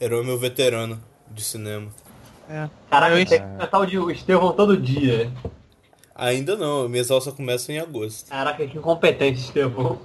[0.00, 1.90] Era o meu veterano de cinema.
[2.48, 2.68] É.
[2.90, 5.30] Caraca, Eu- tem que comentar o de Estevão todo dia.
[6.14, 8.28] Ainda não, minhas aulas só começam em agosto.
[8.28, 10.00] Caraca, que incompetente, Estevão.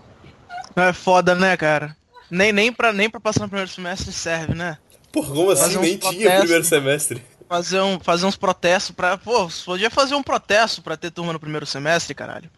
[0.76, 1.96] É foda, né, cara?
[2.30, 4.78] Nem, nem, pra, nem pra passar no primeiro semestre serve, né?
[5.12, 5.78] Porra, como assim?
[5.80, 6.40] Nem tinha protestos.
[6.40, 7.24] primeiro semestre.
[7.48, 9.16] Fazer, um, fazer uns protestos pra.
[9.18, 12.50] Pô, podia fazer um protesto pra ter turma no primeiro semestre, caralho.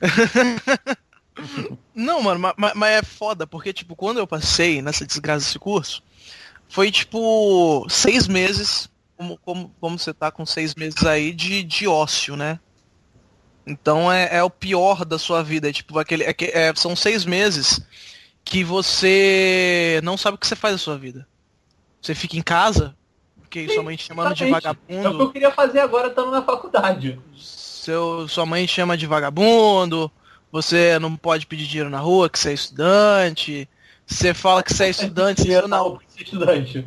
[1.94, 5.58] Não, mano, ma- ma- mas, é foda, porque, tipo, quando eu passei nessa desgraça desse
[5.58, 6.02] curso,
[6.74, 11.86] foi tipo seis meses, como, como, como você tá com seis meses aí de, de
[11.86, 12.58] ócio, né?
[13.64, 15.68] Então é, é o pior da sua vida.
[15.68, 17.80] É, tipo, aquele, é, é, são seis meses
[18.44, 21.28] que você não sabe o que você faz da sua vida.
[22.02, 22.96] Você fica em casa,
[23.36, 24.66] porque sua mãe te chamando de Exatamente.
[24.66, 25.22] É o que vagabundo.
[25.22, 27.20] eu queria fazer agora estando na faculdade.
[27.38, 30.10] Seu, sua mãe te chama de vagabundo,
[30.50, 33.68] você não pode pedir dinheiro na rua, que você é estudante,
[34.06, 36.86] você fala que você é estudante, pra ser estudante.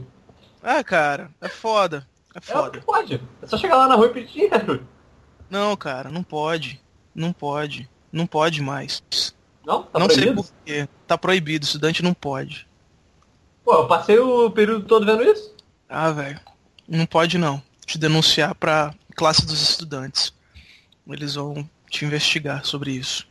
[0.61, 2.07] Ah, cara, é foda.
[2.35, 2.81] É É, foda.
[2.81, 3.21] pode.
[3.41, 4.87] É só chegar lá na rua e pedir dinheiro.
[5.49, 6.81] Não, cara, não pode.
[7.15, 7.89] Não pode.
[8.11, 9.01] Não pode mais.
[9.65, 9.83] Não?
[9.83, 10.43] Tá não sei proibido?
[10.43, 10.87] por quê.
[11.07, 12.67] Tá proibido, estudante não pode.
[13.63, 15.53] Pô, eu passei o período todo vendo isso.
[15.89, 16.39] Ah, velho.
[16.87, 17.61] Não pode não.
[17.85, 20.33] Te denunciar pra classe dos estudantes.
[21.09, 23.26] Eles vão te investigar sobre isso.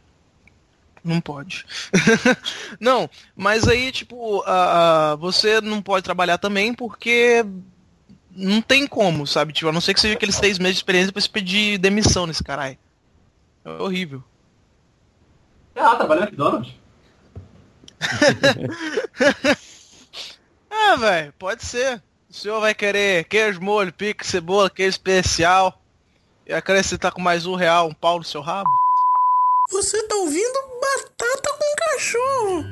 [1.06, 1.64] Não pode.
[2.80, 7.44] não, mas aí, tipo, a- você não pode trabalhar também porque
[8.32, 9.52] não tem como, sabe?
[9.52, 12.26] Tipo, a não ser que seja aqueles seis meses de experiência pra você pedir demissão
[12.26, 12.76] nesse caralho.
[13.64, 14.22] É horrível.
[15.76, 16.74] Ah, trabalhei no McDonald's.
[20.78, 22.02] Ah, velho, pode ser.
[22.28, 25.80] O senhor vai querer queijo, molho, pique, cebola, queijo especial.
[26.46, 28.68] E acrescentar com mais um real, um pau no seu rabo?
[29.68, 32.64] Você tá ouvindo batata com cachorro.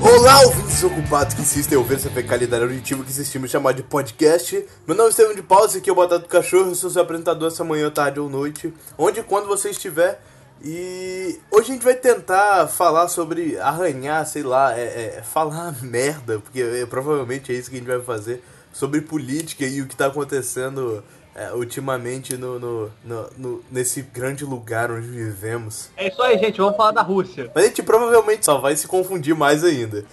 [0.00, 4.64] Olá, ouvintes ocupados que insistem em ouvir essa fecalidade auditiva que insistimos chamar de podcast.
[4.86, 7.02] Meu nome é Estevão de Pausa, aqui é o Batata do Cachorro, eu sou seu
[7.02, 10.22] apresentador essa manhã, tarde ou noite, onde e quando você estiver.
[10.62, 16.38] E hoje a gente vai tentar falar sobre arranhar, sei lá, é, é, falar merda,
[16.38, 18.42] porque é, provavelmente é isso que a gente vai fazer,
[18.72, 21.02] sobre política e o que tá acontecendo
[21.34, 25.90] é, ultimamente no, no, no- no- nesse grande lugar onde vivemos.
[25.96, 26.58] É isso aí, gente.
[26.58, 27.50] Vamos falar da Rússia.
[27.54, 30.04] Mas a gente provavelmente só vai se confundir mais ainda.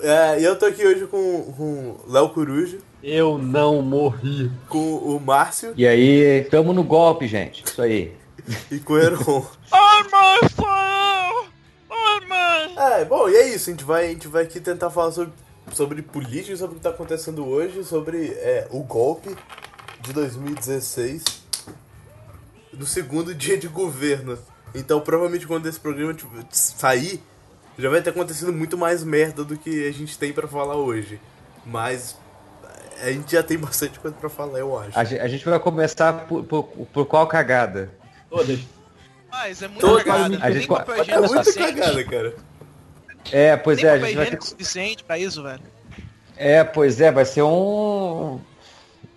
[0.00, 4.50] É, e eu tô aqui hoje com, com o Léo Coruja, Eu não morri.
[4.68, 7.64] com o Márcio E aí, tamo no golpe, gente.
[7.66, 8.12] Isso aí.
[8.70, 9.46] e com o Heron.
[9.70, 11.46] Ai, mãe, sou eu!
[11.90, 12.76] Ai, mãe!
[12.76, 13.70] É, bom, e é isso.
[13.70, 15.32] A gente vai, a gente vai aqui tentar falar sobre,
[15.72, 19.36] sobre política, sobre o que tá acontecendo hoje, sobre é, o golpe
[20.00, 21.24] de 2016,
[22.72, 24.38] do segundo dia de governo.
[24.74, 26.14] Então, provavelmente, quando esse programa
[26.50, 27.22] sair,
[27.78, 31.20] já vai ter acontecido muito mais merda do que a gente tem pra falar hoje.
[31.66, 32.16] Mas
[33.02, 34.98] a gente já tem bastante coisa pra falar, eu acho.
[34.98, 37.97] A gente vai começar por, por, por qual cagada?
[38.30, 38.58] Todas.
[39.30, 40.38] Mas é muito Todas- cagada.
[40.40, 41.72] a gente- papel É suficiente.
[41.74, 42.34] cagada, cara.
[43.30, 45.60] É, pois Tem é, a gente vai ter suficiente pra isso, velho?
[46.36, 48.40] É, pois é, vai ser um.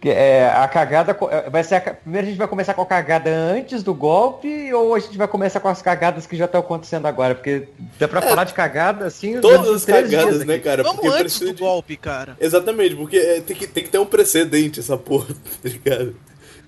[0.03, 1.13] É, a cagada.
[1.13, 3.93] co- é, Vai ser a Primeiro a gente vai começar com a cagada antes do
[3.93, 7.35] golpe ou a gente vai começar com as cagadas que já estão acontecendo agora?
[7.35, 7.67] Porque
[7.99, 9.39] dá pra falar de cagada assim.
[9.39, 10.81] Todas as cagadas, né, cara?
[10.81, 11.61] Vamos Porque antes precisa do de...
[11.61, 12.35] golpe, cara.
[12.39, 15.27] Exatamente, porque é, tem, que, tem que ter um precedente essa porra,
[15.61, 16.15] tá ligado?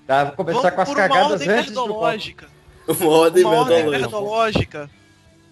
[0.06, 2.46] Tá, vou começar Vamos com as por uma cagadas ordem antes do metodológica.
[2.86, 4.90] Uma ordem Uma ordem metodológica.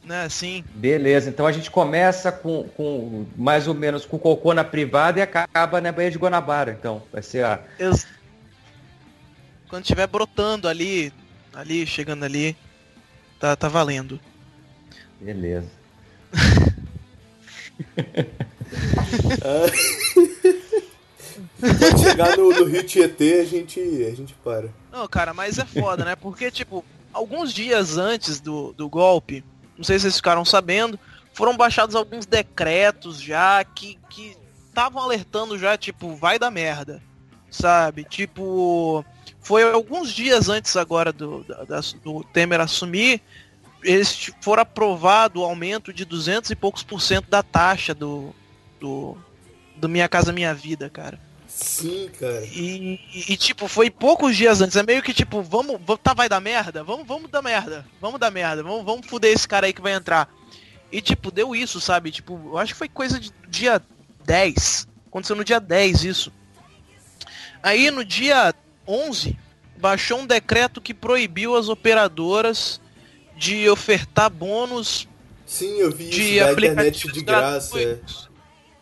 [0.04, 0.64] Né, assim.
[0.74, 5.22] Beleza, então a gente começa com, com mais ou menos com cocô na privada e
[5.22, 6.76] acaba na Baía de Guanabara.
[6.78, 7.60] Então, vai ser a.
[7.78, 8.08] Ex-
[9.68, 11.12] Quando estiver brotando ali,
[11.54, 12.56] ali, chegando ali,
[13.38, 14.18] tá, tá valendo.
[15.20, 15.70] Beleza.
[21.78, 24.68] Quando chegar no, no Rio Tietê, a gente, a gente para.
[24.90, 26.16] Não, cara, mas é foda, né?
[26.16, 29.44] Porque, tipo, alguns dias antes do, do golpe,
[29.76, 30.98] não sei se vocês ficaram sabendo,
[31.32, 33.98] foram baixados alguns decretos já que
[34.68, 37.02] estavam alertando já, tipo, vai dar merda.
[37.50, 38.04] Sabe?
[38.04, 39.04] Tipo,
[39.40, 43.20] foi alguns dias antes agora do, da- do Temer assumir,
[43.84, 48.34] eles foram aprovado o aumento de 200 e poucos por cento da taxa do,
[48.80, 49.16] do,
[49.76, 51.20] do Minha Casa Minha Vida, cara.
[51.54, 52.44] Sim, cara.
[52.46, 54.76] E, e- tipo, foi poucos dias antes.
[54.76, 55.78] É meio que tipo, vamos.
[55.86, 56.82] va- Tá, vai dar merda?
[56.82, 57.86] Vamos, vamos dar merda.
[58.00, 58.62] Vamos dar merda.
[58.62, 60.28] Vamos, vamos fuder esse cara aí que vai entrar.
[60.90, 62.10] E tipo, deu isso, sabe?
[62.10, 63.80] Tipo, eu acho que foi coisa de dia
[64.24, 64.88] 10.
[65.08, 66.32] Aconteceu no dia 10 isso.
[67.62, 68.54] Aí no dia
[68.86, 69.38] 11
[69.76, 72.80] baixou um decreto que proibiu as operadoras
[73.36, 75.08] de ofertar bônus
[75.46, 77.80] Sim, eu vi de isso internet aplicativos de graça.
[77.80, 77.98] é.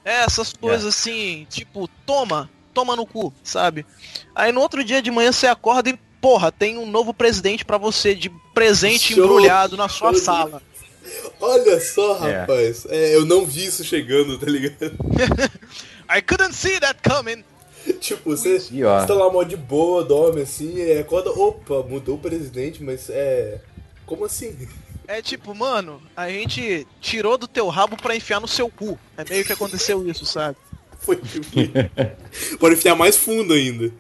[0.05, 2.49] É, essas coisas assim, tipo, toma,
[2.81, 3.85] toma no cu, sabe?
[4.35, 7.77] Aí no outro dia de manhã você acorda e, porra, tem um novo presidente pra
[7.77, 10.23] você de presente Show, embrulhado na sua show.
[10.23, 10.63] sala.
[11.41, 12.41] Olha só, É.
[12.41, 12.87] rapaz.
[12.89, 14.93] É, eu não vi isso chegando, tá ligado?
[16.09, 17.45] I couldn't see that coming.
[18.01, 22.19] tipo, você, você tá lá mó de boa, dorme assim, e acorda, opa, mudou o
[22.19, 23.61] presidente, mas é.
[24.07, 24.57] Como assim?
[25.07, 28.99] É tipo, mano, a gente tirou do teu rabo pra enfiar no seu cu.
[29.19, 30.57] É meio que aconteceu isso, sabe?
[31.01, 31.47] Foi tipo.
[32.61, 33.93] Pode enfiar mais fundo ainda.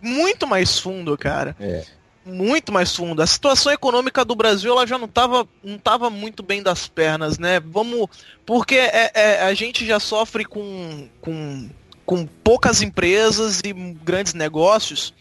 [0.00, 1.54] Muito mais fundo, cara.
[1.60, 1.84] É.
[2.24, 3.22] Muito mais fundo.
[3.22, 7.38] A situação econômica do Brasil ela já não tava, não tava muito bem das pernas,
[7.38, 7.60] né?
[7.60, 8.08] Vamos.
[8.44, 11.68] Porque é, é- a gente já sofre com, com,
[12.04, 15.14] com poucas empresas e grandes negócios.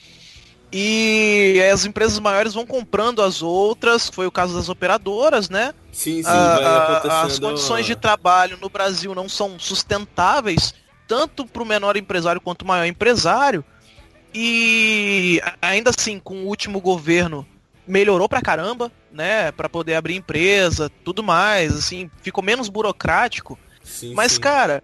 [0.77, 5.73] E as empresas maiores vão comprando as outras, foi o caso das operadoras, né?
[5.89, 7.31] Sim, sim, Ah, ah, acontecendo.
[7.31, 10.73] as condições de trabalho no Brasil não são sustentáveis,
[11.07, 13.63] tanto para o menor empresário quanto o maior empresário.
[14.33, 17.47] E ainda assim, com o último governo,
[17.87, 19.53] melhorou pra caramba, né?
[19.53, 23.57] Pra poder abrir empresa, tudo mais, assim, ficou menos burocrático.
[23.81, 24.41] Sim, Mas, sim.
[24.41, 24.83] cara,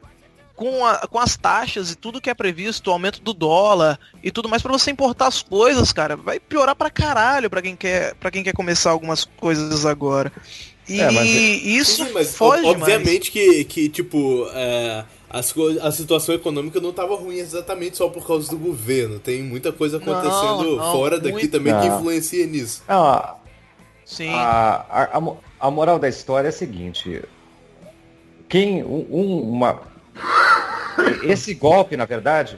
[0.62, 4.30] com, a- com as taxas e tudo que é previsto, o aumento do dólar e
[4.30, 8.14] tudo mais, pra você importar as coisas, cara, vai piorar pra caralho pra quem quer,
[8.16, 10.32] pra quem quer começar algumas coisas agora.
[10.88, 12.76] E É, mas é- isso Sim, mas foge mais.
[12.76, 18.28] obviamente que, que tipo, é, as a situação econômica não tava ruim exatamente só por
[18.28, 19.18] causa do governo.
[19.18, 21.50] Tem muita coisa acontecendo Não, não, fora daqui muito.
[21.52, 21.98] também que Não.
[21.98, 22.84] influencia nisso.
[22.88, 23.36] Não, a,
[24.06, 24.30] Sim.
[24.30, 27.20] a, a, a mo- a moral da história é a seguinte.
[28.48, 28.84] Quem.
[28.84, 29.90] Um- uma,
[31.24, 32.58] esse golpe, na verdade,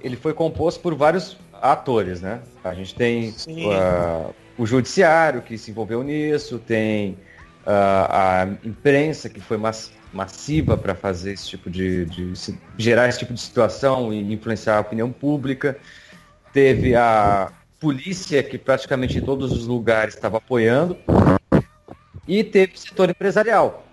[0.00, 2.40] ele foi composto por vários atores, né?
[2.62, 3.34] A gente tem
[3.72, 7.16] ah, o judiciário que se envolveu nisso, tem
[7.66, 13.08] ah, a imprensa que foi mas- massiva para fazer esse tipo de, de se- gerar
[13.08, 15.76] esse tipo de situação e influenciar a opinião pública.
[16.52, 20.96] Teve a polícia que praticamente em todos os lugares estava apoiando
[22.26, 23.85] e teve o setor empresarial.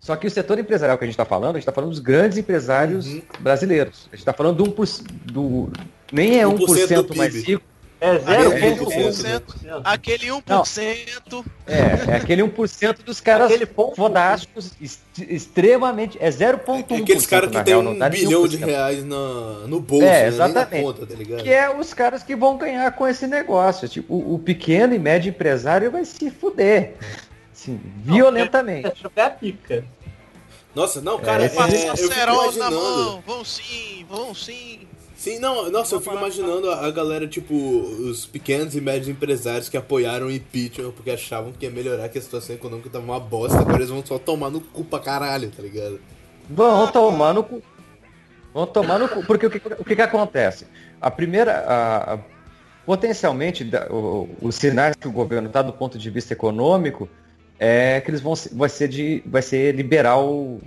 [0.00, 1.98] Só que o setor empresarial que a gente está falando, a gente está falando dos
[1.98, 3.22] grandes empresários Uhum.
[3.40, 4.06] brasileiros.
[4.12, 5.70] A gente está falando do 1%, do,
[6.12, 7.62] nem é 1% 1% do mais rico,
[8.00, 9.42] É é 0,1%.
[9.82, 11.44] Aquele 1%.
[11.66, 13.52] é, é aquele 1% dos caras
[13.96, 16.92] fodásticos, est- extremamente, é 0,1%.
[16.92, 18.64] É aqueles caras que tem real, um não bilhão de 1%.
[18.66, 19.16] reais na,
[19.66, 20.26] no bolso, É, né?
[20.28, 20.74] Exatamente.
[20.76, 21.42] na conta, tá ligado?
[21.42, 23.88] Que é os caras que vão ganhar com esse negócio.
[23.88, 26.94] Tipo, o, o pequeno e médio empresário vai se fuder.
[27.58, 28.82] Assim, violentamente.
[28.88, 29.84] Deixa eu ver a pica.
[30.76, 33.20] Nossa, não, cara, É, é, eu fico na mão.
[33.26, 34.86] Vão sim, vão sim.
[35.16, 39.68] Sim, não, nossa, eu fico imaginando a, a galera, tipo, os pequenos e médios empresários
[39.68, 43.18] que apoiaram o impeachment porque achavam que ia melhorar, que a situação econômica tava uma
[43.18, 46.00] bosta, agora eles vão só tomar no cu pra caralho, tá ligado?
[46.48, 47.60] Vão tomar no cu.
[48.54, 49.24] Vão tomar no cu.
[49.26, 50.68] Porque o que, o que, que acontece?
[51.00, 51.52] A primeira.
[51.66, 52.18] a- a-
[52.86, 57.06] potencialmente, da- o- os sinais que o governo está do ponto de vista econômico
[57.58, 60.58] é que eles vão vai ser, de, vai ser liberal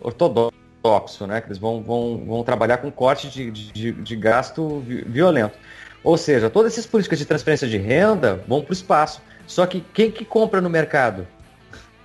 [0.00, 1.40] ortodoxo, né?
[1.40, 5.58] Que eles vão, vão, vão trabalhar com corte de, de, de gasto vi- violento.
[6.02, 9.22] Ou seja, todas essas políticas de transferência de renda vão para o espaço.
[9.46, 11.26] Só que quem que compra no mercado?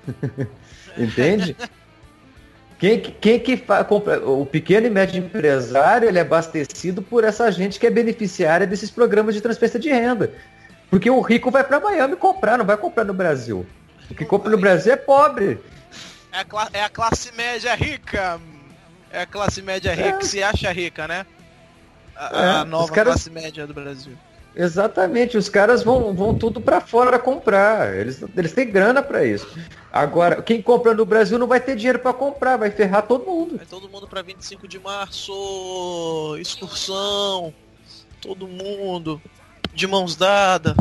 [0.98, 1.56] Entende?
[2.78, 3.58] Quem, que- quem que
[3.88, 4.26] compra?
[4.26, 8.90] O pequeno e médio empresário ele é abastecido por essa gente que é beneficiária desses
[8.90, 10.32] programas de transferência de renda.
[10.90, 13.66] Porque o rico vai para Miami comprar, não vai comprar no Brasil.
[14.10, 15.60] O que compra no Brasil é pobre.
[16.32, 18.40] É a, é a classe média rica.
[19.12, 21.26] É a classe média rica que se acha rica, né?
[22.16, 24.14] A, a É, os nova caras- classe média do Brasil.
[24.56, 27.96] Exatamente, os caras vão, vão tudo para fora comprar.
[27.96, 29.48] Eles, eles têm grana para isso.
[29.94, 33.58] Agora, quem compra no Brasil não vai ter dinheiro para comprar, vai ferrar todo mundo.
[33.58, 37.54] Vai todo mundo pra 25 de março, excursão,
[38.22, 39.22] todo mundo
[39.74, 40.76] de mãos dadas,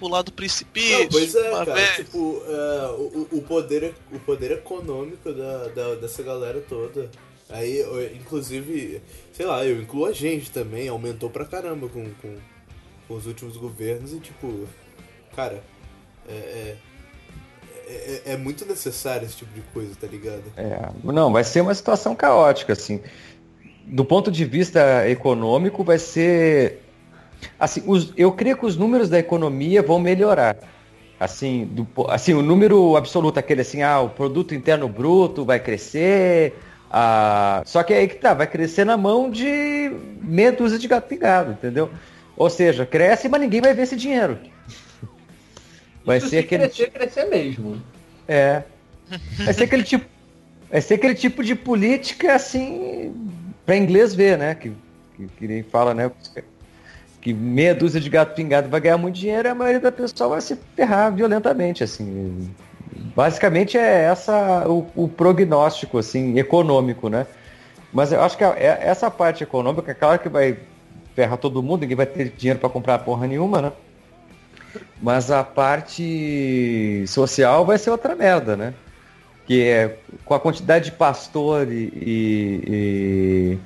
[0.00, 0.98] pular do precipício.
[1.00, 1.96] Não, pois é, uma cara, vez.
[1.96, 7.10] tipo, é, o, o poder, o poder econômico da, da- dessa galera toda.
[7.50, 9.02] Aí, eu- inclusive,
[9.32, 12.36] sei lá, eu incluo a gente também, aumentou pra caramba com, com,
[13.06, 14.66] com os últimos governos e, tipo,
[15.36, 15.62] cara,
[16.28, 16.76] é, é,
[17.88, 20.44] é, é muito necessário esse tipo de coisa, tá ligado?
[20.56, 23.00] É, não, vai ser uma situação caótica, assim.
[23.84, 26.80] Do ponto de vista econômico, vai ser.
[27.58, 30.56] Assim, os- eu creio que os números da economia vão melhorar.
[31.18, 36.54] Assim, do assim, o número absoluto, aquele assim, ah, o produto interno bruto vai crescer.
[36.90, 39.92] ah, só que aí que tá, vai crescer na mão de
[40.22, 41.90] meia dúzia de gato pingado, entendeu?
[42.36, 44.38] Ou seja, cresce, mas ninguém vai ver esse dinheiro.
[46.04, 46.62] Vai Isso ser se aquele.
[46.64, 47.80] crescer, crescer mesmo.
[48.26, 48.62] É.
[49.44, 50.06] Vai ser aquele tipo.
[50.70, 53.12] Vai ser aquele tipo de política assim.
[53.66, 54.54] Pra inglês ver, né?
[54.54, 54.72] Que,
[55.16, 56.10] que, que nem fala, né?
[57.20, 60.40] Que meia dúzia de gato pingado vai ganhar muito dinheiro a maioria da pessoa vai
[60.40, 62.48] se ferrar violentamente, assim.
[63.14, 67.26] Basicamente é essa o, o prognóstico, assim, econômico, né?
[67.92, 70.56] Mas eu acho que a- é- essa parte econômica, é claro que vai
[71.14, 73.72] ferrar todo mundo, ninguém vai ter dinheiro para comprar porra nenhuma, né?
[75.02, 78.74] Mas a parte social vai ser outra merda, né?
[79.46, 83.58] Que é com a quantidade de pastor e, e-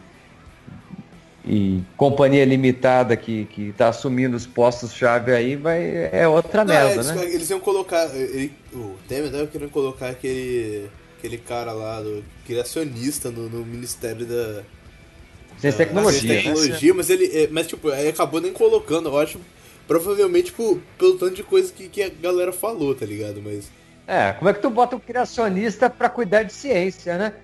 [1.47, 6.95] e companhia limitada que, que tá assumindo os postos-chave aí, vai, é outra Não, merda,
[6.95, 7.25] eles, né?
[7.35, 8.07] eles iam colocar.
[8.17, 10.89] ele- o Temer tava querendo colocar aquele.
[11.19, 14.63] aquele cara lá, do criacionista no, no Ministério da.
[15.59, 16.43] Ciência e tecnologia, e né?
[16.43, 17.27] tecnologia, mas ele.
[17.27, 19.39] é, Mas tipo, aí acabou nem colocando, eu acho.
[19.87, 23.43] Provavelmente tipo, pelo tanto de coisa que, que a galera falou, tá ligado?
[23.43, 23.71] Mas.
[24.07, 27.35] É, como é que tu bota um criacionista pra cuidar de ciência, né?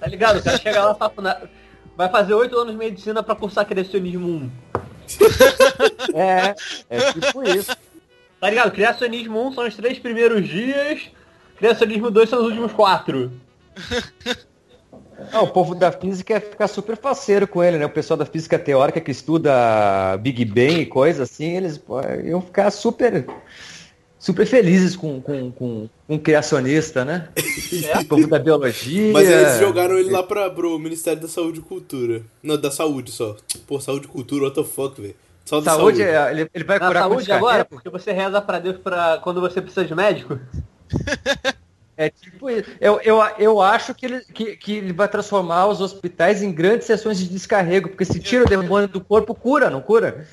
[0.00, 0.38] Tá ligado?
[0.38, 1.40] O cara chega lá e fala, "Na-
[1.96, 4.50] vai fazer oito anos de medicina pra cursar criacionismo 1.
[6.14, 6.54] É,
[6.88, 7.76] é tipo isso.
[8.40, 8.70] Tá ligado?
[8.72, 11.10] Criacionismo 1 são os três primeiros dias,
[11.56, 13.32] criacionismo 2 são os últimos quatro.
[15.32, 17.86] Não, o povo da física ia ficar super faceiro com ele, né?
[17.86, 22.40] O pessoal da física teórica que estuda Big Bang e coisa assim, eles pô, iam
[22.40, 23.26] ficar super
[24.24, 27.28] super felizes com, com, com um criacionista, né?
[28.00, 29.12] O povo da biologia.
[29.12, 32.22] Mas eles jogaram ele lá pra, pro Ministério da Saúde e Cultura.
[32.42, 33.36] Não, da saúde só.
[33.66, 35.14] Pô, saúde e cultura, what the fuck, velho.
[35.44, 36.02] Só da Saúde, saúde.
[36.02, 39.18] é, ele, ele vai Na curar com saúde agora, porque você reza pra Deus pra
[39.18, 40.38] quando você precisa de médico.
[41.96, 42.68] É tipo isso.
[42.80, 46.88] Eu, eu, eu acho que ele, que, que ele vai transformar os hospitais em grandes
[46.88, 50.26] sessões de descarrego, porque se tira o demônio do corpo, cura, não cura?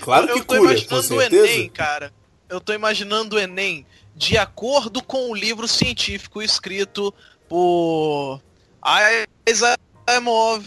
[0.00, 1.46] Claro que eu tô cura, com imaginando o certeza.
[1.46, 2.10] Enem, cara.
[2.48, 7.12] Eu tô imaginando o Enem de acordo com o livro científico escrito
[7.48, 8.40] por
[8.80, 10.64] Asimov.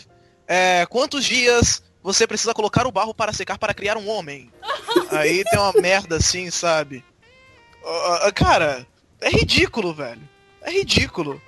[0.47, 4.51] É, quantos dias você precisa colocar o barro para secar para criar um homem?
[5.11, 7.03] Aí tem uma merda assim, sabe?
[7.85, 8.85] Ah, cara,
[9.21, 10.21] é ridículo, velho.
[10.61, 11.41] É ridículo.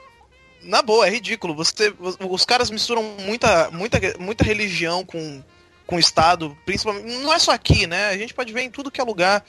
[0.61, 1.55] Na boa, é ridículo.
[1.55, 5.43] Você, os caras misturam muita, muita, muita religião com,
[5.85, 7.17] com o Estado, principalmente.
[7.17, 8.07] Não é só aqui, né?
[8.07, 9.43] A gente pode ver em tudo que é lugar.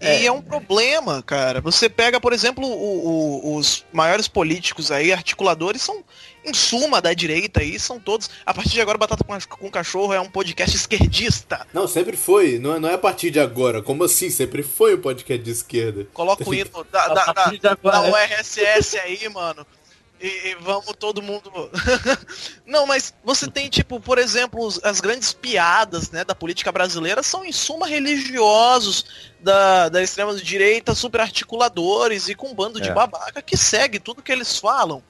[0.00, 1.60] E é, um problema, cara.
[1.62, 6.04] Você pega, por exemplo, o- o- os maiores políticos aí, articuladores, são,
[6.44, 8.28] em suma, da direita aí, são todos.
[8.44, 11.66] A partir de agora, Batata com, com Cachorro é um podcast esquerdista.
[11.72, 12.58] Não, sempre foi.
[12.58, 13.80] Não é, não é a partir de agora.
[13.82, 14.28] Como assim?
[14.28, 16.06] Sempre foi um podcast de esquerda.
[16.12, 18.10] Coloca o hino da, da, da, da né?
[18.12, 19.66] URSS aí, mano.
[20.20, 21.52] E, e vamos todo mundo.
[22.64, 27.44] Não, mas você tem, tipo, por exemplo, as grandes piadas né, da política brasileira são,
[27.44, 29.04] em suma, religiosos
[29.40, 32.92] da, da extrema-direita, super articuladores e com um bando de É.
[32.92, 35.02] babaca que segue tudo que eles falam.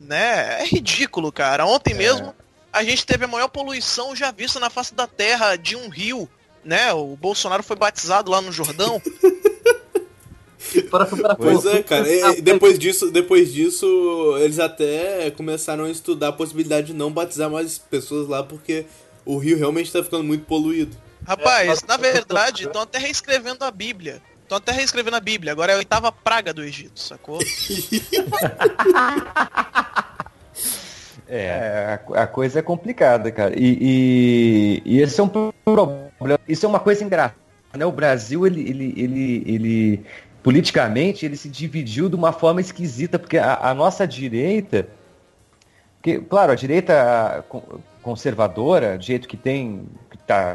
[0.00, 0.62] Né?
[0.62, 1.66] É ridículo, cara.
[1.66, 2.34] Ontem mesmo
[2.72, 6.28] a gente teve a maior poluição já vista na face da terra de um rio.
[6.64, 6.92] Né?
[6.92, 9.00] O Bolsonaro foi batizado lá no Jordão.
[10.82, 11.68] Para Pois pouco.
[11.68, 12.08] é, cara.
[12.08, 17.50] E- depois disso, depois disso, eles até começaram a estudar a possibilidade de não batizar
[17.50, 18.86] mais pessoas lá, porque
[19.24, 20.96] o rio realmente tá ficando muito poluído.
[21.26, 24.20] Rapaz, na verdade, estão até reescrevendo a Bíblia.
[24.42, 25.52] Estão até reescrevendo a Bíblia.
[25.52, 27.38] Agora é a oitava praga do Egito, sacou?
[31.26, 33.54] É, a, a coisa é complicada, cara.
[33.58, 36.10] E, e, e esse é um problema.
[36.46, 37.34] Isso é uma coisa engraçada.
[37.76, 37.84] Né?
[37.86, 40.04] O Brasil, ele, ele, ele, ele,
[40.44, 44.86] politicamente, ele se dividiu de uma forma esquisita, porque a, a nossa direita,
[46.02, 50.54] que, claro, a direita con- conservadora, do jeito que tem, que, tá,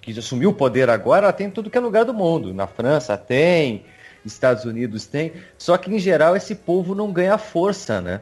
[0.00, 2.52] que assumiu o poder agora, ela tem em tudo que é lugar do mundo.
[2.52, 3.84] Na França tem,
[4.24, 8.20] Estados Unidos tem, só que em geral esse povo não ganha força, né?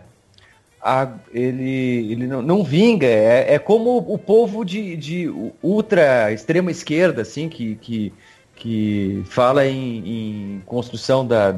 [0.82, 3.06] a- ele, ele não, não vinga.
[3.06, 5.28] É, é como o povo de, de
[5.62, 8.12] ultra extrema esquerda, assim, que, que,
[8.60, 11.56] que fala em, em construção da.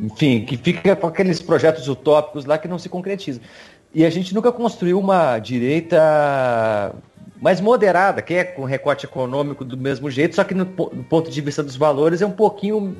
[0.00, 3.40] Enfim, que fica com aqueles projetos utópicos lá que não se concretizam.
[3.94, 6.92] E a gente nunca construiu uma direita
[7.40, 11.30] mais moderada, que é com recorte econômico do mesmo jeito, só que no, do ponto
[11.30, 12.96] de vista dos valores é um pouquinho,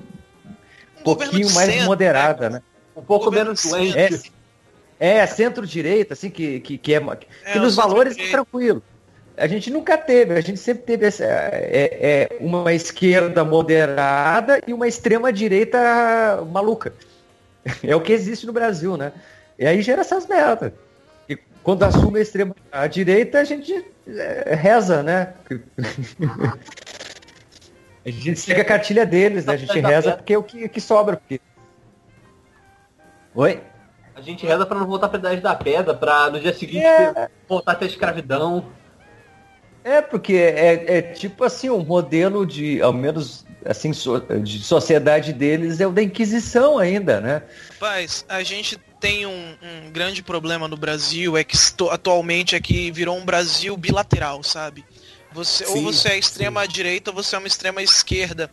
[1.00, 2.62] Um pouquinho mais centro, moderada, né?
[2.94, 4.32] Um pouco menos doente.
[5.00, 7.00] É, é centro-direita, assim, que, que, que é.
[7.00, 8.80] Que É, nos valores é tranquilo.
[9.36, 14.72] A gente nunca teve, a gente sempre teve essa, é, é uma esquerda moderada e
[14.74, 16.92] uma extrema direita maluca.
[17.84, 19.12] É o que existe no Brasil, né?
[19.56, 20.72] E aí gera essas merdas.
[21.28, 25.34] E quando assume a extrema a direita, a gente é, reza, né?
[28.04, 29.52] a gente segue a cartilha deles, né?
[29.54, 31.16] A gente reza porque é o que, que sobra.
[31.18, 31.40] Porque...
[33.32, 33.60] Oi?
[34.14, 37.30] A gente reza para não voltar pra idade da pedra, para no dia seguinte é...
[37.48, 38.66] voltar a ter escravidão.
[39.84, 44.62] É, porque é, é, tipo assim, o um modelo de, ao menos assim, so, de
[44.62, 47.42] sociedade deles é o da Inquisição ainda, né?
[47.78, 51.56] Paz, a gente tem um, um grande problema no Brasil, é que
[51.90, 54.84] atualmente é que virou um Brasil bilateral, sabe?
[55.32, 56.68] Você, sim, ou você é extrema sim.
[56.68, 58.50] direita ou você é uma extrema esquerda.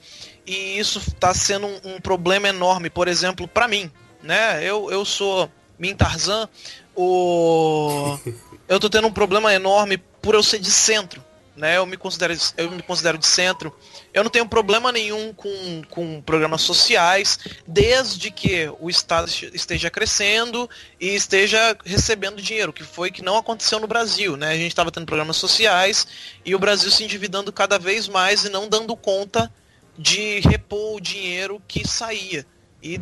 [0.48, 3.91] E isso está sendo um, um, problema enorme, por exemplo, para mim.
[4.24, 4.63] Né?
[4.63, 6.48] Eu, eu sou Mintarzan,
[6.95, 8.17] o...
[8.67, 9.98] eu tô tendo um problema enorme
[10.29, 11.75] por eu ser de centro né?
[11.77, 13.75] Eu me considero, eu me considero de centro.
[14.13, 20.69] Eu não tenho problema nenhum com, com programas sociais, desde que o Estado esteja crescendo
[21.01, 24.51] e esteja recebendo dinheiro, que foi que não aconteceu no Brasil, né?
[24.51, 26.07] A gente estava tendo programas sociais
[26.45, 29.51] e o Brasil se endividando cada vez mais e não dando conta
[29.98, 32.45] de repor o dinheiro que saía.
[32.81, 33.01] E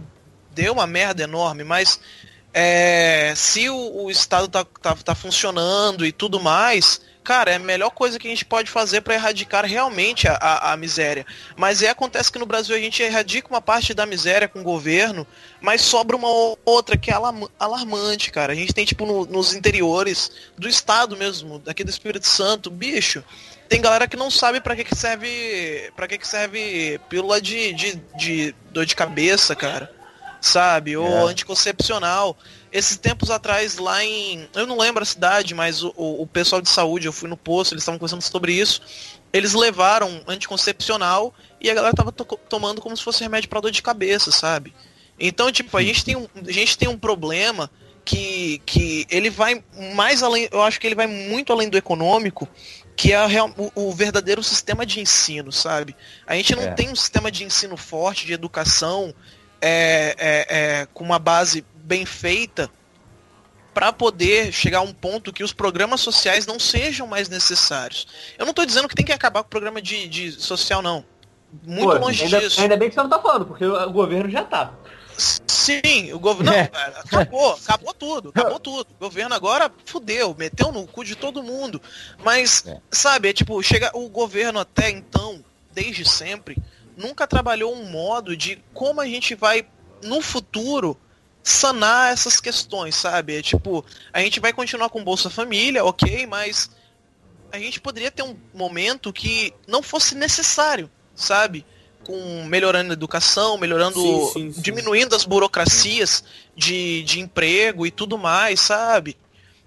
[0.51, 1.99] deu uma merda enorme, mas
[2.59, 7.59] é, se o, o Estado tá, tá, tá funcionando e tudo mais, cara, é a
[7.59, 11.25] melhor coisa que a gente pode fazer para erradicar realmente a, a, a, miséria.
[11.57, 14.63] Mas é, acontece que no Brasil a gente erradica uma parte da miséria com o
[14.63, 15.27] governo,
[15.59, 16.29] mas sobra uma
[16.63, 17.13] outra que é
[17.59, 18.53] alarmante, cara.
[18.53, 23.21] A gente tem, tipo, no, nos interiores do estado mesmo, daqui do Espírito Santo, bicho.
[23.67, 25.91] Tem galera que não sabe para que, que serve.
[25.97, 29.91] para que, que serve pílula de, de, de dor de cabeça, cara.
[30.39, 30.95] Sabe?
[30.95, 31.31] Ou é.
[31.31, 32.37] anticoncepcional.
[32.71, 34.47] Esses tempos atrás, lá em.
[34.53, 37.73] Eu não lembro a cidade, mas o, o pessoal de saúde, eu fui no posto,
[37.73, 38.81] eles estavam conversando sobre isso.
[39.31, 43.71] Eles levaram anticoncepcional e a galera tava to tomando como se fosse remédio para dor
[43.71, 44.73] de cabeça, sabe?
[45.19, 47.69] Então, tipo, a gente tem um, a gente tem um problema
[48.07, 49.61] que, que ele vai
[49.93, 50.47] mais além.
[50.51, 52.47] Eu acho que ele vai muito além do econômico,
[52.95, 55.95] que é o, o, verdadeiro sistema de ensino, sabe?
[56.25, 56.71] A gente não é.
[56.71, 59.13] tem um sistema de ensino forte, de educação,
[59.61, 62.69] é, é, é, com uma base bem feita
[63.73, 68.07] para poder chegar a um ponto que os programas sociais não sejam mais necessários.
[68.37, 71.05] Eu não estou dizendo que tem que acabar com o programa de, de social, não.
[71.63, 72.59] Muito Pô, longe ainda, disso.
[72.59, 74.73] Ainda bem que você não está falando, porque o governo já está.
[75.17, 76.51] Sim, o governo.
[76.53, 76.69] É.
[77.03, 78.87] acabou, acabou tudo, acabou tudo.
[78.99, 81.81] O governo agora fudeu, meteu no cu de todo mundo.
[82.23, 82.81] Mas, é.
[82.91, 86.57] sabe, é tipo, chega o governo até então, desde sempre,
[86.95, 89.65] nunca trabalhou um modo de como a gente vai,
[90.03, 90.97] no futuro,
[91.47, 93.37] sanar essas questões, sabe?
[93.37, 96.69] É tipo, a gente vai continuar com Bolsa Família, ok, mas
[97.51, 101.65] a gente poderia ter um momento que não fosse necessário, sabe?
[102.03, 104.61] Com melhorando a educação, melhorando, sim, sim, sim.
[104.61, 106.21] diminuindo as burocracias
[106.53, 109.15] de, de emprego e tudo mais, sabe?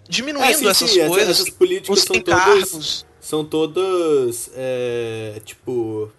[0.06, 2.70] Diminuindo é, essas coisas, essas, políticas os são encargos.
[2.70, 6.12] Todas, são todas, é, tipo,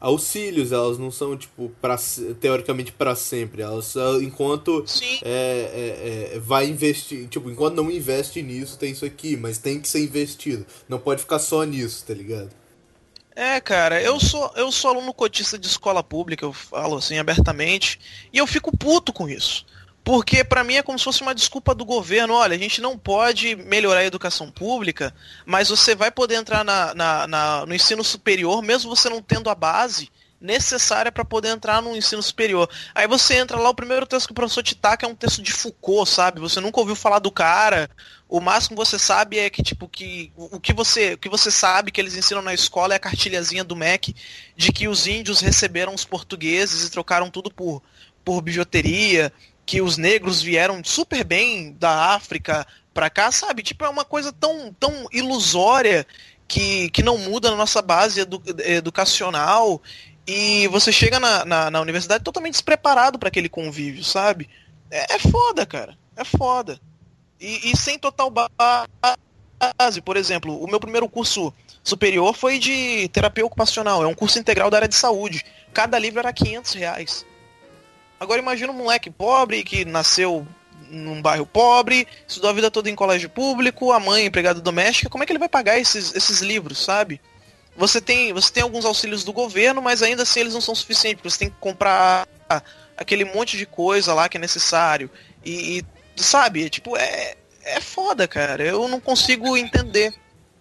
[0.00, 1.96] auxílios, elas não são, tipo, pra,
[2.40, 3.62] teoricamente para sempre.
[3.62, 4.84] Elas, enquanto
[5.22, 9.78] é, é, é, vai investir, tipo, enquanto não investe nisso, tem isso aqui, mas tem
[9.78, 10.64] que ser investido.
[10.88, 12.50] Não pode ficar só nisso, tá ligado?
[13.36, 18.00] É, cara, eu sou, eu sou aluno cotista de escola pública, eu falo assim abertamente,
[18.32, 19.64] e eu fico puto com isso.
[20.10, 22.34] Porque para mim é como se fosse uma desculpa do governo.
[22.34, 25.14] Olha, a gente não pode melhorar a educação pública,
[25.46, 29.48] mas você vai poder entrar na, na, na no ensino superior, mesmo você não tendo
[29.48, 32.68] a base necessária para poder entrar no ensino superior.
[32.92, 35.42] Aí você entra lá, o primeiro texto que o professor te taca é um texto
[35.42, 36.40] de Foucault, sabe?
[36.40, 37.88] Você nunca ouviu falar do cara.
[38.28, 41.52] O máximo que você sabe é que, tipo, que o que você, o que você
[41.52, 44.16] sabe que eles ensinam na escola é a cartilhazinha do MEC
[44.56, 47.80] de que os índios receberam os portugueses e trocaram tudo por,
[48.24, 49.32] por bijuteria
[49.70, 53.62] que os negros vieram super bem da África para cá, sabe?
[53.62, 56.04] Tipo, é uma coisa tão, tão ilusória
[56.48, 59.80] que, que não muda na nossa base edu educacional
[60.26, 64.50] e você chega na, na, na universidade totalmente despreparado para aquele convívio, sabe?
[64.90, 65.96] É, é, foda, cara.
[66.16, 66.80] É foda.
[67.40, 70.00] E, e sem total base.
[70.04, 71.54] Por exemplo, o meu primeiro curso
[71.84, 74.02] superior foi de terapia ocupacional.
[74.02, 75.44] É um curso integral da área de saúde.
[75.72, 77.29] Cada livro era 500 reais.
[78.20, 80.46] Agora imagina um moleque pobre que nasceu
[80.90, 85.24] num bairro pobre, estudou a vida toda em colégio público, a mãe empregada doméstica, como
[85.24, 87.20] é que ele vai pagar esses, esses livros, sabe?
[87.76, 91.16] Você tem, você tem alguns auxílios do governo, mas ainda assim eles não são suficientes,
[91.16, 92.28] porque você tem que comprar
[92.94, 95.10] aquele monte de coisa lá que é necessário.
[95.42, 95.78] E,
[96.16, 98.62] e sabe, tipo, é, é foda, cara.
[98.62, 100.12] Eu não consigo entender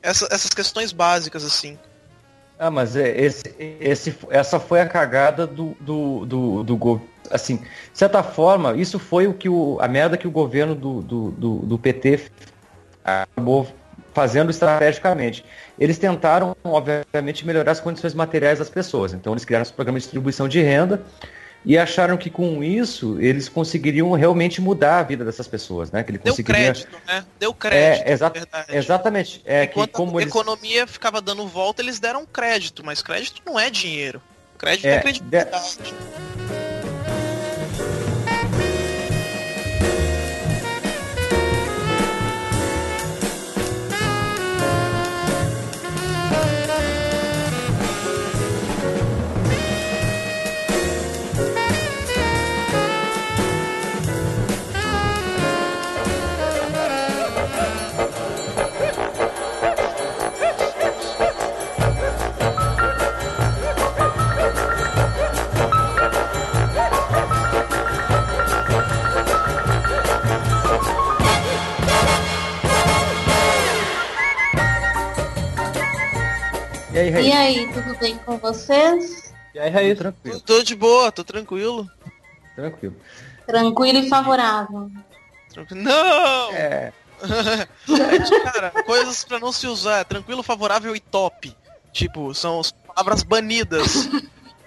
[0.01, 1.77] essa, essas questões básicas assim.
[2.57, 7.01] Ah, mas é, esse, esse, essa foi a cagada do, do, do, do.
[7.31, 11.01] Assim, de certa forma, isso foi o que o, a merda que o governo do,
[11.01, 12.29] do, do, do PT
[13.03, 13.67] acabou
[14.13, 15.45] fazendo estrategicamente.
[15.77, 19.13] Eles tentaram, obviamente, melhorar as condições materiais das pessoas.
[19.13, 21.01] Então, eles criaram esse programa de distribuição de renda
[21.65, 26.03] e acharam que com isso eles conseguiriam realmente mudar a vida dessas pessoas, né?
[26.03, 26.73] Que ele Deu conseguiria...
[26.73, 27.25] crédito, né?
[27.39, 28.75] Deu crédito, É, exa- verdade.
[28.75, 29.41] exatamente.
[29.45, 33.41] É Enquanto que como a eles economia ficava dando volta, eles deram crédito, mas crédito
[33.45, 34.21] não é dinheiro.
[34.57, 35.77] Crédito É, é, credibilidade.
[76.99, 77.37] E aí, E Raíssa?
[77.37, 79.33] aí, tudo bem com vocês?
[79.55, 79.95] E aí, Raíssa?
[80.03, 81.89] Tranquilo, Tô de boa, tô tranquilo.
[82.55, 82.95] tranquilo.
[83.47, 84.91] Tranquilo e favorável.
[85.51, 85.81] Tranquilo.
[85.83, 86.51] Não!
[86.53, 86.91] É,
[88.45, 90.05] Cara, coisas pra não se usar.
[90.05, 91.53] Tranquilo, favorável e top.
[91.91, 94.07] Tipo, são as palavras banidas.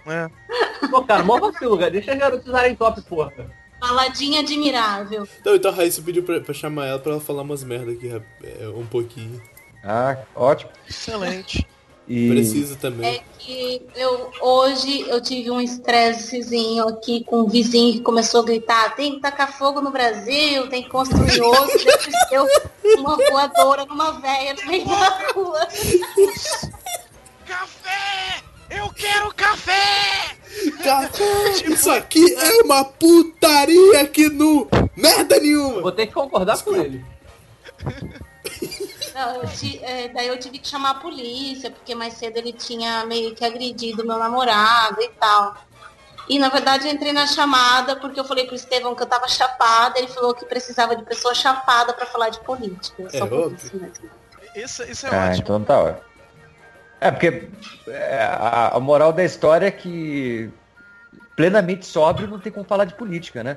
[0.04, 0.30] né?
[0.90, 1.90] Pô, cara, mó vacilo, cara.
[1.90, 3.32] Deixa as garotas usarem top, porra.
[3.80, 5.26] Baladinha admirável.
[5.40, 8.10] Então, então a Raíssa pediu pra, pra chamar ela pra ela falar umas merda aqui
[8.44, 9.40] é, um pouquinho.
[9.82, 10.70] ah, ótimo.
[10.86, 11.66] Excelente.
[12.08, 13.16] E Precisa também.
[13.16, 18.44] É que eu hoje eu tive um estressezinho aqui com um vizinho que começou a
[18.44, 21.78] gritar, tem que tacar fogo no Brasil, tem que construir outro,
[22.30, 22.46] deu
[22.98, 25.68] uma voadora numa véia no meio da rua.
[27.46, 28.42] Café!
[28.70, 30.36] Eu quero café!
[30.82, 34.68] Café, isso aqui é uma putaria que não.
[34.96, 35.82] Merda nenhuma!
[35.82, 37.04] Vou ter que concordar com ele.
[39.36, 39.42] Eu
[39.82, 43.44] é, daí eu tive que chamar a polícia, porque mais cedo ele tinha meio que
[43.44, 45.56] agredido meu namorado e tal.
[46.28, 49.26] E na verdade eu entrei na chamada porque eu falei pro Estevão que eu tava
[49.28, 53.04] chapada, ele falou que precisava de pessoa chapada pra falar de política.
[53.12, 53.56] É Só por óbvio.
[53.56, 54.10] isso mesmo.
[54.54, 55.42] Isso, é Ah, ótimo.
[55.42, 55.96] então tá.
[57.00, 57.48] É, porque
[57.88, 60.48] é, a, a moral da história é que
[61.34, 63.56] plenamente sóbrio não tem como falar de política, né?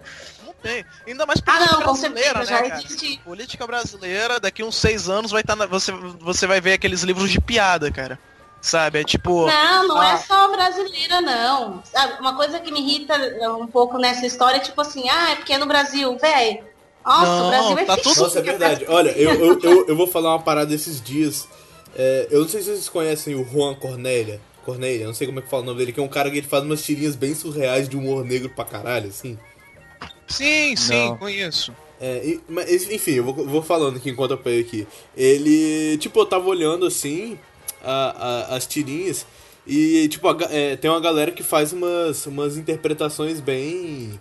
[0.63, 0.85] Não tem.
[1.07, 2.83] Ainda mais Ah política não, com brasileira, certeza, né, já cara?
[2.83, 3.21] existe.
[3.23, 7.39] Política brasileira, daqui uns seis anos vai estar você, você vai ver aqueles livros de
[7.39, 8.17] piada, cara.
[8.61, 8.99] Sabe?
[8.99, 9.45] É tipo.
[9.45, 10.13] Não, não Ah.
[10.13, 11.83] é só brasileira, não.
[12.19, 13.15] Uma coisa que me irrita
[13.59, 16.63] um pouco nessa história é tipo assim, ah, é porque é no Brasil, velho.
[17.05, 18.85] Nossa, Não, o Brasil é tá tudo- Nossa, é verdade.
[18.89, 21.47] Olha, eu, eu, eu, eu vou falar uma parada esses dias.
[21.95, 24.41] É, eu não sei se vocês conhecem o Juan Cornélia.
[24.65, 26.39] Cornélia, não sei como é que fala o nome dele, que é um cara que
[26.39, 29.37] ele faz umas tirinhas bem surreais de humor negro pra caralho, assim.
[30.27, 31.17] Sim, sim, Não.
[31.17, 31.73] conheço.
[31.99, 34.87] É, e- mas, enfim, eu vou, vou falando aqui enquanto eu pego aqui.
[35.15, 37.37] Ele, tipo, eu tava olhando assim
[37.83, 39.25] a- a- as tirinhas
[39.65, 44.19] e, tipo, a é, tem uma galera que faz umas, umas interpretações bem.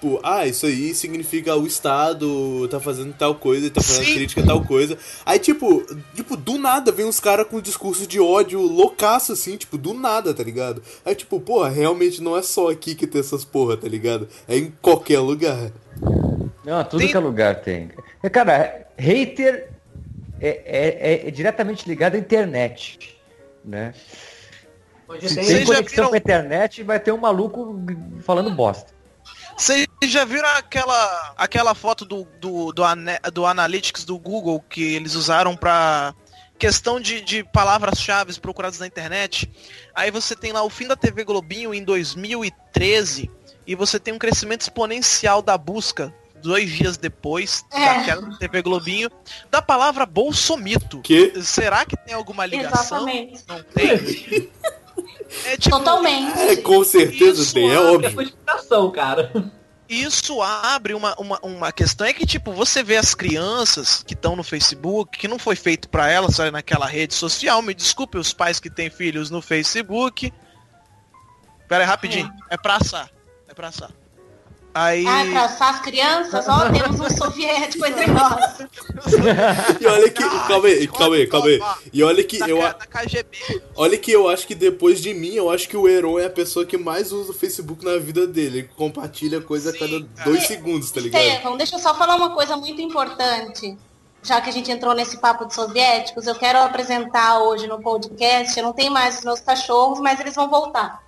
[0.00, 4.14] Tipo, ah, isso aí significa o Estado tá fazendo tal coisa e tá fazendo Sim.
[4.14, 4.96] crítica a tal coisa.
[5.26, 5.84] Aí, tipo,
[6.14, 10.32] tipo, do nada vem uns caras com discurso de ódio loucaço, assim, tipo, do nada,
[10.32, 10.80] tá ligado?
[11.04, 14.28] Aí, tipo, porra, realmente não é só aqui que tem essas porra, tá ligado?
[14.46, 15.72] É em qualquer lugar.
[16.64, 17.90] Não, tudo Tem- que é lugar tem.
[18.22, 19.68] É, Cara, hater
[20.40, 23.18] é, é- é- é diretamente ligado à internet,
[23.64, 23.92] né?
[25.20, 25.64] Se tem...
[25.64, 27.80] conexão viram- com a internet, vai ter um maluco
[28.20, 28.96] falando bosta.
[29.58, 32.82] Vocês já viram aquela, aquela foto do, do, do,
[33.32, 36.14] do Analytics do Google que eles usaram pra
[36.58, 39.50] questão de, de palavras-chave procuradas na internet?
[39.94, 43.28] Aí você tem lá o fim da TV Globinho em 2013
[43.66, 47.84] e você tem um crescimento exponencial da busca dois dias depois É.
[47.84, 49.10] da queda da TV Globinho
[49.50, 51.00] da palavra bolsomito.
[51.00, 51.42] Que?
[51.42, 53.08] Será que tem alguma ligação?
[53.08, 53.42] Exatamente.
[53.48, 54.50] Não tem?
[55.44, 56.38] É tipo, Totalmente.
[56.38, 58.32] É, com certeza Isso, tem, é óbvio.
[58.92, 59.52] Cara.
[59.88, 64.36] Isso abre uma, uma, uma questão, é que tipo, você vê as crianças que estão
[64.36, 68.32] no Facebook, que não foi feito pra elas olha, naquela rede social, me desculpe os
[68.32, 70.32] pais que têm filhos no Facebook.
[71.66, 73.10] Pera aí, rapidinho, é, pra assar,
[73.48, 73.90] é pra assar.
[74.80, 75.04] Aí...
[75.06, 78.58] Ah, pra assar as crianças, ó, temos um soviético entre nós.
[79.80, 80.22] E olha que.
[80.22, 81.60] Ah, Calma aí, calma aí, calma aí.
[81.92, 83.62] E olha que da, eu, K- a- da KGB.
[83.76, 86.30] olha que eu acho que depois de mim, eu acho que o Heron é a
[86.30, 88.58] pessoa que mais usa o Facebook na vida dele.
[88.58, 90.30] Ele compartilha coisa a Sim, cada cara.
[90.30, 91.22] dois segundos, tá ligado?
[91.22, 93.76] Estevão, deixa eu só falar uma coisa muito importante.
[94.22, 98.56] Já que a gente entrou nesse papo de soviéticos, eu quero apresentar hoje no podcast.
[98.58, 101.02] Eu não tenho mais os meus cachorros, mas eles vão voltar.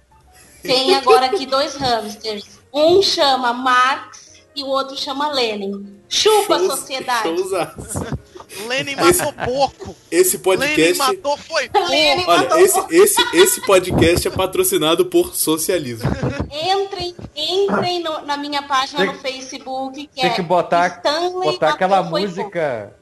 [0.63, 2.60] Tem agora aqui dois hamsters.
[2.73, 5.99] Um chama Marx e o outro chama Lenin.
[6.09, 7.29] Chupa a sociedade.
[8.67, 9.97] Lenin matou pouco.
[10.11, 10.99] Esse Lenin podcast.
[10.99, 12.31] matou foi Lenin pouco.
[12.33, 16.11] Olha, matou esse, esse, esse podcast é patrocinado por socialismo.
[16.51, 21.31] Entrem, entrem no- na minha página Tem- no Facebook, que Tem é que botar, Stanley
[21.33, 22.97] botar matou aquela música.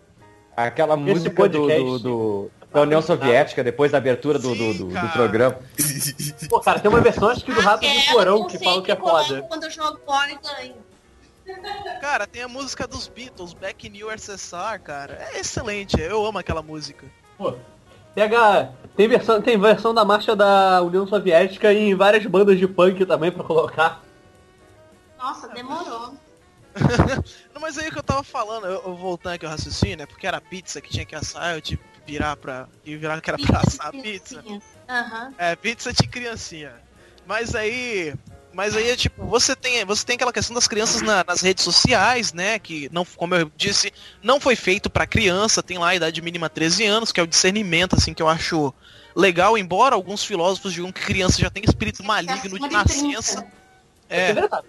[0.57, 5.09] Aquela música do, do- do- da União Soviética, depois da abertura do, do, do- do
[5.13, 5.59] programa.
[6.49, 8.93] Pô, cara, tem uma versão acho que do Rato do Porão eu que fala que
[8.93, 9.43] é foda.
[9.43, 10.75] Quando eu jogo bola e ganho.
[12.01, 15.19] Cara, tem a música dos Beatles, Back in New USSR, cara.
[15.33, 17.07] É excelente, eu amo aquela música.
[17.39, 17.55] Pô,
[18.15, 18.71] pega.
[18.95, 23.33] Tem versão, tem versão da marcha da União Soviética em várias bandas de punk também
[23.33, 24.03] pra colocar.
[25.19, 26.13] Nossa, demorou.
[27.55, 30.07] Não, mas aí que eu tava falando, eu, eu voltando aqui ao raciocínio, né?
[30.07, 32.67] Porque era pizza que tinha que assar, eu que virar pra.
[32.85, 34.43] E virar que era pra assar pizza.
[34.89, 35.35] Aham.
[35.37, 36.73] É, pizza de criancinha.
[37.27, 38.15] Mas aí.
[38.51, 41.63] Mas aí é tipo, você tem, você tem aquela questão das crianças na- nas redes
[41.63, 42.59] sociais, né?
[42.59, 43.93] Que não, como eu disse,
[44.23, 47.27] não foi feito pra criança, tem lá a idade mínima 13 anos, que é o
[47.27, 48.75] discernimento, assim, que eu acho
[49.15, 52.79] legal, embora alguns filósofos digam que criança já tem espírito maligno de Acima de 30.
[53.13, 53.47] nascença.
[54.09, 54.67] É É, verdade.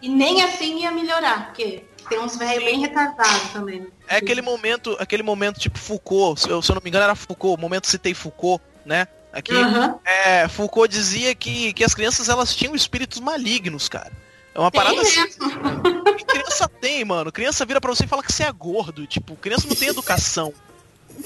[0.00, 3.80] E nem assim ia melhorar, porque tem uns velhos bem retardados também.
[3.80, 3.86] né?
[4.08, 7.14] é aquele momento, aquele momento tipo Foucault, se eu, se eu não me engano era
[7.14, 9.06] Foucault, o momento citei Foucault, né?
[9.32, 9.98] Aqui, Aham.
[10.04, 14.10] é, Foucault dizia que, que as crianças elas tinham espíritos malignos, cara.
[14.54, 15.20] É uma parada Tem assim.
[15.22, 16.16] mesmo.
[16.16, 17.30] que criança tem, mano.
[17.30, 19.06] Criança vira pra você e fala que você é gordo.
[19.06, 20.52] Tipo, criança não tem educação.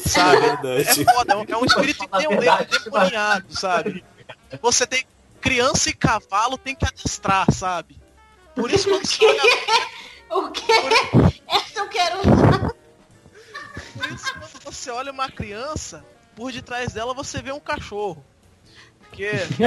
[0.06, 0.46] Sabe?
[0.80, 4.04] É foda, é um, é um espírito verdade, endemoniado, sabe?
[4.60, 5.04] Você tem.
[5.40, 7.96] Criança e cavalo tem que adestrar, sabe?
[8.54, 9.42] Por isso quando você olha,
[10.32, 10.72] O quê?
[11.46, 12.18] Essa eu quero.
[12.22, 16.02] por isso quando você olha uma criança,
[16.34, 18.24] por detrás dela você vê um cachorro.
[18.98, 19.30] Porque.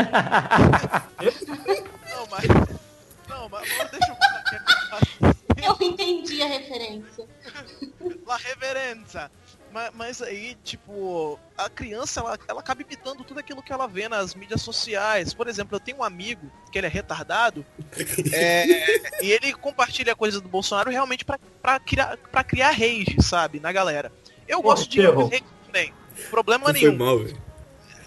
[2.09, 2.45] não, mas.
[3.29, 4.65] Não, mas deixa eu aqui.
[5.63, 7.27] Eu entendi a referência.
[8.25, 9.31] La reverenza.
[9.75, 14.07] Mas, mas aí, tipo, a criança, ela, ela acaba imitando tudo aquilo que ela vê
[14.07, 15.33] nas mídias sociais.
[15.33, 17.65] Por exemplo, eu tenho um amigo que ele é retardado
[18.31, 23.59] é, e ele compartilha coisas do Bolsonaro realmente pra, pra, criar, pra criar rage, sabe,
[23.59, 24.13] na galera.
[24.47, 25.93] Eu Pô, gosto de rage também.
[26.29, 26.95] Problema Foi nenhum.
[26.95, 27.43] mal, velho.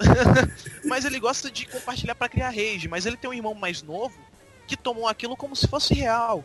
[0.88, 2.88] Mas ele gosta de compartilhar pra criar rage.
[2.88, 4.18] Mas ele tem um irmão mais novo
[4.66, 6.42] que tomou aquilo como se fosse real,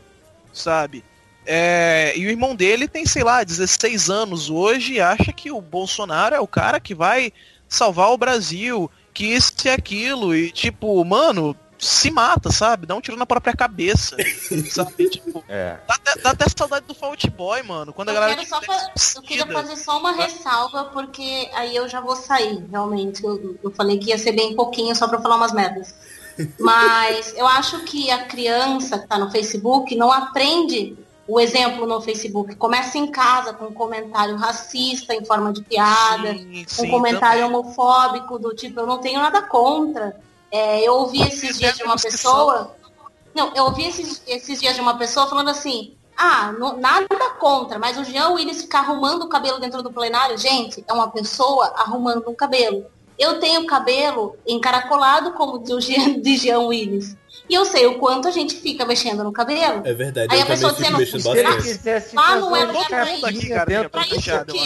[0.51, 1.01] sabe?
[1.45, 5.61] É, e o irmão dele tem, sei lá, 16 anos hoje e acha que o
[5.61, 7.31] Bolsonaro é o cara que vai
[7.67, 10.35] salvar o Brasil, que isso e aquilo.
[10.35, 12.85] E tipo, mano, se mata, sabe?
[12.85, 14.15] Dá um tiro na própria cabeça.
[14.71, 15.09] sabe?
[15.09, 15.77] Tipo, É.
[15.87, 17.91] dá, até- dá até saudade do Fault Boy, mano.
[17.91, 21.75] Quando a Eu, galera quero só fa- eu queria fazer só uma ressalva, porque aí
[21.75, 23.21] eu já vou sair, realmente.
[23.23, 25.93] Eu, eu falei que ia ser bem pouquinho só pra falar umas merdas.
[26.59, 30.95] Mas eu acho que a criança que tá no Facebook não aprende
[31.27, 32.55] o exemplo no Facebook.
[32.55, 37.43] Começa em casa com um comentário racista em forma de piada, Sim, um sim, comentário
[37.43, 37.57] também.
[37.59, 40.19] homofóbico do tipo, eu não tenho nada contra.
[40.51, 42.75] É, eu ouvi esses dias de uma pessoa.
[43.33, 47.07] Não, eu ouvi esses, esses dias de uma pessoa falando assim, ah, não- nada
[47.39, 51.09] contra, mas o Jean Willis ficar arrumando o cabelo dentro do plenário, gente, é uma
[51.09, 52.85] pessoa arrumando um cabelo.
[53.17, 57.15] Eu tenho cabelo encaracolado como o de Jean, de Jean Willis.
[57.49, 59.81] E eu sei o quanto a gente fica mexendo no cabelo.
[59.85, 61.63] É verdade, Aí eu a pessoa dizendo, mexendo Se ele bastante.
[61.63, 63.49] quisesse Ah, não é lugar pra isso.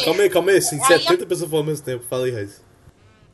[0.06, 0.58] Calma aí, calma aí.
[0.58, 2.04] Assim, Aí a- 70 pessoas falam ao mesmo tempo.
[2.10, 2.62] Fala aí, Raiz.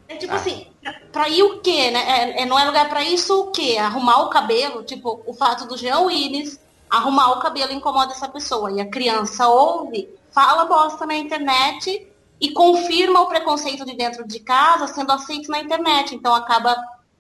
[0.08, 2.00] É tipo assim, pra- pra ir o quê, né?
[2.08, 3.78] É, é- não é lugar pra isso o quê?
[3.80, 8.72] Arrumar o cabelo, tipo, o fato do Jean Willis arrumar o cabelo incomoda essa pessoa.
[8.72, 12.08] E a criança ouve, fala bosta na internet
[12.44, 16.14] e confirma o preconceito de dentro de casa sendo aceito na internet.
[16.14, 16.76] Então acaba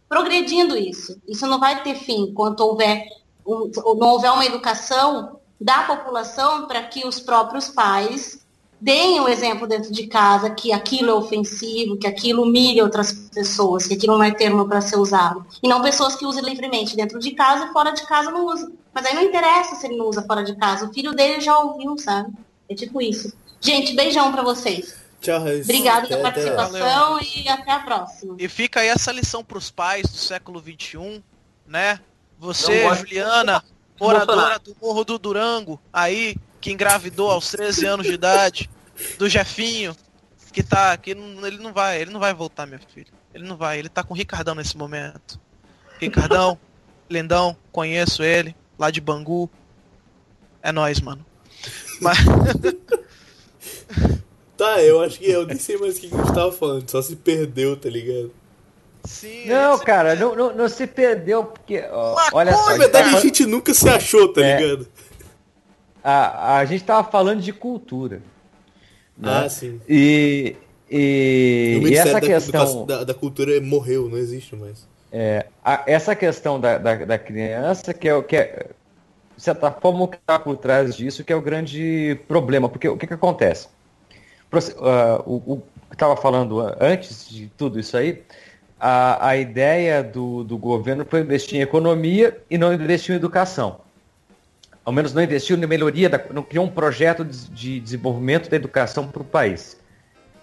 [0.09, 1.17] progredindo isso.
[1.25, 3.07] Isso não vai ter fim enquanto houver
[3.47, 8.43] um- não houver uma educação da população para que os próprios pais
[8.81, 13.87] deem o exemplo dentro de casa que aquilo é ofensivo, que aquilo humilha outras pessoas,
[13.87, 15.45] que aquilo não é termo para ser usado.
[15.63, 18.73] E não pessoas que usem livremente dentro de casa e fora de casa não usam.
[18.93, 20.85] Mas aí não interessa se ele não usa fora de casa.
[20.85, 22.33] O filho dele já ouviu, sabe?
[22.67, 23.31] É tipo isso.
[23.61, 25.01] Gente, beijão para vocês.
[25.23, 28.35] Tchau, Até- pela participação e até a próxima.
[28.37, 31.23] E fica aí essa lição pros pais do século XXI,
[31.65, 31.99] né?
[32.37, 33.63] Você, Juliana,
[33.97, 38.69] do moradora do Morro do Durango, aí, que engravidou aos 13 anos de idade,
[39.17, 39.95] do Jefinho,
[40.51, 43.11] que tá, que não- ele não vai, ele não vai voltar, meu filho.
[43.33, 45.39] Ele não vai, ele tá com o Ricardão nesse momento.
[45.99, 46.59] Ricardão,
[47.09, 49.49] lindão, conheço ele, lá de Bangu.
[50.61, 51.25] É nóis, mano.
[52.01, 52.17] Mas,
[54.63, 56.89] Tá, eu acho que eu nem sei mais o que a gente tava falando.
[56.89, 58.31] Só se perdeu, tá ligado?
[59.05, 61.83] sim, Não, esse- cara, não, não, não se perdeu, porque.
[61.91, 64.57] ó, olha só, Na verdade, tava, a gente nunca se achou, tá É.
[64.61, 64.87] ligado?
[66.03, 68.21] a, a gente tava falando de cultura.
[69.17, 69.43] né?
[69.45, 69.81] Ah, sim.
[69.87, 70.55] E,
[70.89, 72.85] e, e essa da, questão.
[72.85, 74.87] Da, da Cultura morreu, não existe mais.
[75.11, 78.67] É, a- essa questão da, da, da criança, que é o que é,
[79.35, 82.67] de certa forma, o que está por trás disso, que é o grande problema.
[82.69, 83.67] Porque o que, que acontece?
[84.79, 85.57] Ah, o, o
[85.89, 88.21] que estava falando antes de tudo isso aí,
[88.79, 93.79] a, a ideia do, do governo foi investir em economia e não investir em educação.
[94.85, 98.55] Ao menos não investiu na melhoria, da, não criou um projeto de, de desenvolvimento da
[98.57, 99.77] educação para o país.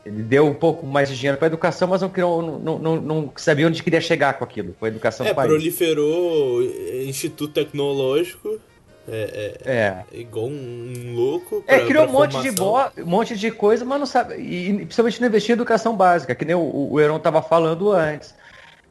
[0.07, 2.97] Ele deu um pouco mais de dinheiro para a educação, mas não, criou, não, não,
[2.97, 5.51] não sabia onde queria chegar com aquilo, com a educação É, do país.
[5.51, 8.59] proliferou eh, Instituto Tecnológico,
[9.09, 10.05] é, é, É.
[10.13, 11.65] igual um, louco.
[11.67, 12.79] É, pra- criou um monte de, bo...
[12.99, 14.35] um monte de coisa, mas não sabe.
[14.37, 18.35] E principalmente não investir em educação básica, que nem o, o Heron estava falando antes.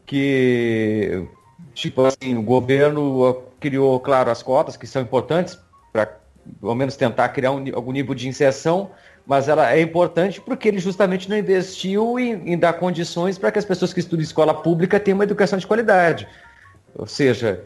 [0.05, 1.27] Que,
[1.73, 5.59] tipo assim, o governo criou, claro, as cotas, que são importantes
[5.93, 6.17] para,
[6.63, 8.89] ao menos, tentar criar um algum nível de inserção,
[9.25, 13.59] mas ela é importante porque ele justamente não investiu em, em dar condições para que
[13.59, 16.27] as pessoas que estudam escola pública tenham uma educação de qualidade.
[16.95, 17.63] Ou seja,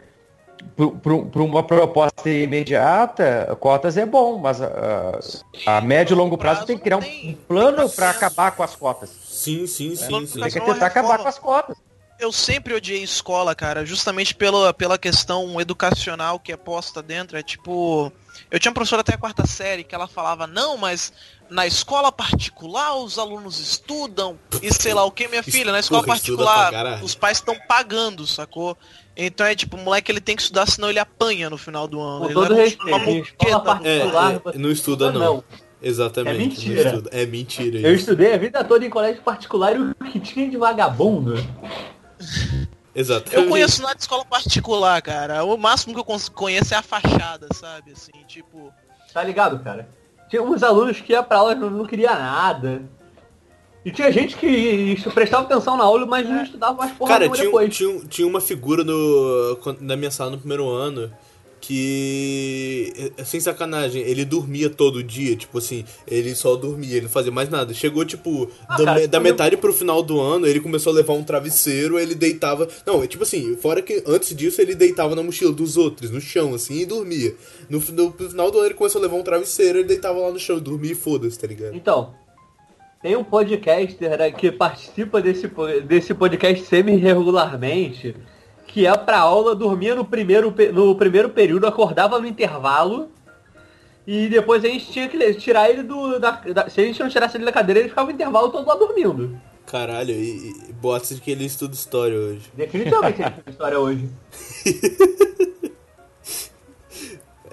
[0.75, 5.19] para uma proposta imediata, cotas é bom, mas a,
[5.65, 8.75] a médio e longo prazo tem que criar um, um plano para acabar com as
[8.75, 9.09] cotas.
[9.09, 10.39] Sim, sim, sim, Plano sim.
[10.39, 11.77] Tem que tentar acabar com as cotas.
[12.19, 17.37] Eu sempre odiei escola, cara, justamente pela, pela questão educacional que é posta dentro.
[17.37, 18.11] É tipo.
[18.53, 21.11] Eu tinha uma professora até a quarta série que ela falava, não, mas
[21.49, 26.03] na escola particular os alunos estudam e sei lá o que, minha filha, na escola
[26.03, 28.77] Porra, particular os pais estão pagando, sacou?
[29.17, 31.99] Então é tipo, o moleque ele tem que estudar, senão ele apanha no final do
[31.99, 32.19] ano.
[32.19, 33.37] Com Ele todo leva respeito.
[33.43, 35.19] É, particular, é, você não estuda não.
[35.19, 35.43] não.
[35.81, 36.35] Exatamente.
[36.35, 36.83] É mentira.
[36.83, 37.09] não estuda.
[37.11, 38.01] É mentira Eu isso.
[38.01, 41.33] estudei a vida toda em colégio particular e o que tinha de vagabundo.
[42.95, 43.35] Exatamente.
[43.43, 45.43] Eu conheço nada de escola particular, cara.
[45.43, 47.91] O máximo que eu conheço é a fachada, sabe?
[47.91, 48.71] Assim, tipo.
[49.13, 49.87] Tá ligado, cara?
[50.29, 52.81] Tinha uns alunos que ia pra aula e não, não queria nada.
[53.85, 57.35] E tinha gente que prestava atenção na aula, mas não estudava mais porra Cara, nenhuma
[57.35, 57.75] tinha, depois.
[57.75, 61.11] tinha, um- tinha uma figura no, na minha sala no primeiro ano
[61.65, 67.09] que, é, sem sacanagem, ele dormia todo dia, tipo assim, ele só dormia, ele não
[67.09, 67.73] fazia mais nada.
[67.73, 70.59] Chegou, tipo, Ah, da, cara, me- da quando eu- metade pro final do ano, ele
[70.59, 72.67] começou a levar um travesseiro, ele deitava...
[72.85, 76.21] Não, é tipo assim, fora que antes disso ele deitava na mochila dos outros, no
[76.21, 77.35] chão, assim, e dormia.
[77.69, 80.31] No, fi- no final do ano ele começou a levar um travesseiro, ele deitava lá
[80.31, 81.75] no chão, dormia e foda-se, tá ligado?
[81.75, 82.13] Então,
[83.01, 85.49] tem um podcaster né, que participa desse,
[85.87, 88.15] desse podcast semi-regularmente,
[88.73, 93.11] que é pra aula, dormia no primeiro, no primeiro período, acordava no intervalo,
[94.07, 96.19] e depois a gente tinha que tirar ele do.
[96.19, 98.67] Da, da- se a gente não tirasse ele da cadeira, ele ficava o intervalo todo
[98.67, 99.39] lá dormindo.
[99.67, 100.73] Caralho, e, e
[101.15, 102.51] de que ele estuda história hoje.
[102.55, 104.09] Definitivamente ele tem história hoje.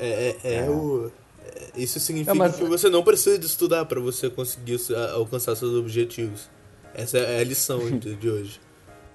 [0.03, 1.11] É, é, é o.
[1.45, 4.79] é- Isso significa Não, mas- que você não precisa de estudar para você conseguir
[5.15, 6.49] alcançar seus objetivos.
[6.95, 8.59] Essa é a lição de, de hoje.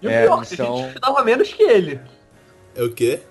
[0.05, 1.99] E o É, pior, a então- gente estudava menos que ele.
[2.75, 3.21] É o quê?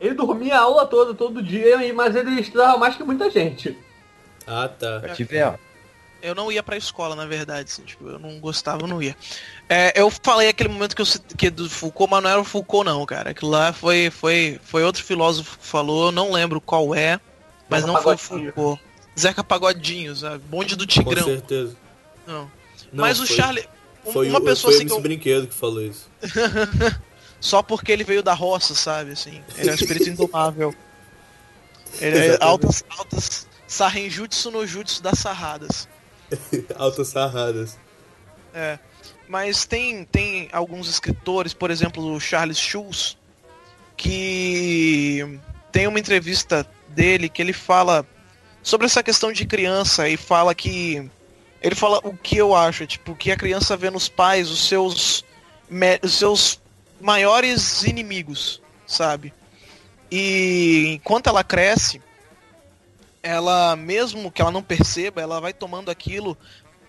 [0.00, 3.76] Ele dormia a aula toda, todo dia, e- mas ele estudava mais que muita gente.
[4.46, 5.00] Ah, tá.
[5.00, 5.58] Já tivemos.
[6.20, 9.14] Eu não ia pra escola, na verdade, assim, tipo, eu não gostava, eu não ia.
[9.68, 12.84] É, eu falei aquele momento que eu que do Foucault, mas não era o Foucault
[12.86, 13.30] não, cara.
[13.30, 17.20] Aquilo lá foi, foi, foi outro filósofo que falou, eu não lembro qual é,
[17.68, 18.52] mas Zeca não foi o Pagodinho.
[18.54, 18.82] Foucault.
[19.18, 20.38] Zeca Pagodinho, sabe?
[20.48, 21.24] Bonde do Com Tigrão.
[21.24, 21.76] certeza.
[22.26, 22.50] Não.
[22.92, 23.68] Não, mas o foi- Charlie.
[24.12, 26.08] Foi uma pessoa foi assim eu, Brinquedo que falou isso.
[27.40, 29.12] Só porque ele veio da roça, sabe?
[29.12, 30.74] Assim, ele é um espírito indomável.
[32.00, 35.88] Ele é altas, altas Sarrenjutsu no jutsu das sarradas.
[36.76, 37.78] Altas sarradas.
[38.52, 38.78] É.
[39.28, 43.16] Mas tem, tem alguns escritores, por exemplo, o Charles Schulz,
[43.96, 45.38] que
[45.72, 48.06] tem uma entrevista dele que ele fala
[48.62, 51.10] sobre essa questão de criança e fala que
[51.64, 55.24] ele fala o que eu acho, tipo, que a criança vê nos pais os seus
[56.02, 56.60] os seus
[57.00, 59.32] maiores inimigos, sabe?
[60.10, 62.02] E enquanto ela cresce,
[63.22, 66.36] ela mesmo que ela não perceba, ela vai tomando aquilo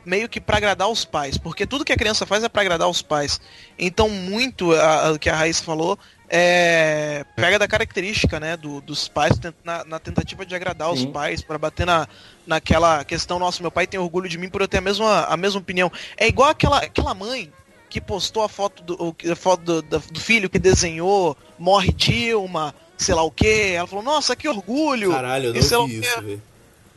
[0.05, 2.89] meio que pra agradar os pais, porque tudo que a criança faz é pra agradar
[2.89, 3.39] os pais.
[3.80, 5.97] Então muito a- que a Raíssa falou
[6.38, 9.33] é pega da característica, né, do- dos pais
[9.63, 11.11] na, na tentativa de agradar os Sim.
[11.11, 12.07] pais pra bater na,
[12.45, 15.38] naquela questão, nossa, meu pai tem orgulho de mim por eu ter a mesma, a
[15.38, 15.91] mesma opinião.
[16.17, 17.51] É igual aquela, aquela mãe
[17.89, 23.15] que postou a foto do, a foto do, do- filho que desenhou morre Dilma, sei
[23.15, 23.71] lá o que.
[23.71, 25.11] Ela falou, nossa, que orgulho.
[25.11, 26.41] Caralho, eu não vi isso, velho.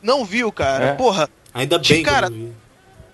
[0.03, 0.85] Não viu, cara.
[0.85, 0.93] É.
[0.95, 2.53] Porra, Ainda bem Cara, que eu não vi.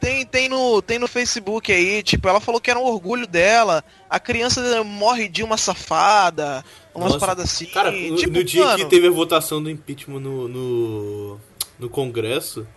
[0.05, 3.83] Tem, tem, no, tem no Facebook aí, tipo, ela falou que era um orgulho dela.
[4.07, 7.19] A criança morre de uma safada, umas Nossa.
[7.19, 7.65] paradas assim.
[7.65, 11.39] Cara, no, tipo, no dia mano, que teve a votação do impeachment no, no,
[11.79, 12.67] no Congresso,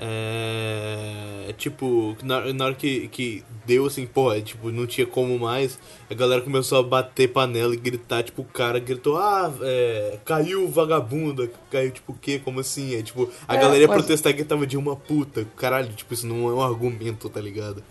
[0.00, 5.78] É, tipo, na, na hora que, que deu assim, porra, tipo, não tinha como mais,
[6.10, 10.68] a galera começou a bater panela e gritar, tipo, o cara gritou, ah, é, caiu
[10.68, 12.40] vagabunda, caiu tipo o quê?
[12.42, 12.94] Como assim?
[12.94, 15.46] É tipo, a É, galera ia mas- protestar que tava de uma puta.
[15.56, 17.82] Caralho, tipo, isso não é um argumento, tá ligado?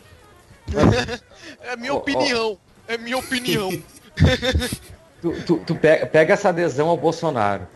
[1.62, 1.98] É minha ó.
[1.98, 2.58] opinião.
[2.88, 3.70] É minha opinião.
[5.20, 7.68] Tu, tu, tu pega, pega essa adesão ao Bolsonaro.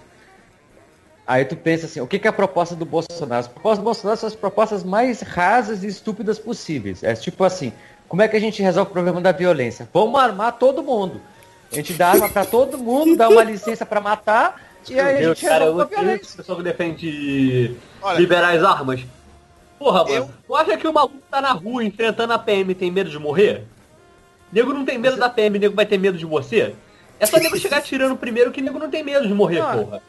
[1.26, 3.40] Aí tu pensa assim, o que, que é a proposta do Bolsonaro?
[3.40, 7.04] As propostas do Bolsonaro são as propostas mais rasas e estúpidas possíveis.
[7.04, 7.72] É tipo assim,
[8.08, 9.88] como é que a gente resolve o problema da violência?
[9.94, 11.22] Vamos armar todo mundo.
[11.72, 15.20] A gente dá arma pra todo mundo, dá uma licença pra matar, e aí a
[15.20, 16.22] Meu, gente cara, resolve eu a violência.
[16.26, 19.02] esse pessoal que defende Olha, liberar as armas.
[19.80, 22.76] Porra, mano, Eu- tu acha que o maluco tá na rua enfrentando a PM e
[22.76, 23.64] tem medo de morrer?
[24.52, 26.76] Nego não tem medo da PM, nego vai ter medo de você?
[27.20, 29.74] É só nego chegar atirando primeiro que nego não tem medo de morrer, Ah.
[29.78, 30.02] porra.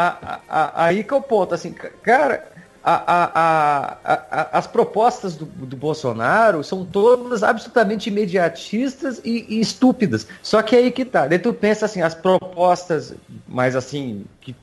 [0.00, 2.44] A- a- aí que é o ponto, assim, ca- cara,
[2.84, 3.02] a-
[3.34, 10.26] a- a- as propostas do, do Bolsonaro são todas absolutamente imediatistas e, e estúpidas.
[10.42, 11.26] Só que aí que tá.
[11.26, 13.12] Daí tu pensa assim, as propostas
[13.48, 14.54] mais assim, que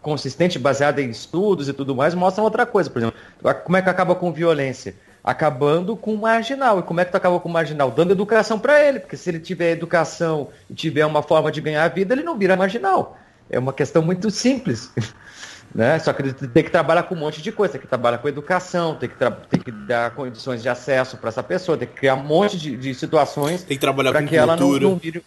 [0.00, 2.88] consistente, baseada em estudos e tudo mais, mostram outra coisa.
[2.88, 3.18] Por exemplo,
[3.64, 4.94] como é que acaba com violência?
[5.24, 6.78] Acabando com o marginal.
[6.78, 7.90] E como é que tu acaba com o marginal?
[7.90, 11.84] Dando educação para ele, porque se ele tiver educação e tiver uma forma de ganhar
[11.84, 13.18] a vida, ele não vira marginal.
[13.50, 14.90] É uma questão muito simples.
[15.74, 15.98] Né?
[15.98, 18.26] Só que ele tem que trabalhar com um monte de coisa, tem que trabalhar com
[18.26, 19.14] educação, tem que,
[19.50, 22.74] tem que dar condições de acesso para essa pessoa, tem que criar um monte de,
[22.74, 24.88] de situações Tem que trabalhar para com que ela não, cultura.
[24.88, 25.22] não vire.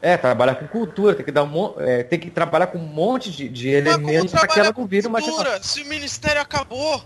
[0.00, 3.30] É, trabalhar com cultura, tem que dar um é, tem que trabalhar com um monte
[3.30, 7.04] de, de elementos para que ela não vire uma cultura, se o ministério acabou?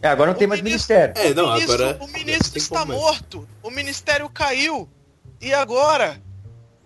[0.00, 1.30] É, agora não tem mais ministro- ministério.
[1.30, 1.98] É, não, o ministro, agora.
[2.00, 3.48] o ministro está morto.
[3.62, 4.88] O ministério caiu.
[5.40, 6.20] E agora?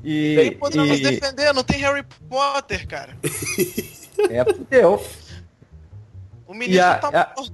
[0.05, 1.53] E, Quem podemos e defender?
[1.53, 3.17] Não tem Harry Potter, cara.
[4.31, 5.03] é, fudeu.
[6.47, 7.53] O ministro a- tá a- morto.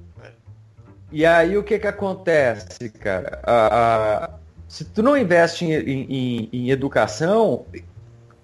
[1.11, 3.39] E aí o que que acontece, cara?
[3.43, 4.29] A- a-
[4.67, 7.65] se tu não investe em, em- em educação,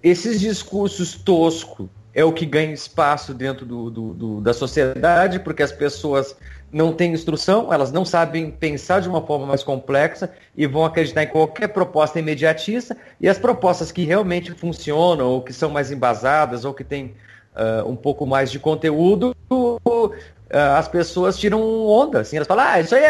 [0.02, 5.62] esses discursos toscos é o que ganha espaço dentro do- do- do- da sociedade, porque
[5.62, 6.34] as pessoas
[6.76, 11.22] não têm instrução, elas não sabem pensar de uma forma mais complexa e vão acreditar
[11.22, 16.66] em qualquer proposta imediatista, e as propostas que realmente funcionam, ou que são mais embasadas,
[16.66, 17.14] ou que têm
[17.54, 19.34] ah, um pouco mais de conteúdo,
[20.52, 23.06] ah, as pessoas tiram onda, assim, elas falam, ah, isso aí é,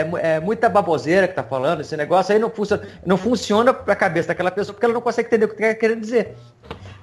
[0.00, 3.94] é- é muita baboseira que tá falando, esse negócio aí não funciona, não funciona pra
[3.94, 6.34] cabeça daquela pessoa, porque ela não consegue entender o que tá querendo dizer.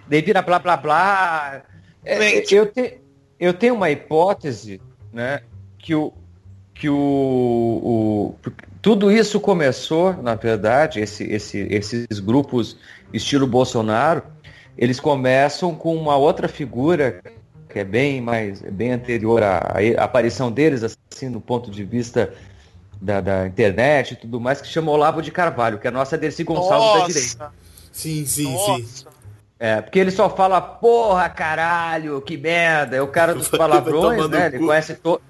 [0.08, 1.62] Daí vira blá blá blá.
[2.04, 3.00] É, eu, te,
[3.40, 4.82] eu tenho uma hipótese,
[5.14, 5.42] né,
[5.82, 6.14] que o
[6.74, 8.36] que o, o-
[8.82, 12.76] tudo isso começou, na verdade, esse, esse, esses grupos
[13.14, 14.24] estilo Bolsonaro,
[14.78, 17.22] eles começam com uma outra figura
[17.70, 19.58] que é bem mais bem anterior à,
[19.98, 22.34] à aparição deles, assim, do ponto de vista
[23.00, 26.18] da, da internet e tudo mais, que chama Olavo de Carvalho, que é a nossa
[26.18, 27.44] Dercy Gonçalves da direita.
[27.44, 27.54] Nossa,
[27.92, 28.82] Sim, sim, sim.
[28.82, 29.10] nossa.
[29.60, 32.96] É, porque ele só fala, porra, caralho, que merda.
[32.96, 34.48] É o cara dos palavrões, né?
[34.48, 34.66] Ele cu.
[34.66, 35.22] conhece to...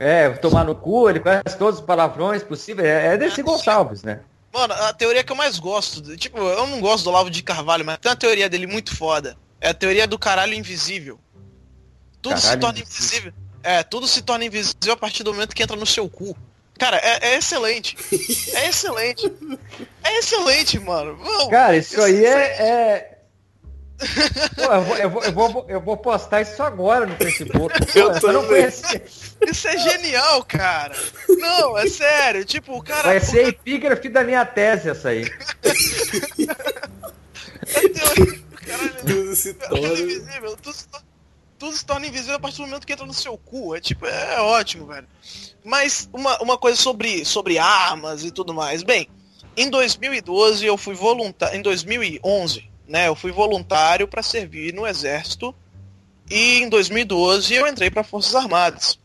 [0.00, 2.88] É, tomar no cu, ele conhece todos os palavrões possíveis.
[2.88, 4.20] É, é desse Gonçalves, né?
[4.52, 7.84] Mano, a teoria que eu mais gosto, tipo, eu não gosto do Olavo de Carvalho,
[7.84, 9.36] mas tem uma teoria dele muito foda.
[9.60, 11.20] É a teoria do caralho invisível.
[12.22, 13.04] Tudo se Caralho torna invisível.
[13.18, 13.32] invisível.
[13.62, 16.34] É, tudo se torna invisível a partir do momento que entra no seu cu.
[16.78, 17.94] Cara, é, é excelente.
[18.54, 19.30] É excelente.
[20.02, 21.16] É excelente, mano.
[21.22, 22.30] Não, Cara, isso aí é.
[22.32, 23.18] é-
[24.56, 27.74] Pô, eu, vou, eu, vou, eu, vou, eu vou postar isso agora no Facebook.
[27.92, 29.02] Pô, Eu não conhecia.
[29.46, 30.94] Isso é genial, cara.
[31.28, 32.44] Não, é sério.
[32.44, 33.02] Tipo, o cara.
[33.08, 35.24] Vai ser epígrafe da minha tese essa aí.
[37.60, 39.88] teoria- Caralho, Tudo se torna.
[39.88, 40.56] invisível.
[40.56, 40.86] Tudo se,
[41.58, 43.74] tudo se torna invisível a partir do momento que entra no seu cu.
[43.74, 45.06] É tipo, é ótimo, velho.
[45.64, 48.82] Mas uma, uma coisa sobre, sobre armas e tudo mais.
[48.82, 49.08] Bem,
[49.56, 51.58] em 2012 eu fui voluntário.
[51.58, 53.06] Em 2011, né?
[53.06, 55.54] Eu fui voluntário para servir no exército.
[56.28, 58.98] E em 2012 eu entrei para Forças Armadas.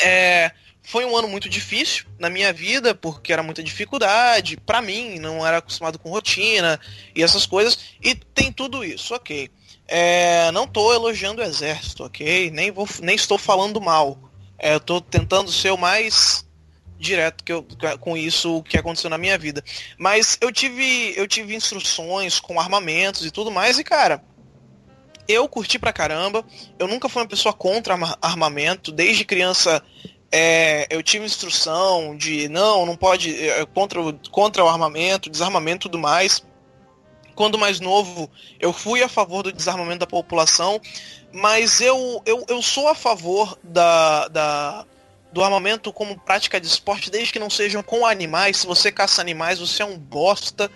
[0.00, 4.56] É, foi um ano muito difícil na minha vida, porque era muita dificuldade.
[4.58, 6.78] Pra mim, não era acostumado com rotina
[7.14, 7.78] e essas coisas.
[8.00, 9.50] E tem tudo isso, ok.
[9.88, 12.50] É, não tô elogiando o exército, ok?
[12.52, 14.18] Nem, vou, nem estou falando mal.
[14.56, 16.43] É, eu tô tentando ser o mais
[16.98, 17.66] direto que eu,
[18.00, 19.62] com isso que aconteceu na minha vida.
[19.98, 24.22] Mas eu tive, eu tive instruções com armamentos e tudo mais, e cara,
[25.28, 26.44] eu curti pra caramba.
[26.78, 28.92] Eu nunca fui uma pessoa contra arma- armamento.
[28.92, 29.82] Desde criança
[30.30, 33.34] é, eu tive instrução de não, não pode.
[33.48, 36.44] é, contra, o- contra o armamento, desarmamento e tudo mais.
[37.34, 38.30] Quando mais novo,
[38.60, 40.80] eu fui a favor do desarmamento da população,
[41.32, 44.86] mas eu, eu, eu sou a favor da, da,
[45.34, 48.58] do armamento como prática de esporte, desde que não sejam com animais.
[48.58, 50.70] Se você caça animais, você é um bosta.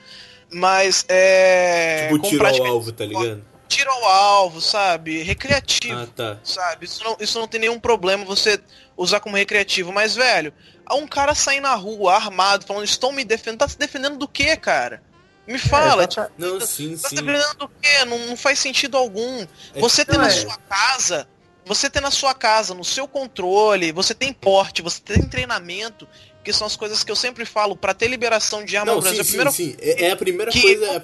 [0.51, 2.09] Mas é.
[2.13, 3.45] Tipo, tiro ao alvo, tá ligado?
[3.69, 5.23] tiro ao alvo, sabe?
[5.23, 6.39] Recreativo, Ah, tá.
[6.43, 6.87] sabe?
[6.87, 8.59] Isso não, isso não tem nenhum problema você
[8.97, 9.93] usar como recreativo.
[9.93, 10.55] Mas, velho,
[10.87, 13.59] há um cara sair na rua armado, falando, estão me defendendo.
[13.61, 15.03] Tá se defendendo do quê, cara?
[15.47, 18.05] Me fala, tipo, exata- Não, sim, tá se defendendo do quê?
[18.07, 19.47] Não, não faz sentido algum.
[19.75, 20.35] É Você tem não, na é.
[20.35, 21.29] sua casa,
[21.69, 26.09] você tem na sua casa, no seu controle, você tem porte, você tem treinamento,
[26.43, 29.03] que são as coisas que eu sempre falo, pra ter liberação de arma Não, no
[29.03, 29.23] Brasil.
[29.23, 29.77] sim, a primeira sim, sim.
[29.81, 30.87] É, é a primeira que- coisa.
[30.87, 31.03] é-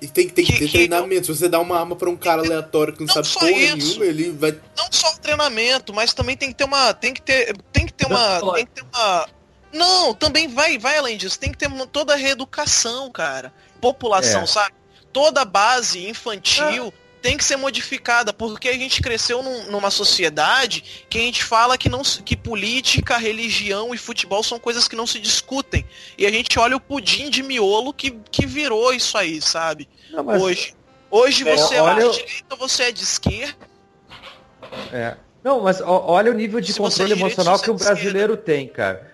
[0.00, 1.26] e tem, tem que, que- ter que- treinamento.
[1.26, 3.50] Se você dá uma arma pra um cara aleatório que não, Não sabe só porra
[3.50, 3.76] isso.
[3.98, 4.52] nenhuma, ele vai.
[4.76, 6.92] não só o treinamento, mas também tem que ter uma.
[6.94, 7.56] Tem que ter.
[7.72, 8.38] Tem que ter uma.
[8.40, 9.28] Não, Tem que ter uma.
[9.72, 11.38] Não, também vai, vai além disso.
[11.38, 13.52] Tem que ter uma- toda a reeducação, cara.
[13.80, 14.46] População, É.
[14.46, 14.74] sabe?
[15.12, 16.92] Toda a base infantil
[17.26, 21.76] tem que ser modificada, porque a gente cresceu num- numa sociedade que a gente fala
[21.76, 25.84] que, não, que política, religião e futebol são coisas que não se discutem.
[26.16, 29.88] E a gente olha o pudim de miolo que, que virou isso aí, sabe?
[30.12, 30.74] Não, mas- Hoje.
[31.10, 33.56] Hoje É, você é olha de o- direita ou você é de esquerda.
[34.92, 35.16] É.
[35.42, 37.84] Não, mas olha o nível de Se você controle é emocional que o é de
[37.84, 39.12] brasileiro tem, cara.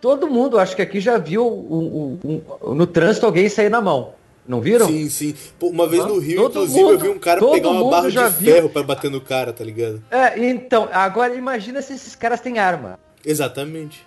[0.00, 3.80] Todo mundo, acho que aqui já viu um- um- um- no trânsito alguém sair na
[3.80, 4.12] mão.
[4.46, 4.86] Não viram?
[4.86, 5.34] Sim, sim.
[5.58, 8.18] Pô, uma vez no Rio, inclusive, eu mundo- vi um cara pegar uma barra de
[8.36, 8.54] viu.
[8.54, 10.02] ferro pra bater no cara, tá ligado?
[10.10, 12.98] É, então, agora imagina se esses caras têm arma.
[13.24, 14.06] Exatamente.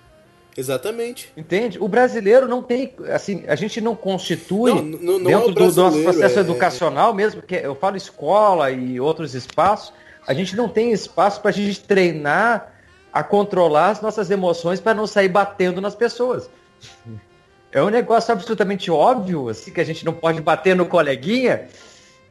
[0.56, 1.32] Exatamente.
[1.38, 1.78] Entende?
[1.80, 5.54] O brasileiro não tem, assim, a gente não constitui Não, não- não é dentro o
[5.54, 9.94] do nosso processo é- educacional mesmo, porque eu falo escola e outros espaços,
[10.28, 12.74] a gente não tem espaço para a gente treinar
[13.14, 16.50] a controlar as nossas emoções para não sair batendo nas pessoas.
[17.72, 21.68] É um negócio absolutamente óbvio, assim, que a gente não pode bater no coleguinha,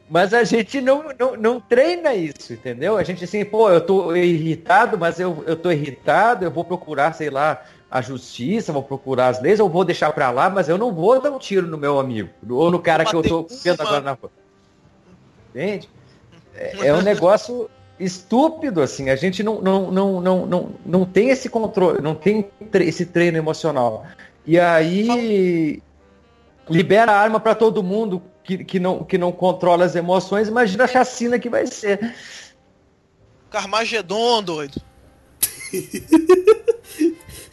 [0.09, 2.97] mas a gente não, não, não treina isso, entendeu?
[2.97, 7.13] A gente assim, pô, eu tô irritado, mas eu, eu tô irritado, eu vou procurar,
[7.13, 10.77] sei lá, a justiça, vou procurar as leis, ou vou deixar pra lá, mas eu
[10.77, 13.81] não vou dar um tiro no meu amigo, ou no cara que eu tô vendo
[13.81, 14.31] agora na rua.
[15.49, 15.89] Entende?
[16.55, 17.69] É, é um negócio
[17.99, 22.49] estúpido, assim, a gente não, não, não, não, não, não tem esse controle, não tem
[22.73, 24.05] esse treino emocional.
[24.47, 25.83] E aí
[26.69, 30.85] libera a arma para todo mundo que, que, não, que não controla as emoções, imagina
[30.85, 32.15] a chacina que vai ser.
[33.49, 34.81] Carmagedon, doido.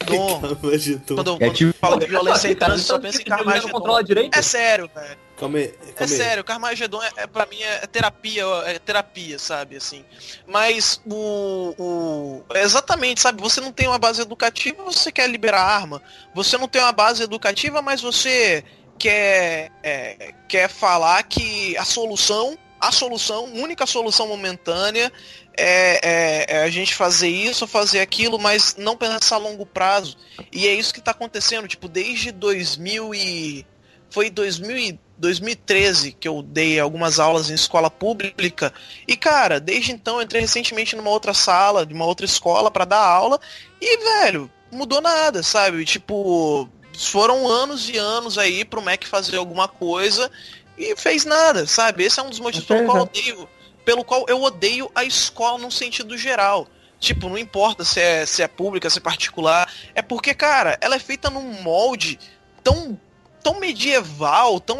[0.05, 3.25] Quando É tipo- eu falo de violência trânsito, só penso em
[3.71, 4.37] controla direito?
[4.37, 5.17] É sério, velho.
[5.37, 6.17] Calma aí, É calma aí.
[6.17, 10.05] sério, Carmagedon é, é pra mim é, é terapia, é terapia, sabe, assim.
[10.47, 16.01] Mas o, o exatamente, sabe, você não tem uma base educativa, você quer liberar arma.
[16.33, 18.63] Você não tem uma base educativa, mas você
[18.97, 25.11] quer é, quer falar que a solução, a solução, única solução momentânea
[25.57, 30.17] é, é- é a gente fazer isso, fazer aquilo, mas não pensar a longo prazo.
[30.51, 33.65] E é isso que tá acontecendo, tipo, desde 2000 e
[34.09, 38.73] foi 2000 e 2013 que eu dei algumas aulas em escola pública.
[39.07, 42.85] E cara, desde então eu entrei recentemente numa outra sala, de uma outra escola pra
[42.85, 43.39] dar aula
[43.81, 45.85] e velho, mudou nada, sabe?
[45.85, 50.29] Tipo, foram anos e anos aí pro MEC fazer alguma coisa
[50.77, 52.03] e fez nada, sabe?
[52.03, 53.05] Esse é um dos motivos pelo qual eu é.
[53.05, 53.49] odeio,
[53.85, 56.67] pelo qual eu odeio a escola num sentido geral.
[56.99, 59.71] Tipo, não importa se é, se é pública, se é particular.
[59.93, 62.19] É porque, cara, ela é feita num molde
[62.63, 62.99] tão,
[63.43, 64.79] tão medieval, tão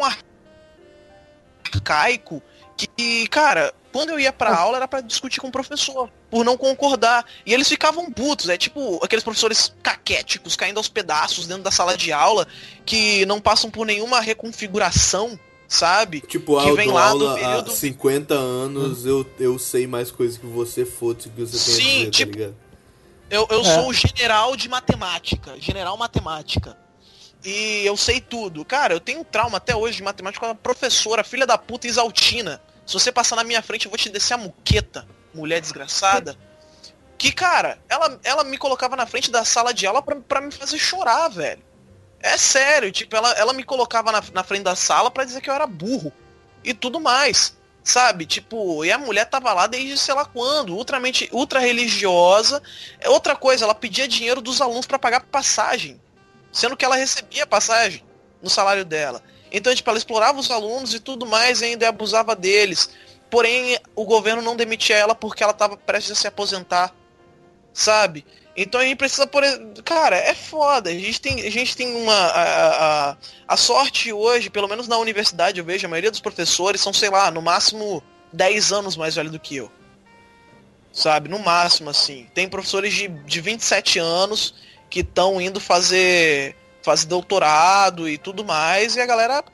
[1.72, 2.42] arcaico,
[2.76, 6.56] que, cara, quando eu ia pra aula era pra discutir com o professor, por não
[6.56, 7.24] concordar.
[7.46, 11.96] E eles ficavam putos, é tipo aqueles professores caquéticos caindo aos pedaços dentro da sala
[11.96, 12.46] de aula,
[12.84, 15.38] que não passam por nenhuma reconfiguração,
[15.68, 16.20] sabe?
[16.20, 20.38] Tipo, que ah, vem lá do período- há 50 anos, eu, eu sei mais coisas
[20.38, 22.56] que você, foda-se o que você tem Sim, a dizer, tipo- tá ligado?
[23.28, 23.64] Eu, eu É.
[23.74, 26.78] sou o general de matemática, general matemática.
[27.44, 28.64] E eu sei tudo.
[28.64, 32.60] Cara, eu tenho trauma até hoje de matemática com a professora, filha da puta Isaltina.
[32.86, 36.36] Se você passar na minha frente, eu vou te descer a muqueta, mulher desgraçada.
[37.18, 40.52] Que, cara, ela, ela me colocava na frente da sala de aula pra, pra me
[40.52, 41.62] fazer chorar, velho.
[42.26, 45.48] É sério, tipo, ela, ela me colocava na, na frente da sala pra dizer que
[45.48, 46.12] eu era burro.
[46.64, 47.56] E tudo mais.
[47.84, 48.26] Sabe?
[48.26, 52.60] Tipo, e a mulher tava lá desde sei lá quando, ultramente, ultra religiosa.
[52.98, 56.00] É Outra coisa, ela pedia dinheiro dos alunos pra pagar passagem.
[56.50, 58.04] Sendo que ela recebia passagem
[58.42, 59.22] no salário dela.
[59.52, 62.90] Então, tipo, ela explorava os alunos e tudo mais e ainda abusava deles.
[63.30, 66.92] Porém, o governo não demitia ela porque ela tava prestes a se aposentar.
[67.72, 68.26] Sabe?
[68.56, 69.42] Então a gente precisa por
[69.84, 70.88] cara, é foda.
[70.88, 73.16] A gente tem, a gente tem uma a, a,
[73.48, 77.10] a sorte hoje, pelo menos na universidade, eu vejo a maioria dos professores são, sei
[77.10, 78.02] lá, no máximo
[78.32, 79.70] 10 anos mais velho do que eu.
[80.92, 81.28] sabe?
[81.28, 82.26] No máximo, assim.
[82.34, 84.54] Tem professores de, de 27 anos
[84.88, 89.44] que estão indo fazer, fazer doutorado e tudo mais, e a galera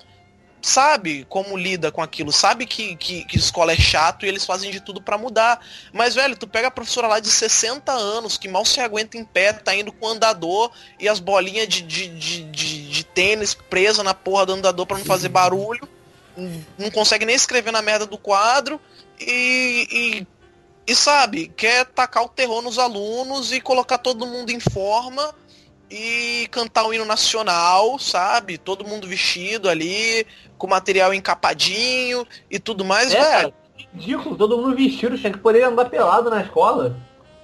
[0.63, 4.71] sabe como lida com aquilo, sabe que, que, que escola é chato e eles fazem
[4.71, 5.61] de tudo para mudar.
[5.93, 9.25] Mas, velho, tu pega a professora lá de 60 anos, que mal se aguenta em
[9.25, 13.55] pé, tá indo com o andador e as bolinhas de, de, de, de, de tênis
[13.55, 15.87] presa na porra do andador para não fazer barulho,
[16.79, 18.81] não consegue nem escrever na merda do quadro
[19.21, 20.27] e, e,
[20.87, 25.35] e sabe, quer tacar o terror nos alunos e colocar todo mundo em forma
[25.93, 28.57] e cantar o hino nacional, sabe?
[28.57, 30.27] Todo mundo vestido ali,
[30.63, 33.51] com material encapadinho e tudo mais, É, velho.
[33.51, 33.55] cara,
[33.93, 36.97] ridículo, todo mundo vestido, tinha que poder andar pelado na escola.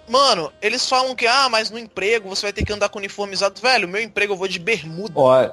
[0.09, 3.61] Mano, eles falam que, ah, mas no emprego você vai ter que andar com uniformizado.
[3.61, 5.15] Velho, meu emprego eu vou de bermuda.
[5.17, 5.51] Ó,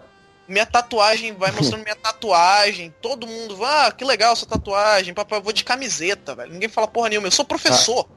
[0.48, 2.94] Minha tatuagem vai mostrando minha tatuagem.
[3.02, 5.12] Todo mundo vai, ah, que legal essa tatuagem.
[5.12, 6.54] Papai, eu vou de camiseta, velho.
[6.54, 7.28] Ninguém fala porra nenhuma.
[7.28, 8.08] Eu sou professor.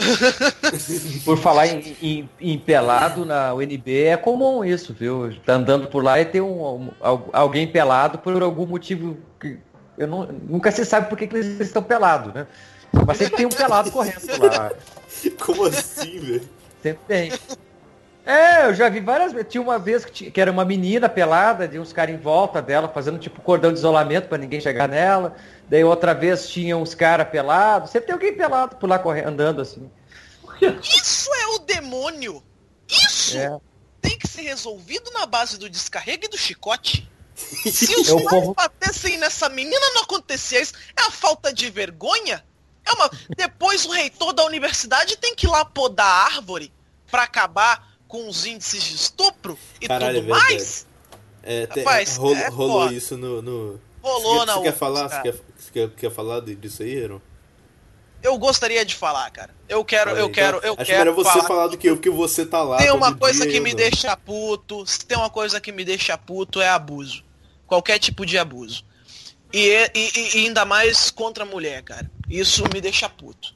[1.24, 5.32] por falar em, em- em pelado na UNB, é comum isso, viu?
[5.44, 9.58] Tá andando por lá e tem um, um- al- alguém pelado por algum motivo que
[9.98, 12.46] eu não, nunca se sabe por que, que eles estão pelados, né?
[13.06, 14.72] Mas sempre tem um pelado correndo lá.
[15.44, 16.48] Como assim, velho?
[16.82, 17.32] Sempre tem.
[18.24, 19.48] É, eu já vi várias vezes.
[19.50, 22.60] Tinha uma vez que, ti- que era uma menina pelada, de uns caras em volta
[22.60, 25.34] dela, fazendo tipo cordão de isolamento para ninguém chegar nela.
[25.68, 27.90] Daí outra vez tinha uns caras pelados.
[27.90, 29.90] Sempre tem alguém pelado por lá correndo, andando assim.
[30.82, 32.42] Isso é o demônio!
[32.88, 33.56] Isso É.
[34.02, 37.08] tem que ser resolvido na base do descarrego e do chicote.
[37.34, 40.74] Se os É o pais batessem nessa menina, não acontecia isso.
[40.96, 42.44] É a falta de vergonha?
[42.84, 43.10] É uma...
[43.36, 46.70] Depois o reitor da universidade tem que ir lá podar a árvore
[47.10, 50.52] pra acabar com os índices de estupro e Caralho, é tudo verdade.
[50.54, 50.86] mais?
[51.42, 52.94] É, Rapaz, rolo- é rolou foda.
[52.94, 53.40] isso no.
[53.40, 53.80] no...
[54.02, 55.02] Rolou você, na você quer falar?
[55.04, 55.22] Você cara.
[55.22, 57.20] quer, você quer, quer falar disso aí, Aaron?
[58.22, 59.54] Eu gostaria de falar, cara.
[59.68, 60.32] Eu quero, Fala eu aí.
[60.32, 61.44] quero, Então, eu Acho quero melhor você falar.
[61.48, 62.76] falar do que eu, porque você tá lá.
[62.78, 66.18] Tem uma coisa dia, que me deixa puto, se tem uma coisa que me deixa
[66.18, 67.24] puto é abuso.
[67.66, 68.84] Qualquer tipo de abuso.
[69.52, 72.10] E, e- e- e ainda mais contra a mulher, cara.
[72.28, 73.54] Isso me deixa puto.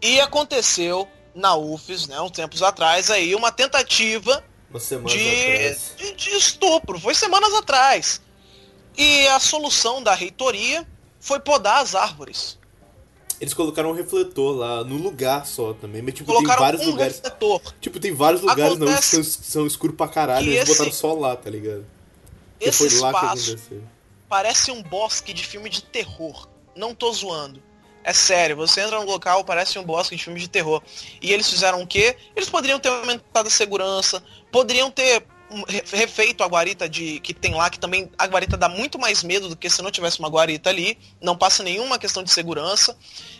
[0.00, 1.06] E aconteceu
[1.36, 4.42] na UFES, né, uns tempos atrás, aí, uma tentativa
[5.06, 6.98] de, de, de estupro.
[6.98, 8.20] Foi semanas atrás.
[8.96, 10.86] E a solução da reitoria
[11.20, 12.58] foi podar as árvores.
[13.38, 16.00] Eles colocaram um refletor lá no lugar só também.
[16.00, 17.16] Mas tipo, Colocaram tem vários um lugares.
[17.16, 17.60] refletor.
[17.80, 20.46] Tipo, tem vários lugares não que são, são escuros pra caralho.
[20.48, 21.84] Eles esse- botaram só lá, tá ligado?
[22.58, 23.82] Esse foi lá que aconteceu.
[24.26, 26.48] parece um bosque de filme de terror.
[26.74, 27.62] Não tô zoando.
[28.06, 30.80] É sério, você entra no local, parece um bosque de filme de terror.
[31.20, 32.16] E eles fizeram o quê?
[32.36, 37.34] Eles poderiam ter aumentado a segurança, poderiam ter hum, re- refeito a guarita de que
[37.34, 40.20] tem lá, que também a guarita dá muito mais medo do que se não tivesse
[40.20, 40.96] uma guarita ali.
[41.20, 42.96] Não passa nenhuma questão de segurança.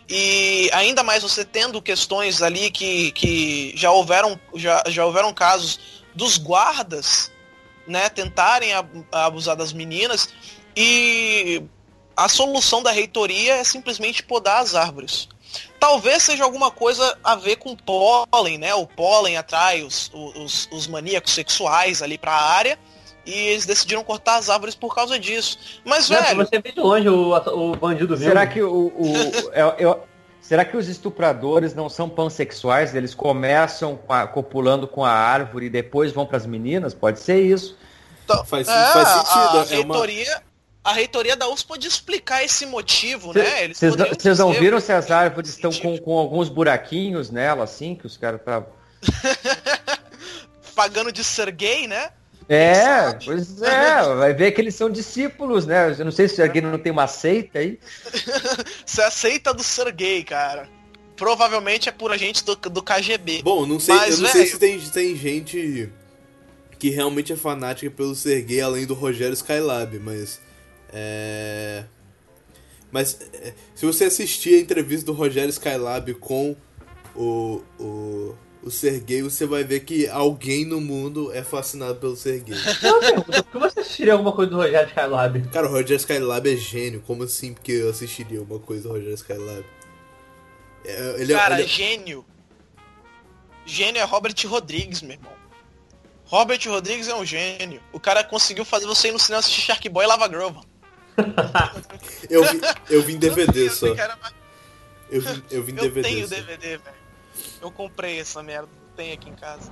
[0.08, 5.78] E ainda mais você tendo questões ali que, que já houveram já, já houveram casos
[6.12, 7.30] dos guardas
[7.86, 10.28] né, tentarem ab- abusar das meninas
[10.76, 11.62] e
[12.16, 15.28] a solução da reitoria é simplesmente podar as árvores.
[15.78, 18.74] Talvez seja alguma coisa a ver com pólen, né?
[18.74, 22.78] O pólen atrai os, os, os maníacos sexuais ali pra área
[23.24, 25.58] e eles decidiram cortar as árvores por causa disso.
[25.84, 28.28] Mas, pra velho, você de longe o, o bandido vindo.
[28.28, 29.98] Será que o, o- é- é-
[30.40, 32.94] será que os estupradores não são pansexuais?
[32.94, 36.92] Eles começam com a- copulando com a árvore e depois vão para as meninas?
[36.94, 37.76] Pode ser isso.
[38.46, 39.74] Faz, é, faz a sentido.
[39.74, 39.94] É uma...
[39.94, 40.42] reitoria,
[40.86, 43.64] a reitoria da UFS pode explicar esse motivo, né?
[43.64, 48.06] Eles Vocês não, viram se as árvores estão com, com alguns buraquinhos nela, assim, que
[48.06, 48.64] os caras tá.
[50.76, 52.10] pagando de ser gay, né?
[52.48, 55.92] É, pois é, vai ver que eles são discípulos, né?
[55.98, 57.80] Eu não sei se alguém não tem uma seita aí.
[58.86, 60.68] Você aceita do ser gay, cara.
[61.16, 63.42] Provavelmente é por agente do, do KGB.
[63.42, 65.90] Bom, não sei, Mas, eu não sei velho- se tem, tem gente
[66.78, 70.45] que realmente é fanática pelo ser gay além do Rogério Skylab, mas.
[70.98, 71.84] É.
[72.90, 76.56] Mas é, se você assistir a entrevista do Rogério Skylab com
[77.14, 82.16] o, o, o ser gay, você vai ver que alguém no mundo é fascinado pelo
[82.16, 82.56] ser gay.
[82.82, 85.48] Uma pergunta, por que você assistiria alguma coisa do Rogério Skylab?
[85.48, 87.02] Cara, o Rogério Skylab é gênio.
[87.06, 87.52] Como assim?
[87.52, 89.64] Porque eu assistiria uma coisa do Rogério Skylab.
[90.86, 92.24] É, ele é- Cara, ele gênio.
[93.66, 95.32] Gênio é Robert Rodrigues, meu irmão.
[96.24, 97.80] Robert Rodrigues é um gênio.
[97.92, 100.58] O cara conseguiu fazer você ir no cinema assistir Shark Boy e Lava Girl.
[102.30, 102.60] Eu, vi,
[102.90, 103.86] eu vi em DVD só.
[103.94, 104.34] Mas
[105.10, 106.34] Eu vi, eu vi em eu DVD tenho só.
[106.34, 106.96] DVD, velho.
[107.60, 108.68] Eu comprei essa merda.
[108.96, 109.70] Tem aqui em casa.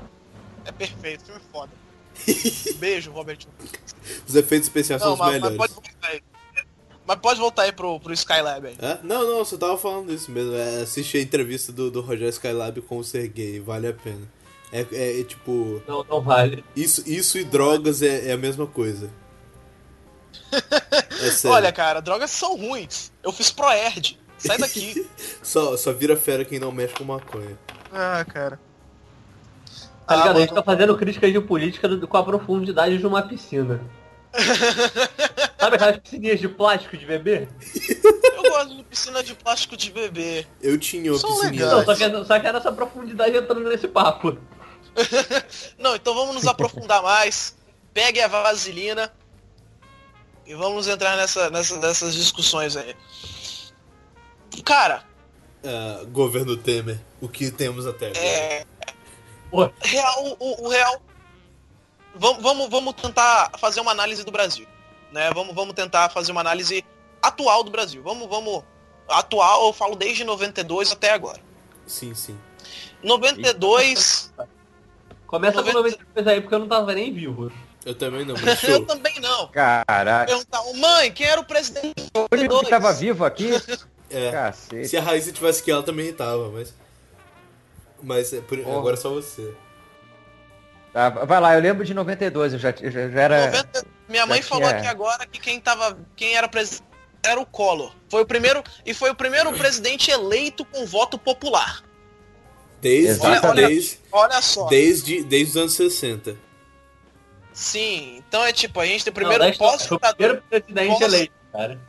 [0.65, 1.73] É perfeito, filme foda.
[2.77, 3.95] Beijo, Robert Rodrigues.
[4.27, 5.57] Os efeitos especiais são Não, os mas, mas melhores.
[5.57, 6.23] pode voltar aí.
[7.07, 8.77] Mas pode voltar aí pro, pro Skylab aí.
[8.79, 8.99] É?
[9.03, 10.55] Não, não, você tava falando isso mesmo.
[10.55, 14.27] É, assiste a entrevista do, do Rogério Skylab com o Sergei, vale a pena.
[14.73, 15.83] É, é, é tipo.
[15.87, 16.65] Não, não vale.
[16.75, 19.11] Isso, isso e drogas é, é a mesma coisa.
[20.53, 21.47] É.
[21.49, 23.13] Olha, cara, drogas são ruins.
[23.23, 24.19] Eu fiz Proerd.
[24.39, 25.09] Sai daqui.
[25.43, 27.59] só, só vira fera quem não mexe com maconha.
[27.93, 28.59] ah, cara.
[30.07, 30.37] Tá Ah, ligado?
[30.37, 33.81] a gente tá fazendo críticas de política do- com a profundidade de uma piscina.
[35.59, 37.49] Sabe aquelas piscininhas de plástico de bebê?
[38.37, 40.47] Eu gosto de piscina de plástico de bebê.
[40.61, 41.65] Eu tinha uma São piscininha.
[41.65, 41.73] legais.
[41.73, 44.37] Não, só que, só que era essa profundidade entrando nesse papo.
[45.79, 47.57] Não, então vamos nos aprofundar mais.
[47.95, 49.11] Pegue a vaselina.
[50.47, 52.95] E vamos entrar nessa, nessa, nessas discussões aí.
[54.65, 55.03] Cara,
[55.65, 58.21] Ah, governo Temer, o que temos até agora?
[58.25, 58.65] é.
[59.51, 59.71] Pô.
[59.81, 61.01] Real, o, o real.
[62.15, 64.67] Vamos, vamos, vamos tentar fazer uma análise do Brasil.
[65.13, 65.31] Né?
[65.33, 66.85] Vamos, vamos tentar fazer uma análise
[67.23, 68.03] atual do Brasil.
[68.03, 68.63] Vamos, vamos.
[69.09, 71.41] Atual, eu falo desde 92 até agora.
[71.87, 72.39] Sim, sim.
[73.03, 74.33] 92.
[75.27, 75.99] Começa com 90.
[75.99, 77.53] 93 aí, porque eu não tava nem vivo.
[77.85, 78.35] Eu também não,
[78.67, 79.49] Eu também não.
[79.49, 80.27] Caraca.
[80.27, 81.95] Perguntar, "Ô, mãe, quem era o presidente?
[82.17, 83.51] O único que tava vivo aqui?
[84.11, 84.31] É.
[84.31, 84.87] Cacete.
[84.87, 86.73] Se a Raíssa tivesse aqui, ela também tava, mas.
[88.01, 89.53] Mas é por- agora é só você.
[90.93, 93.47] Tá, vai lá, eu lembro de 92, eu já, eu já, já era...
[93.47, 95.99] 90 Minha mãe Já falou tinha- aqui agora que quem tava.
[96.15, 96.85] Quem era presidente
[97.25, 97.93] era o Collor.
[98.09, 98.63] Foi o primeiro.
[98.87, 101.83] E foi o primeiro presidente eleito com voto popular.
[102.81, 103.47] Desde, Exatamente.
[103.47, 104.67] Olha- desde, Olha só.
[104.69, 106.37] desde, desde os anos 60.
[107.55, 110.43] Sim, então é tipo, a gente tem primeiro o primeiro ditadura.
[110.51, 111.81] presidente pós- eleito, cara.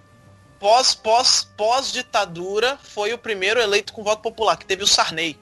[0.59, 5.38] Pós, pós, pós ditadura foi o primeiro eleito com voto popular, que teve o Sarney.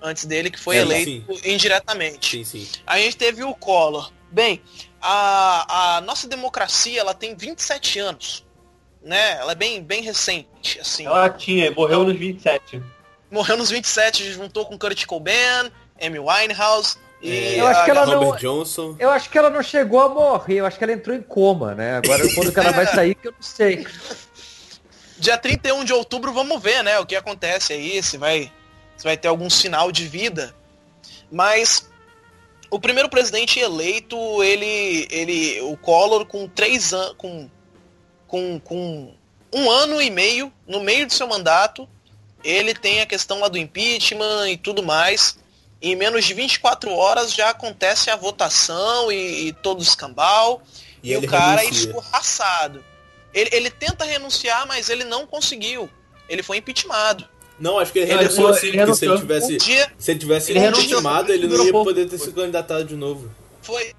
[0.00, 2.44] Antes dele, que foi É, eleito indiretamente.
[2.44, 2.68] Sim, sim.
[2.86, 4.12] A gente teve o Collor.
[4.30, 4.62] Bem,
[5.02, 8.46] a, a nossa democracia ela tem 27 anos.
[9.02, 9.32] Né?
[9.38, 11.04] Ela é bem, bem recente, assim.
[11.04, 12.80] Ela tinha, morreu nos 27.
[13.30, 18.02] Morreu nos 27, juntou com Kurt Cobain, Amy Winehouse e É, Eu acho que ela
[18.02, 18.96] a- não- Robert Johnson.
[18.98, 21.74] Eu acho que ela não chegou a morrer, eu acho que ela entrou em coma,
[21.74, 21.96] né?
[21.96, 23.86] Agora quando que ela vai sair, que eu não sei.
[25.18, 28.52] dia 31 de outubro vamos ver, né, o que acontece aí, se vai
[28.96, 30.54] se vai ter algum sinal de vida.
[31.30, 31.88] Mas
[32.70, 37.48] o primeiro presidente eleito, ele ele o Collor com três anos com,
[38.26, 39.12] com com
[39.52, 41.88] um ano e meio no meio do seu mandato,
[42.44, 45.38] ele tem a questão lá do impeachment e tudo mais.
[45.80, 50.62] Em menos de 24 horas já acontece a votação e, e todo o escambau.
[51.02, 51.86] E E, o cara é renuncia.
[51.88, 52.84] escorraçado.
[53.32, 55.88] Ele, ele tenta renunciar, mas ele não conseguiu.
[56.28, 57.28] Ele foi impeachmentado.
[57.60, 59.54] Não, acho que ele ele renunciou foi- sim, ele porque se ele tivesse.
[59.54, 62.94] Um dia Se ele tivesse Ele impeachmentado, ele não ia poder ter se candidatado de
[62.96, 63.30] novo.
[63.62, 63.94] foi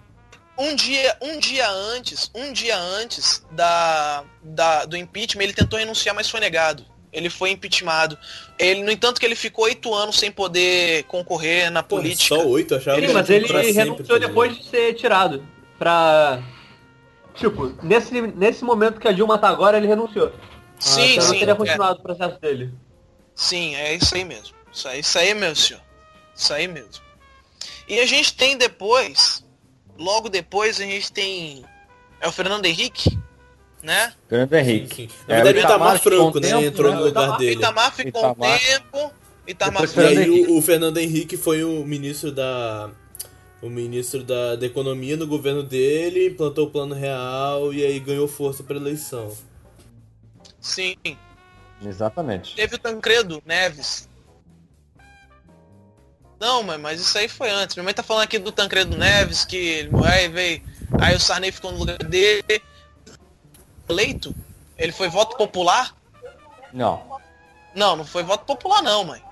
[0.57, 6.13] um dia, um dia antes, um dia antes da, da- do impeachment, ele tentou renunciar,
[6.13, 6.85] mas foi negado.
[7.11, 8.17] Ele foi impeachmentado.
[8.57, 12.35] Ele, no entanto, que ele ficou oito anos sem poder concorrer na Pô, política.
[12.35, 15.43] Só oito, achava Sim, que mas era ele renunciou tá depois de ser tirado.
[15.77, 16.39] Pra.
[17.33, 20.31] Tipo, nesse, nesse momento que a Dilma tá agora, ele renunciou.
[20.77, 21.39] Sim, então não sim.
[21.39, 21.57] teria é.
[21.57, 22.73] continuado o processo dele.
[23.33, 24.55] Sim, é isso aí mesmo.
[24.71, 25.81] Isso aí, isso aí meu senhor.
[26.35, 27.03] Isso aí mesmo.
[27.87, 29.43] E a gente tem depois,
[29.97, 31.65] logo depois, a gente tem.
[32.21, 33.17] É o Fernando Henrique,
[33.83, 34.13] né?
[34.27, 34.67] Fernando ligado?
[34.69, 34.95] Henrique.
[34.95, 35.15] Sim, sim.
[35.27, 36.47] Na É, verdade, o o Itamar Itamar ficou um Franco, né?
[36.49, 36.95] tempo, Entrou né?
[36.97, 37.55] no O lugar Itamar- dele.
[37.55, 38.59] Itamar ficou um Itamar.
[38.59, 39.13] tempo.
[39.47, 40.51] Itamar Depois E Fernando aí Henrique.
[40.51, 42.89] o, o Fernando Henrique foi o ministro da.
[43.61, 48.25] O ministro da, da economia no governo dele, implantou o plano real e aí ganhou
[48.27, 49.35] força pra eleição.
[50.61, 50.95] Sim.
[51.85, 52.55] Exatamente.
[52.55, 54.07] Teve o Tancredo Neves.
[56.39, 57.75] Não, mãe, mas isso aí foi antes.
[57.75, 60.61] Minha mãe tá falando aqui do Tancredo Neves, que ele aí veio.
[61.01, 62.61] Aí o Sarney ficou no lugar dele.
[63.89, 64.33] Eleito?
[64.77, 65.95] Ele foi voto popular?
[66.71, 67.19] Não.
[67.75, 69.23] Não, não foi voto popular não, mãe.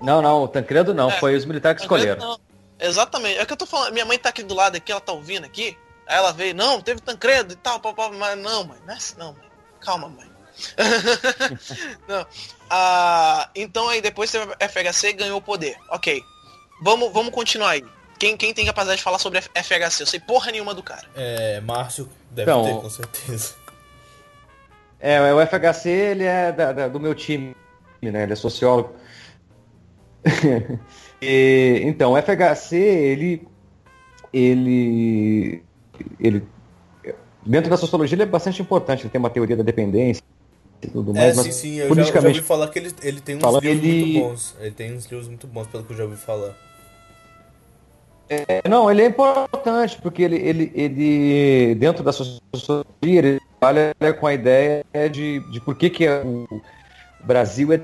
[0.00, 1.18] Não, não, o Tancredo não, É.
[1.18, 2.38] foi os militares que Tancredo escolheram.
[2.38, 2.46] não.
[2.78, 3.38] Exatamente.
[3.38, 3.92] É o que eu tô falando.
[3.92, 5.76] Minha mãe tá aqui do lado aqui, ela tá ouvindo aqui.
[6.06, 9.14] Aí ela veio, não, teve Tancredo e tal, papá, mas não, mãe, não é assim
[9.16, 9.42] não, mãe.
[9.80, 10.26] Calma, mãe.
[12.08, 12.26] não.
[12.70, 15.76] Ah, então aí depois teve a FHC e ganhou o poder.
[15.90, 16.22] Ok.
[16.82, 17.84] Vamos, vamos continuar aí.
[18.18, 20.02] Quem, quem tem capacidade de falar sobre FHC?
[20.02, 21.06] Eu sei porra nenhuma do cara.
[21.14, 23.54] É, Márcio deve Então, ter, com certeza.
[25.00, 27.54] É, o FHC, ele é da- da- do meu time,
[28.02, 28.22] né?
[28.22, 28.94] Ele é sociólogo.
[31.22, 33.48] E, então, o FHC, ele,
[34.30, 35.62] ele,
[36.20, 36.42] ele,
[37.44, 39.04] dentro da sociologia, ele é bastante importante.
[39.04, 40.22] Ele tem uma teoria da dependência
[40.82, 41.36] e tudo É, mais.
[41.38, 43.42] sim, mas sim, eu já, eu já politicamente ouvi falar que ele, ele tem uns
[43.42, 44.54] livros ele- muito bons.
[44.60, 46.54] Ele tem uns livros muito bons, pelo que eu já ouvi falar.
[48.28, 54.26] É, não, ele é importante, porque ele, ele, ele dentro da sociologia, ele trabalha com
[54.26, 56.62] a ideia de, de por que, que o
[57.24, 57.80] Brasil é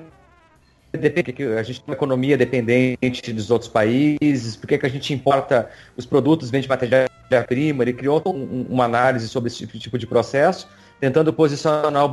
[0.92, 5.70] que a gente tem uma economia dependente dos outros países, por que, a gente importa
[5.96, 10.68] os produtos, vende matéria-prima, ele criou um, uma análise sobre esse tipo, tipo de processo,
[11.00, 12.08] tentando posicionar o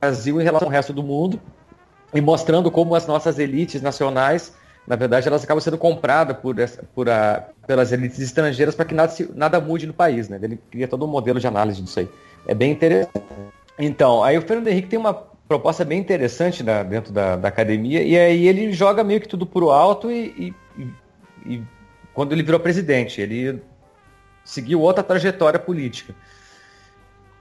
[0.00, 1.40] Brasil em relação ao resto do mundo
[2.14, 4.54] e mostrando como as nossas elites nacionais,
[4.86, 6.54] na verdade, elas acabam sendo compradas por,
[6.94, 10.28] por a, pelas elites estrangeiras para que nada, nada mude no país.
[10.28, 10.38] Né?
[10.40, 12.08] Ele cria todo um modelo de análise disso aí.
[12.46, 13.24] É bem interessante.
[13.78, 18.02] Então, aí o Fernando Henrique tem uma proposta bem interessante né, dentro da, da, academia,
[18.02, 20.86] e aí ele joga meio que tudo pro alto e, e,
[21.44, 21.62] e,
[22.14, 23.60] quando ele virou presidente, ele
[24.44, 26.14] seguiu outra trajetória política.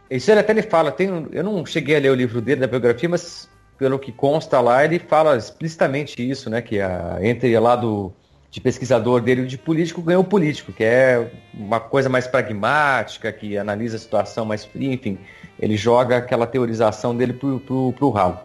[0.10, 2.68] Isso ele até ele fala, tem, eu não cheguei a ler o livro dele, da
[2.68, 3.48] biografia, mas
[3.78, 6.62] pelo que consta lá, ele fala explicitamente isso, né?
[6.62, 8.12] Que a, entre lá do
[8.52, 13.98] de pesquisador dele de político ganhou político, que é uma coisa mais pragmática, que analisa
[13.98, 15.20] a situação mais fria, enfim,
[15.60, 18.40] ele joga aquela teorização dele pro, pro, pro ralo.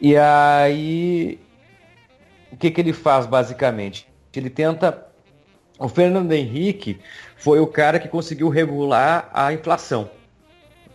[0.00, 1.38] E aí,
[2.52, 4.06] o que, que ele faz basicamente?
[4.34, 5.06] Ele tenta.
[5.78, 7.00] O Fernando Henrique
[7.36, 10.10] foi o cara que conseguiu regular a inflação.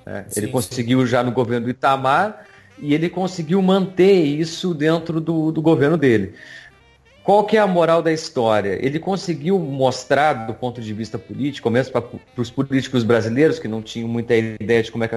[0.06, 0.26] Né?
[0.28, 1.08] Sim, ele conseguiu sim.
[1.08, 2.46] já no governo do Itamar
[2.78, 6.34] e ele conseguiu manter isso dentro do, do governo dele.
[7.30, 8.84] Qual que é a moral da história?
[8.84, 13.84] Ele conseguiu mostrar, do ponto de vista político, mesmo para os políticos brasileiros que não
[13.84, 15.16] tinham muita ideia de como é que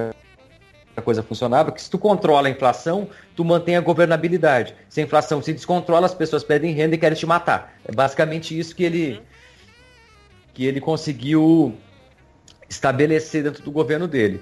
[0.94, 4.74] a coisa funcionava, que se tu controla a inflação, tu mantém a governabilidade.
[4.90, 7.78] Se a inflação se descontrola, as pessoas pedem renda e querem te matar.
[7.82, 9.18] É basicamente isso que ele,
[10.52, 11.74] que ele conseguiu
[12.68, 14.38] estabelecer dentro do governo dele.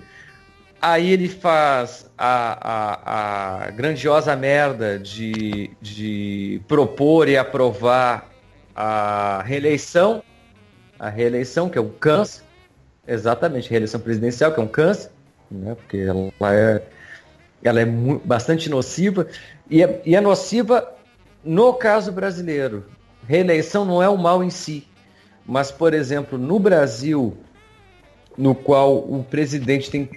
[0.83, 8.31] Aí ele faz a, a, a grandiosa merda de, de propor e aprovar
[8.75, 10.23] a reeleição,
[10.99, 12.45] a reeleição, que é um câncer,
[13.07, 15.11] exatamente, reeleição presidencial, que é um câncer,
[15.51, 16.83] né, porque ela é,
[17.63, 19.27] ela é bastante nociva,
[19.69, 20.95] e é, e é nociva
[21.45, 22.87] no caso brasileiro.
[23.29, 24.89] Reeleição não é o mal em si,
[25.45, 27.37] mas, por exemplo, no Brasil,
[28.37, 30.09] no qual o presidente tem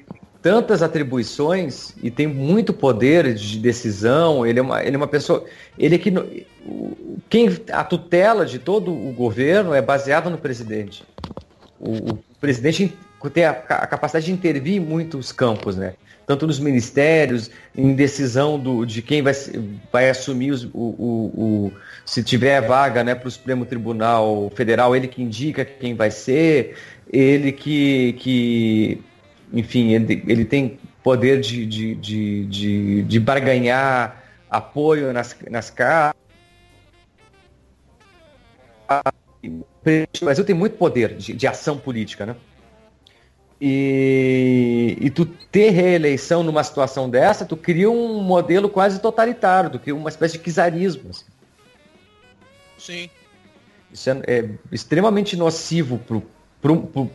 [0.44, 4.46] tantas atribuições e tem muito poder de decisão.
[4.46, 5.46] Ele é uma, ele é uma pessoa.
[5.80, 6.14] Ele é que
[7.30, 11.04] quem a tutela de todo o governo é baseada no presidente.
[11.80, 12.94] O, o presidente
[13.34, 15.94] tem a, a, capacidade de intervir em muitos campos, né?
[16.28, 19.34] Tanto nos ministérios, em decisão do, de quem vai,
[19.91, 21.74] vai assumir os, o, o, o,
[22.06, 26.76] se tiver vaga né, para o Supremo Tribunal Federal, ele que indica quem vai ser,
[27.12, 29.02] ele que, que
[29.54, 36.16] enfim, ele, ele tem poder de, de, de, de, de barganhar apoio nas, nas casas.
[39.43, 42.36] O Brasil tem muito poder de, de ação política, né?
[43.62, 49.80] E, e tu ter reeleição numa situação dessa, tu cria um modelo quase totalitário, tu
[49.80, 51.12] cria uma espécie de czarismo.
[51.12, 51.26] Assim.
[52.78, 53.10] Sim.
[53.93, 55.97] Isso é, é extremamente nocivo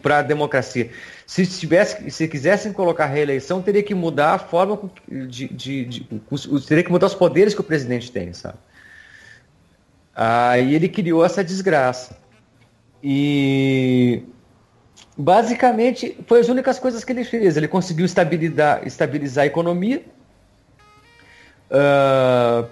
[0.02, 0.90] para a democracia.
[1.26, 6.08] Se tivesse, se quisessem colocar reeleição, teria que mudar a forma de, de, de,
[6.66, 8.58] teria que mudar os poderes que o presidente tem, sabe?
[10.14, 12.16] Aí ele criou essa desgraça.
[13.02, 14.24] E
[15.16, 17.56] basicamente foi as únicas coisas que ele fez.
[17.56, 20.02] Ele conseguiu estabilizar, estabilizar a economia,
[21.70, 22.68] uh,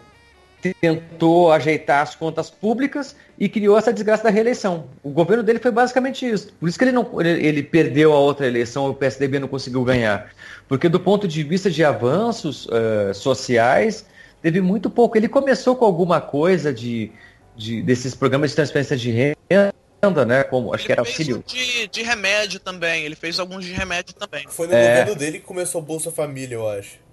[0.75, 4.87] tentou ajeitar as contas públicas e criou essa desgraça da reeleição.
[5.03, 6.53] O governo dele foi basicamente isso.
[6.59, 9.85] Por isso que ele não ele, ele perdeu a outra eleição, o PSDB não conseguiu
[9.85, 10.31] ganhar.
[10.69, 14.07] Porque do ponto de vista de avanços uh, sociais,
[14.43, 15.17] teve muito pouco.
[15.17, 17.13] Ele começou com alguma coisa de,
[17.55, 20.43] de desses programas de transferência de renda, né?
[20.45, 21.45] Como acho ele que era auxílio.
[21.47, 23.05] De, de remédio também.
[23.05, 24.47] Ele fez alguns de remédio também.
[24.49, 25.01] Foi no é...
[25.01, 27.06] governo dele que começou o Bolsa Família, eu acho.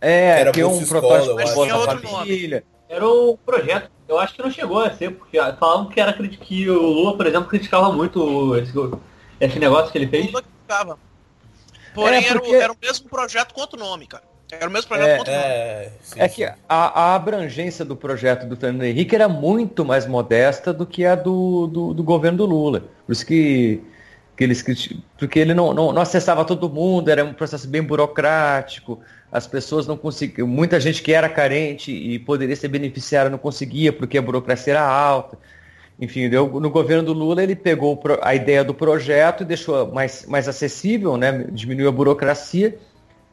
[0.00, 2.64] É, era que é um protótipo de Bolsa Família.
[2.88, 6.70] Era um projeto, eu acho que não chegou a ser, porque falavam que era que
[6.70, 8.72] o Lula, por exemplo, criticava muito esse,
[9.40, 10.26] esse negócio que ele fez.
[10.26, 10.98] O Lula criticava.
[11.94, 12.48] Porém, é porque...
[12.48, 14.24] era, o, era o mesmo projeto quanto o nome, cara.
[14.52, 15.44] Era o mesmo projeto é, quanto o nome.
[15.44, 20.06] É, sim, é que a, a, abrangência do projeto do Fernando Henrique era muito mais
[20.06, 22.84] modesta do que a do, do, do governo do Lula.
[23.06, 23.82] Por isso que,
[24.36, 24.62] que eles
[25.18, 29.00] porque ele não, não, não acessava todo mundo, era um processo bem burocrático
[29.34, 33.92] as pessoas não conseguiam, muita gente que era carente e poderia ser beneficiária não conseguia
[33.92, 35.36] porque a burocracia era alta.
[36.00, 40.46] Enfim, no governo do Lula ele pegou a ideia do projeto e deixou mais, mais
[40.46, 42.78] acessível, né, diminuiu a burocracia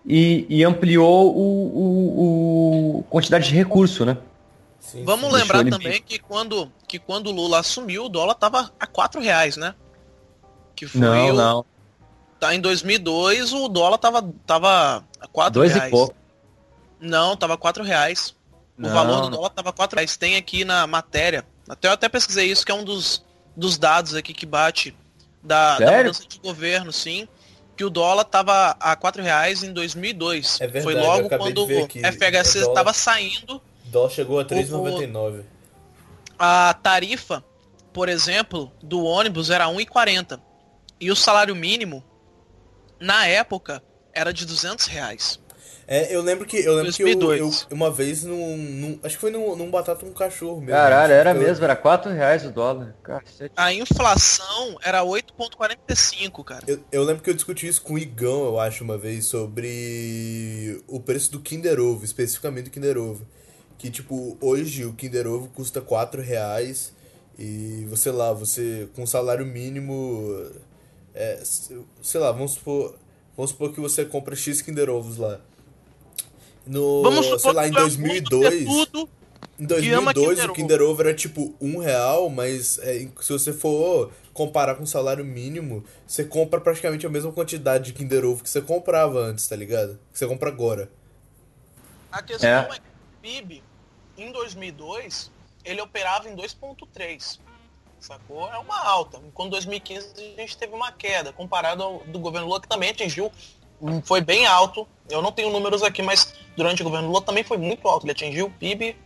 [0.03, 4.17] e, e ampliou o, o, o, quantidade de recurso, né?
[4.79, 5.35] Sim, Vamos sim.
[5.37, 9.55] lembrar também que quando, que quando o Lula assumiu, o dólar estava a quatro reais,
[9.55, 9.75] né?
[10.75, 11.33] Que foi não, o...
[11.33, 11.65] não.
[12.41, 15.87] Tá, em 2002 o dólar tava, tava a 4 Dois reais.
[15.87, 16.15] e pouco.
[16.99, 18.35] Não, tava 4 reais.
[18.77, 20.17] O Não, valor do dólar tava 4 reais.
[20.17, 23.23] Tem aqui na matéria, até eu até pesquisei isso, que é um dos,
[23.55, 24.95] dos dados aqui que bate
[25.41, 25.97] da, da Sério?
[26.11, 27.27] mudança de governo, sim.
[27.77, 30.59] Que o dólar tava a 4 reais em 2002.
[30.61, 31.87] É verdade, Foi eu logo quando ver o.
[31.87, 35.43] FHC estava saindo O dólar chegou a 3,99.
[36.37, 37.43] a tarifa,
[37.93, 40.39] por exemplo, do ônibus era 1,40
[40.99, 42.03] e o salário mínimo
[43.01, 43.81] na época
[44.13, 45.39] era de 200 reais.
[45.87, 47.67] É, eu lembro que eu lembro que eu, 2002.
[47.69, 50.71] eu- uma vez num, num- acho que foi num, num batata um cachorro mesmo.
[50.71, 52.95] Caralho, era Eu- mesmo, era 4 reais o dólar.
[53.03, 53.51] Cacete.
[53.57, 56.63] A inflação era 8,45, cara.
[56.67, 60.81] Eu, eu lembro que eu discuti isso com o Igão, eu acho, uma vez, sobre
[60.87, 63.25] o preço do Kinder Ovo, especificamente do Kinder Ovo.
[63.77, 66.93] Que, tipo, hoje o Kinder Ovo custa 4 reais
[67.37, 70.49] e, você lá, você com salário mínimo,
[71.13, 72.97] é, sei lá, vamos supor,
[73.35, 75.39] vamos supor que você compra X Kinder Ovos lá.
[76.65, 78.49] No, Vamos supor sei lá, que em tu é mundo, 2002...
[78.49, 79.09] ter tudo.
[79.59, 83.31] Em que ama 2002 Kinder o Kinder Ovo era tipo um real, mas é, se
[83.31, 88.25] você for comparar com o salário mínimo, você compra praticamente a mesma quantidade de Kinder
[88.25, 89.99] Ovo que você comprava antes, tá ligado?
[90.11, 90.89] Que você compra agora.
[92.11, 92.59] A questão É.
[92.59, 93.63] é, que o PIB,
[94.17, 95.31] em 2002,
[95.63, 97.39] ele operava em 2,3.
[98.01, 98.51] Sacou?
[98.51, 99.21] É uma alta.
[99.25, 102.89] Enquanto em 2015 a gente teve uma queda, comparado ao do governo Lula, que também
[102.89, 103.31] atingiu,
[103.79, 104.87] hum, foi bem alto.
[105.07, 108.03] Eu não tenho números aqui, mas durante o governo Lula também foi muito alto.
[108.05, 108.97] Ele atingiu o PIB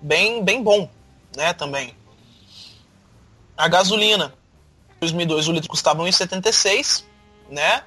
[0.00, 0.88] bem, bem bom,
[1.36, 1.94] né, também.
[3.56, 4.34] A gasolina,
[4.96, 7.04] em 2002 o litro custava 1,76,
[7.50, 7.84] né?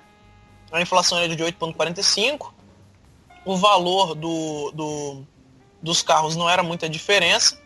[0.71, 2.53] A inflação era de 8,45
[3.43, 5.27] o valor do, do-
[5.81, 7.59] dos carros não era muita diferença,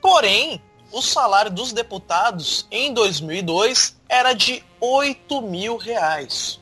[0.00, 6.60] porém, o salário dos deputados em 2002 era de 8 mil reais.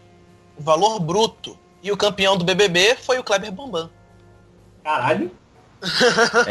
[0.57, 1.59] O valor bruto.
[1.83, 3.91] E o campeão do BBB foi o Kleber Bambam.
[4.83, 5.31] Caralho.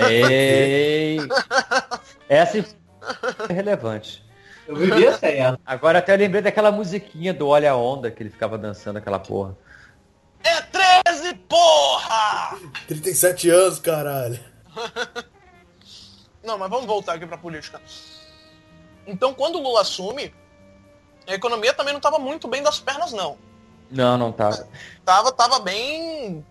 [0.10, 1.18] Ei.
[2.30, 2.60] Essa
[3.50, 4.24] é relevante.
[4.68, 5.60] Eu vivia sem ela.
[5.66, 9.20] Agora até eu lembrei daquela musiquinha do Olha a Onda que ele ficava dançando aquela
[9.20, 9.56] porra.
[10.44, 12.58] É 13, porra!
[12.88, 14.40] 37 anos, caralho.
[16.46, 17.82] Não, mas vamos voltar aqui pra política.
[19.08, 20.34] Então, quando o Lula assume,
[21.28, 23.38] a economia também não estava muito bem das pernas, não.
[23.90, 24.68] Não, não tava.
[25.04, 26.46] tava, tava bem.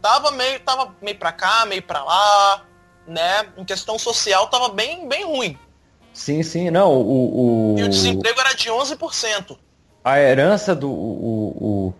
[0.00, 2.64] Tava meio, tava meio pra cá, meio pra lá,
[3.06, 3.48] né?
[3.56, 5.58] Em questão social tava bem, bem ruim.
[6.12, 6.92] Sim, sim, não.
[6.92, 9.58] O, o, E o desemprego era de 11%.
[10.04, 11.92] a herança do o,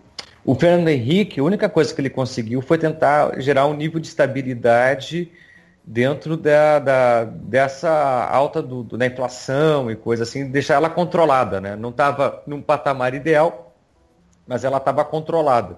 [0.45, 3.99] o, o Fernando Henrique, a única coisa que ele conseguiu foi tentar gerar um nível
[3.99, 5.31] de estabilidade
[5.91, 7.89] dentro da, da- dessa
[8.31, 11.75] alta do, do- da inflação e coisa assim, deixar ela controlada, né?
[11.75, 13.73] Não estava num patamar ideal,
[14.47, 15.77] mas ela estava controlada.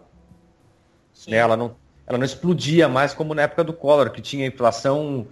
[1.25, 1.37] Né?
[1.37, 5.25] Ela, não, ela não explodia mais como na época do Collor, que tinha inflação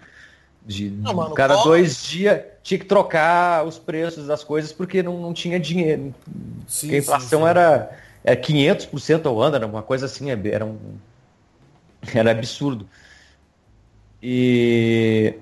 [0.66, 5.04] de Não, mano, cada Collor- dois dias tinha que trocar os preços das coisas porque
[5.04, 6.16] não, não tinha dinheiro.
[6.70, 7.50] Sim, a inflação sim, sim.
[7.50, 7.92] era,
[8.24, 10.78] era 500% ao ano, era uma coisa assim, era um
[12.16, 12.88] era absurdo.
[14.22, 15.34] E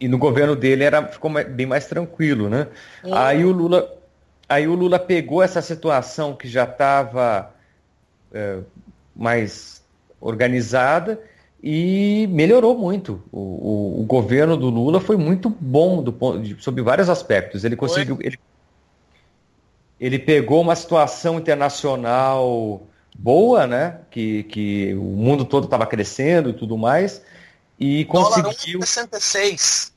[0.00, 2.68] e no governo dele era ficou bem mais tranquilo, né?
[3.04, 3.14] Hum.
[3.14, 3.90] Aí o Lula
[4.48, 7.50] aí o Lula pegou essa situação que já estava
[9.14, 9.82] mais
[10.20, 11.20] organizada
[11.62, 13.22] e melhorou muito.
[13.32, 17.64] O, o- o governo do Lula foi muito bom do ponto de, sob vários aspectos.
[17.64, 18.38] Ele conseguiu, ele,
[19.98, 22.82] ele pegou uma situação internacional
[23.16, 24.00] boa, né?
[24.10, 27.22] Que, que o mundo todo estava crescendo e tudo mais,
[27.78, 28.80] e Dólar conseguiu.
[28.80, 29.92] 1,66.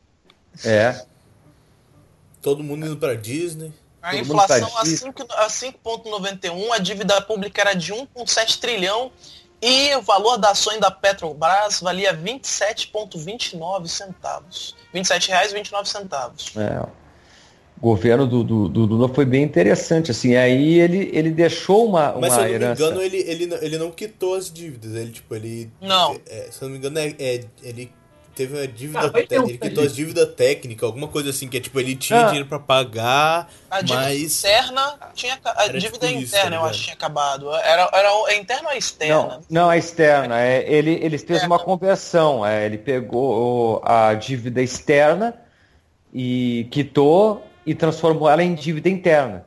[0.66, 1.06] É,
[2.42, 3.74] Todo mundo indo pra Disney.
[4.02, 9.12] A Todo inflação a 5 a 5,91, a dívida pública era de 1,7 trilhão
[9.62, 14.76] e o valor da ações da Petrobras valia 27,29 centavos.
[14.94, 16.56] 27 reais e 29 centavos.
[16.56, 17.07] é.
[17.80, 20.36] O governo do, do, do Lula foi bem interessante, assim.
[20.36, 22.82] Aí ele, ele deixou uma, Mas se uma eu não herança.
[22.82, 24.96] me engano, ele, ele, não- ele não quitou as dívidas.
[24.96, 25.70] Ele, tipo, ele.
[25.80, 26.20] Não.
[26.28, 27.92] é, se eu não me engano, é, é- ele
[28.34, 29.00] teve uma dívida.
[29.00, 29.12] Ah,
[29.42, 32.26] um ele quitou as dívidas técnicas, alguma coisa assim, que é tipo, ele tinha Ah.
[32.26, 34.40] dinheiro pra pagar, A dívida mas.
[34.44, 37.54] interna tinha a Era dívida tipo isso, interna, tá eu acho que tinha acabado.
[37.54, 39.16] Era, era é interna ou externa?
[39.16, 40.40] Não, não a externa.
[40.42, 42.44] É, ele, ele fez uma conversão.
[42.46, 45.34] é, ele pegou a dívida externa
[46.14, 49.46] e quitou e transformou ela em dívida interna.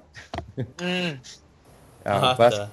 [0.81, 1.18] Hum,
[2.05, 2.71] Ah, Ah, bas- tá.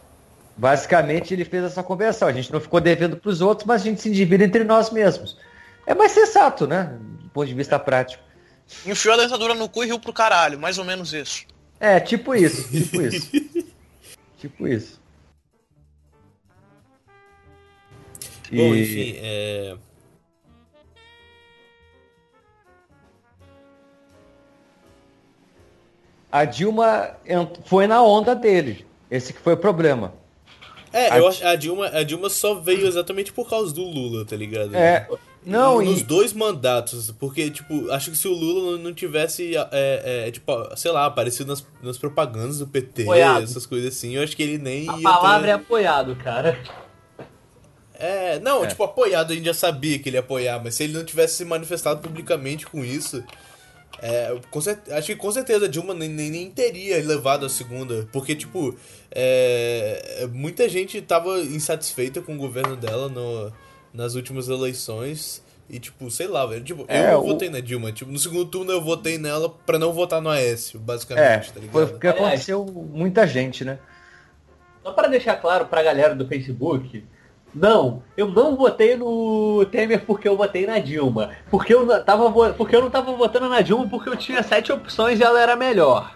[0.58, 2.28] Basicamente ele fez essa conversão.
[2.28, 4.90] A gente não ficou devendo para os outros, mas a gente se endivida entre nós
[4.90, 5.38] mesmos.
[5.86, 6.98] É mais sensato, né?
[7.24, 8.24] Do ponto de vista prático.
[8.86, 11.46] enfiou a dentadura no cu e riu pro caralho, mais ou menos isso.
[11.80, 13.32] É, tipo isso, tipo isso.
[14.40, 15.02] Tipo isso.
[18.52, 19.76] Bom, enfim, é...
[26.40, 27.12] A Dilma
[27.66, 28.86] foi na onda dele.
[29.10, 30.14] Esse que foi o problema.
[30.94, 34.26] É, A- eu acho a Dilma, a Dilma só veio exatamente por causa do Lula,
[34.26, 34.76] tá ligado?
[34.76, 35.08] É.
[35.46, 39.56] Não, nos e, dois mandatos, porque, tipo, acho que se o Lula não- não tivesse,
[39.56, 43.44] é, é, tipo, sei lá, aparecido nas, nas propagandas do PT, Apoiado.
[43.44, 45.52] essas coisas assim, eu acho que ele nem A ia palavra ter...
[45.52, 46.60] é apoiado, cara.
[48.00, 48.68] É, não, É.
[48.68, 51.36] tipo, apoiado, a gente já sabia que ele ia apoiar, mas se ele não tivesse
[51.36, 53.24] se manifestado publicamente com isso,
[54.02, 58.08] é, com cer- acho que com certeza a Dilma nem, nem, teria levado a segunda,
[58.12, 58.78] porque, tipo,
[59.12, 63.52] é, muita gente tava insatisfeita com o governo dela no,
[63.94, 65.46] nas últimas eleições.
[65.70, 66.64] E, tipo, sei lá, velho.
[66.64, 67.92] Tipo, É, eu o- votei na Dilma.
[67.92, 71.60] Tipo, no segundo turno eu votei nela pra não votar no Aécio, basicamente, é, tá
[71.60, 71.72] ligado?
[71.74, 73.78] foi o que Aliás- aconteceu muita gente, né?
[74.82, 77.04] Só para deixar claro pra galera do Facebook,
[77.54, 81.32] não, eu não votei no Temer porque eu votei na Dilma.
[81.50, 84.72] Porque eu, não tava, porque eu não tava votando na Dilma porque eu tinha sete
[84.72, 86.16] opções e ela era melhor.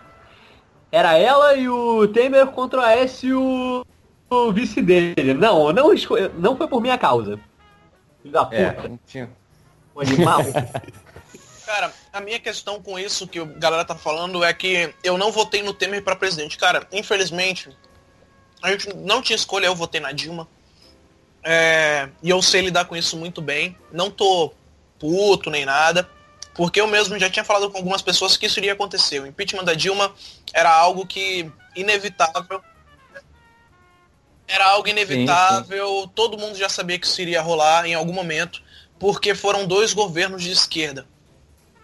[0.92, 3.86] Era ela e o Temer contra o Aécio e o,
[4.30, 5.34] o vice dele.
[5.34, 5.90] Não, não,
[6.38, 7.40] não foi por minha causa.
[8.22, 9.30] Filho da puta, É, não tinha.
[9.96, 10.42] um animal.
[11.66, 15.32] Cara, a minha questão com isso que a galera tá falando é que eu não
[15.32, 16.58] votei no Temer pra presidente.
[16.58, 17.70] Cara, infelizmente,
[18.62, 20.48] a gente não tinha escolha, eu votei na Dilma.
[21.44, 23.76] É, e eu sei lidar com isso muito bem.
[23.92, 24.54] Não tô
[25.00, 26.08] puto nem nada.
[26.54, 29.20] Porque eu mesmo já tinha falado com algumas pessoas que isso iria acontecer.
[29.22, 30.14] O impeachment da Dilma
[30.54, 32.62] era algo que inevitável.
[34.48, 38.62] Era algo inevitável, todo mundo já sabia que isso iria rolar em algum momento,
[39.00, 41.08] porque foram dois governos de esquerda,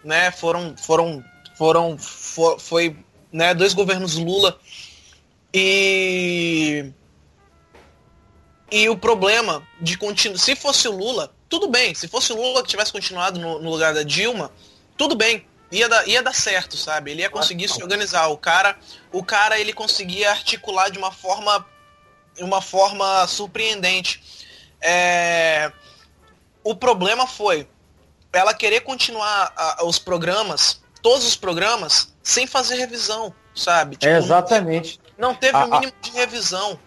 [0.04, 0.30] né?
[0.30, 1.24] Foram, foram,
[1.56, 2.94] foram, fo- foi,
[3.32, 3.54] né?
[3.54, 4.60] Dois governos Lula
[5.52, 6.92] e
[8.70, 11.94] e o problema de continuar, se fosse o Lula, tudo bem.
[11.94, 14.50] Se fosse o Lula que tivesse continuado no, no lugar da Dilma,
[14.96, 15.46] tudo bem.
[15.70, 17.10] Ia dar, ia dar certo, sabe?
[17.10, 18.28] Ele ia conseguir se organizar.
[18.28, 18.78] O cara,
[19.12, 21.66] o cara ele conseguia articular de uma forma
[22.40, 24.22] uma forma surpreendente.
[24.80, 25.72] É,
[26.64, 27.66] O problema foi
[28.32, 33.96] ela querer continuar a- os programas, todos os programas, sem fazer revisão, sabe?
[33.96, 35.00] Tipo, É, exatamente.
[35.16, 36.78] Não teve A- o mínimo de revisão.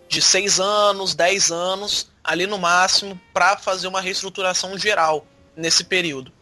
[0.08, 5.24] de seis anos, dez anos, ali no máximo, para fazer uma reestruturação geral
[5.56, 6.32] nesse período.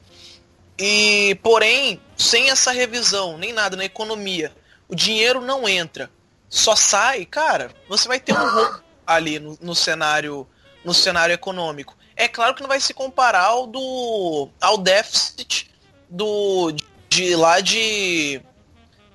[0.79, 4.53] E, porém, sem essa revisão, nem nada na economia,
[4.89, 6.11] o dinheiro não entra,
[6.49, 10.47] só sai, cara, você vai ter um rombo ali no, no cenário
[10.85, 11.97] no cenário econômico.
[12.17, 15.71] É claro que não vai se comparar ao do ao déficit
[16.09, 16.73] do
[17.09, 18.41] de lá de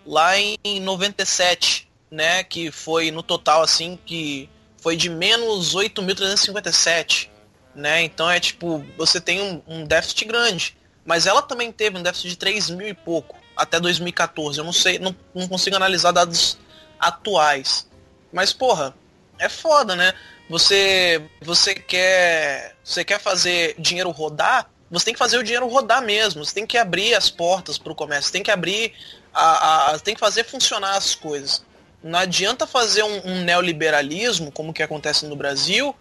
[0.06, 4.48] lá em 97, né, que foi no total assim que
[4.80, 7.28] foi de menos 8.357,
[7.74, 8.04] né?
[8.04, 10.78] Então é tipo, você tem um, um déficit grande.
[11.04, 14.60] Mas ela também teve um déficit de 3 mil e pouco até 2014.
[14.60, 16.58] Eu não sei, não, não consigo analisar dados
[17.00, 17.90] atuais.
[18.32, 18.94] Mas, porra,
[19.40, 20.14] é foda, né?
[20.50, 24.70] Você, você quer, você quer fazer dinheiro rodar?
[24.92, 26.46] Você tem que fazer o dinheiro rodar mesmo.
[26.46, 28.32] Você tem que abrir as portas para o comércio.
[28.32, 28.94] Tem que abrir,
[29.34, 31.64] a, a, tem que fazer funcionar as coisas.
[32.04, 35.96] Não adianta fazer um, um neoliberalismo, como que acontece no Brasil,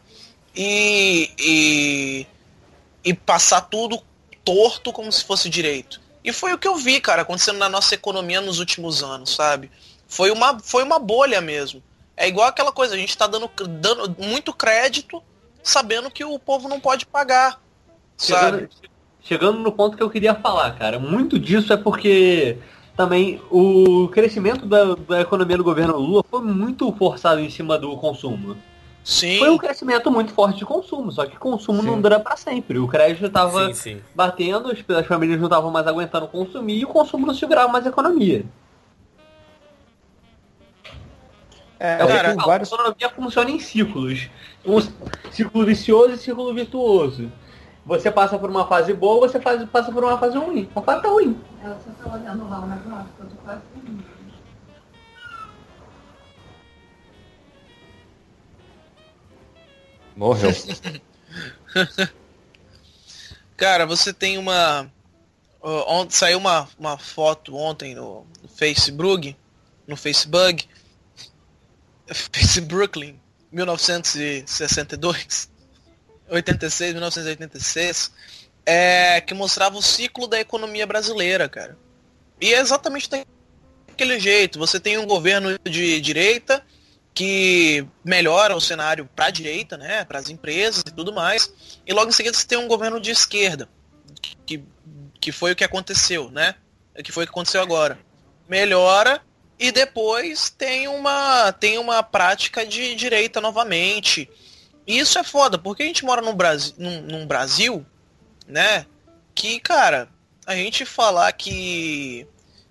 [0.54, 2.26] e, e,
[3.04, 4.02] e passar tudo
[4.44, 6.00] torto como se fosse direito.
[6.24, 9.70] E foi o que eu vi, cara, acontecendo na nossa economia nos últimos anos, sabe?
[10.06, 11.82] Foi uma, foi uma bolha mesmo.
[12.16, 13.50] É igual aquela coisa, a gente está dando,
[13.80, 15.22] dando muito crédito
[15.62, 17.60] sabendo que o povo não pode pagar.
[18.16, 18.42] Sabe?
[18.42, 18.70] Chegando,
[19.22, 20.98] chegando no ponto que eu queria falar, cara.
[20.98, 22.58] Muito disso é porque
[22.97, 27.97] também o crescimento da, da economia do governo Lula foi muito forçado em cima do
[27.97, 28.56] consumo.
[29.05, 29.39] Sim.
[29.39, 31.86] Foi um crescimento muito forte de consumo, só que consumo sim.
[31.86, 32.78] não dura para sempre.
[32.78, 33.70] O crédito estava
[34.14, 37.89] batendo, as famílias não estavam mais aguentando consumir e o consumo não segurava mais a
[37.89, 38.44] economia.
[41.81, 42.70] É, é cara, a vários...
[42.70, 44.31] economia funciona em ciclos.
[44.64, 44.78] Um
[45.32, 47.32] ciclo vicioso e ciclo virtuoso.
[47.84, 50.70] Você passa por uma fase boa, você faz, passa por uma fase ruim.
[50.74, 51.40] Uma fase tá ruim.
[51.64, 53.62] É, você tá olhando lá o negócio, eu tô quase
[60.14, 60.50] Morreu.
[63.56, 64.88] Cara, você tem uma.
[65.62, 69.34] Uh, saiu uma, uma foto ontem no, no Facebook,
[69.86, 70.68] no Facebook,
[72.06, 73.18] Facebook,
[73.50, 75.50] 1962,
[76.32, 78.12] 86, 1986,
[78.64, 81.76] é, que mostrava o ciclo da economia brasileira, cara.
[82.40, 84.59] E é exatamente daquele jeito.
[84.59, 86.64] Você tem um governo de direita
[87.14, 91.52] que melhora o cenário para a direita, né, para as empresas e tudo mais.
[91.86, 93.68] E logo em seguida você tem um governo de esquerda,
[94.46, 94.64] que,
[95.20, 96.54] que foi o que aconteceu, né?
[97.04, 97.98] Que foi o que aconteceu agora.
[98.48, 99.20] Melhora
[99.59, 104.28] e depois tem uma tem uma prática de direita novamente.
[104.86, 107.86] E isso é foda, porque a gente mora num Brasil, num, num Brasil,
[108.46, 108.86] né?
[109.34, 110.09] Que, cara,
[110.46, 112.26] a gente falar que.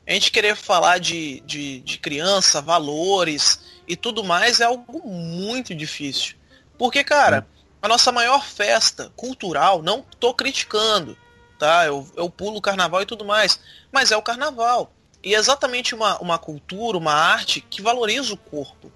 [0.06, 5.74] A gente querer falar de, de, de criança, valores e tudo mais é algo muito
[5.74, 6.36] difícil.
[6.78, 7.48] Porque, cara,
[7.82, 11.18] a nossa maior festa cultural, não tô criticando,
[11.58, 11.86] tá?
[11.86, 13.60] Eu, eu pulo o carnaval e tudo mais,
[13.92, 14.92] mas é o carnaval.
[15.24, 18.92] E é exatamente uma, uma cultura, uma arte que valoriza o corpo.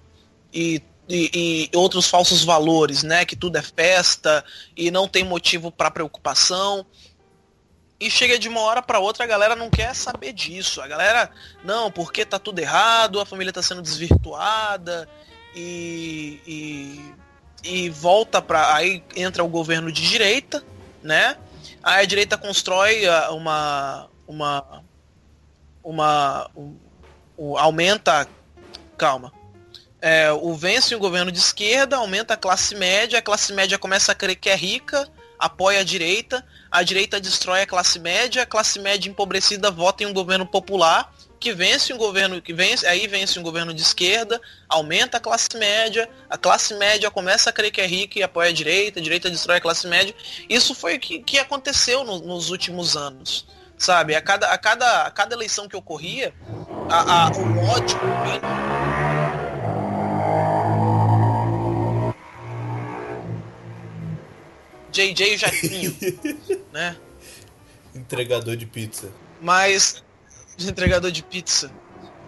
[0.52, 3.24] E, e, e outros falsos valores, né?
[3.24, 4.44] Que tudo é festa
[4.76, 6.84] e não tem motivo para preocupação.
[7.98, 10.82] E chega de uma hora para outra, a galera não quer saber disso.
[10.82, 11.30] A galera,
[11.64, 15.08] não, porque tá tudo errado, a família tá sendo desvirtuada
[15.54, 17.14] e, e,
[17.64, 20.62] e volta para aí entra o governo de direita,
[21.02, 21.36] né?
[21.82, 24.82] Aí a direita constrói ah, uma uma
[25.82, 26.76] uma um,
[27.38, 28.28] um, aumenta
[28.98, 29.32] calma
[30.06, 34.12] é, o vence o governo de esquerda aumenta a classe média a classe média começa
[34.12, 38.46] a crer que é rica apoia a direita a direita destrói a classe média a
[38.46, 43.08] classe média empobrecida vota em um governo popular que vence um governo que vence aí
[43.08, 47.72] vence um governo de esquerda aumenta a classe média a classe média começa a crer
[47.72, 50.14] que é rica e apoia a direita a direita destrói a classe média
[50.48, 53.44] isso foi o que, que aconteceu no, nos últimos anos
[53.76, 54.14] sabe?
[54.14, 56.32] A cada, a cada, a cada eleição que ocorria,
[56.88, 57.98] a, a, o ódio.
[64.96, 65.96] JJ Jaquinho,
[66.72, 66.96] né?
[67.94, 69.12] Entregador de pizza.
[69.40, 70.02] Mas.
[70.58, 71.70] Entregador de pizza.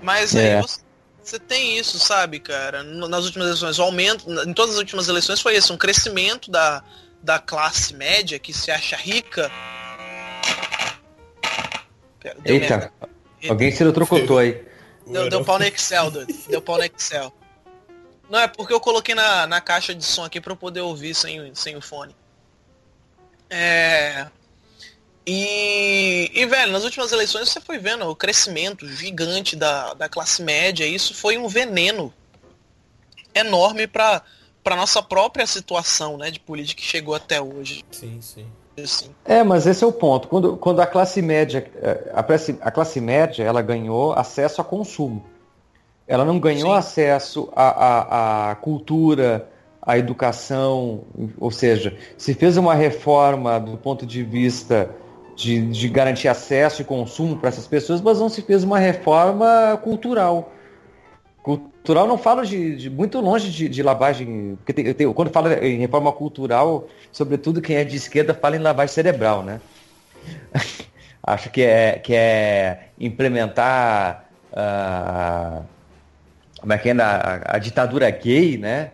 [0.03, 0.57] Mas é.
[0.57, 0.81] aí você,
[1.23, 2.82] você, tem isso, sabe, cara?
[2.82, 6.85] Nas últimas eleições, o aumento, em todas as últimas eleições foi isso, um crescimento da,
[7.23, 9.51] da classe média que se acha rica
[12.20, 12.93] Deu Eita, merda.
[13.49, 14.65] alguém se trocotou aí.
[15.07, 16.35] Deu, deu pau no Excel, doido.
[16.49, 17.32] Deu pau no Excel.
[18.28, 21.15] Não, é porque eu coloquei na, na caixa de som aqui pra eu poder ouvir
[21.15, 22.15] sem, sem o fone.
[23.51, 24.27] É.
[25.27, 30.43] E, e, velho, nas últimas eleições você foi vendo o crescimento gigante da, da classe
[30.43, 30.87] média.
[30.87, 32.12] E isso foi um veneno
[33.35, 34.23] enorme pra,
[34.65, 37.85] pra nossa própria situação né, de política que chegou até hoje.
[37.91, 38.47] Sim, sim.
[38.83, 39.11] Assim.
[39.25, 40.29] É, mas esse é o ponto.
[40.29, 42.20] Quando, quando a classe média, eh, a,
[42.69, 45.27] a classe média, ela ganhou acesso a consumo.
[46.07, 46.79] Ela não ganhou Sim.
[46.79, 49.47] acesso à, cultura,
[49.89, 51.01] à educação,
[51.40, 54.94] ou seja, se fez uma reforma do ponto de vista
[55.35, 59.81] de, de garantir acesso e consumo para essas pessoas, mas não se fez uma reforma
[59.82, 60.52] cultural.
[61.43, 65.55] Cultural não falo de, de muito longe de, de lavagem, porque tem, tem, quando fala
[65.66, 69.59] em reforma cultural, sobretudo quem é de esquerda fala em lavagem cerebral, né?
[71.23, 75.65] Acho que é, que é implementar uh,
[76.60, 78.90] como é que é, a, a ditadura gay, né?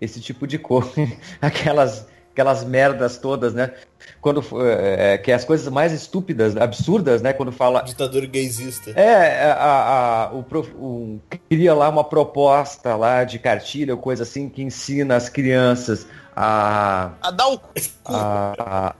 [0.00, 0.90] Esse tipo de coisa,
[1.40, 3.72] aquelas, aquelas merdas todas, né?
[4.20, 7.32] quando é, é, que é as coisas mais estúpidas, absurdas, né?
[7.32, 7.82] Quando fala.
[7.82, 8.90] Ditador gaysista.
[8.90, 10.44] É, a, a, o,
[10.74, 16.06] o, cria lá uma proposta lá de cartilha ou coisa assim que ensina as crianças
[16.34, 17.12] a.
[17.20, 17.60] A dar o.
[18.04, 18.94] A, a,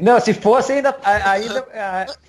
[0.00, 1.64] não, se fosse ainda, ainda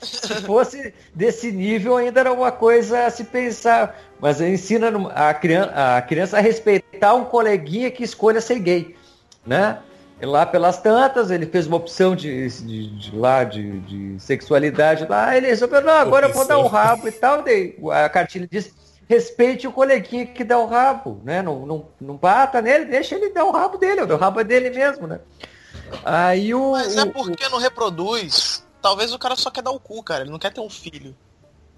[0.01, 5.97] se fosse desse nível ainda era uma coisa a se pensar, mas ensina a criança,
[5.97, 8.95] a criança a respeitar um coleguinha que escolha ser gay,
[9.45, 9.79] né?
[10.21, 15.07] E lá pelas tantas ele fez uma opção de, de, de lá de, de, sexualidade
[15.09, 18.07] lá, ele resolveu não, agora eu vou dar o um rabo e tal, daí a
[18.09, 18.71] cartilha diz
[19.09, 21.41] respeite o coleguinha que dá o rabo, né?
[21.41, 24.69] Não, não, não bata nele, deixa ele dar o rabo dele, o rabo é dele
[24.69, 25.19] mesmo, né?
[26.03, 26.71] Aí o.
[26.71, 28.63] Mas é porque não reproduz.
[28.81, 30.23] Talvez o cara só quer dar o cu, cara.
[30.23, 31.15] Ele não quer ter um filho.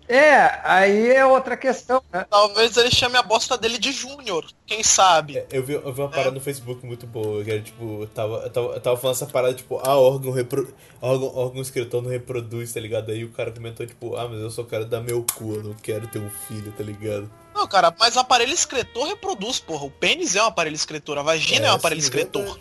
[0.07, 2.25] É, aí é outra questão, né?
[2.29, 5.37] Talvez ele chame a bosta dele de Júnior, quem sabe?
[5.37, 6.31] É, eu, vi, eu vi uma parada é.
[6.31, 9.55] no Facebook muito boa, que era tipo, tava, eu tava, eu tava falando essa parada,
[9.55, 13.11] tipo, ah, órgão, repro, órgão, órgão escritor não reproduz, tá ligado?
[13.11, 15.73] Aí o cara comentou, tipo, ah, mas eu só quero dar meu cu, eu não
[15.73, 17.29] quero ter um filho, tá ligado?
[17.55, 19.85] Não, cara, mas aparelho escritor reproduz, porra.
[19.85, 22.59] O pênis é um aparelho escritor, a vagina é, é um aparelho sim, escritor.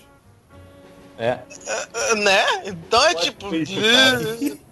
[1.18, 1.38] É.
[2.10, 2.14] é.
[2.16, 2.44] Né?
[2.66, 3.50] Então é Pode tipo.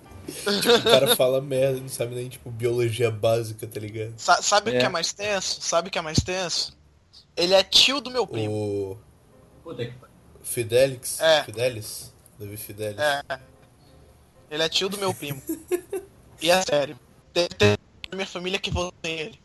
[0.61, 4.15] tipo, o cara fala merda, não sabe nem, tipo, biologia básica, tá ligado?
[4.17, 5.61] Sa sabe o que é mais tenso?
[5.61, 6.77] Sabe o que é mais tenso?
[7.37, 8.53] Ele é tio do meu primo.
[8.55, 8.99] O.
[10.43, 11.21] Fidelix?
[11.21, 11.45] É.
[11.45, 12.13] Fidelis?
[12.39, 12.99] Davi Fidelis.
[12.99, 13.23] É.
[14.51, 15.41] Ele é tio do meu primo.
[16.41, 16.99] e é sério.
[17.33, 17.77] Tem, tem
[18.15, 19.41] minha família que votou nele.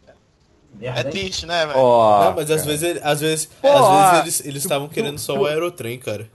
[0.82, 1.80] É triste, né, velho?
[1.80, 5.46] Oh, não, mas às vezes, às vezes, oh, às vezes eles estavam querendo só o
[5.48, 6.30] aerotrem, cara.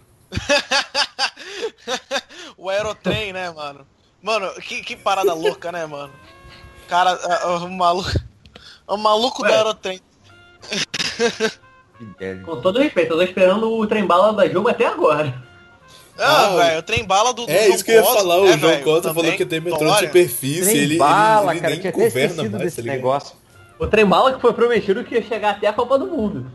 [2.56, 3.86] O aerotrem, né, mano?
[4.22, 6.12] Mano, que, que parada louca, né, mano?
[6.88, 7.18] Cara,
[7.59, 8.10] o maluco.
[8.86, 9.48] O maluco Ué.
[9.48, 10.00] do aerotrem.
[12.44, 15.42] Com todo respeito, eu tô esperando o trem bala da Juma até agora.
[16.18, 18.40] Ah, ah velho, o trem bala do, do É João isso que eu ia falar,
[18.40, 21.60] o é, João véio, Costa falou que tem metrô de superfície, trem ele, bala, ele,
[21.60, 23.36] cara, ele nem governa mais, tá negócio.
[23.78, 26.50] O trem bala que foi prometido que ia chegar até a Copa do Mundo.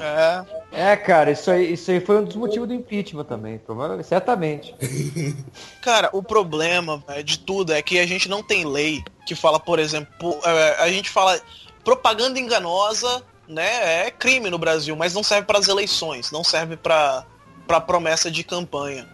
[0.00, 0.58] É.
[0.70, 4.74] É, cara, isso aí, isso aí foi um dos motivos do impeachment também, provavelmente, certamente.
[5.80, 9.58] Cara, o problema véio, de tudo é que a gente não tem lei que fala,
[9.58, 11.40] por exemplo, é, a gente fala
[11.82, 16.76] propaganda enganosa, né, é crime no Brasil, mas não serve para as eleições, não serve
[16.76, 17.24] para
[17.66, 19.06] para promessa de campanha.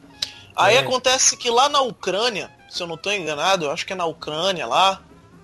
[0.54, 0.78] Aí é.
[0.78, 4.06] acontece que lá na Ucrânia, se eu não estou enganado, eu acho que é na
[4.06, 5.00] Ucrânia lá,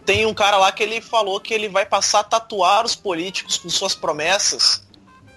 [0.07, 3.59] tem um cara lá que ele falou que ele vai passar a tatuar os políticos
[3.59, 4.89] com suas promessas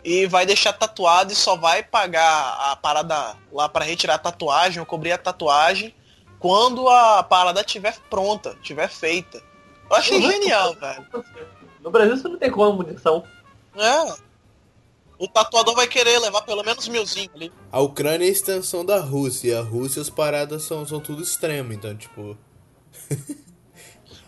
[0.03, 4.79] e vai deixar tatuado e só vai pagar a parada lá para retirar a tatuagem
[4.79, 5.93] ou cobrir a tatuagem
[6.39, 9.41] quando a parada estiver pronta, estiver feita.
[9.89, 10.31] Eu achei uhum.
[10.31, 11.07] genial, velho.
[11.81, 13.23] No Brasil você não tem como munição.
[13.75, 14.15] É.
[15.17, 17.51] O tatuador vai querer levar pelo menos milzinho ali.
[17.71, 19.51] A Ucrânia é a extensão da Rússia.
[19.51, 22.37] E a Rússia as paradas são, são tudo extremo, então, tipo.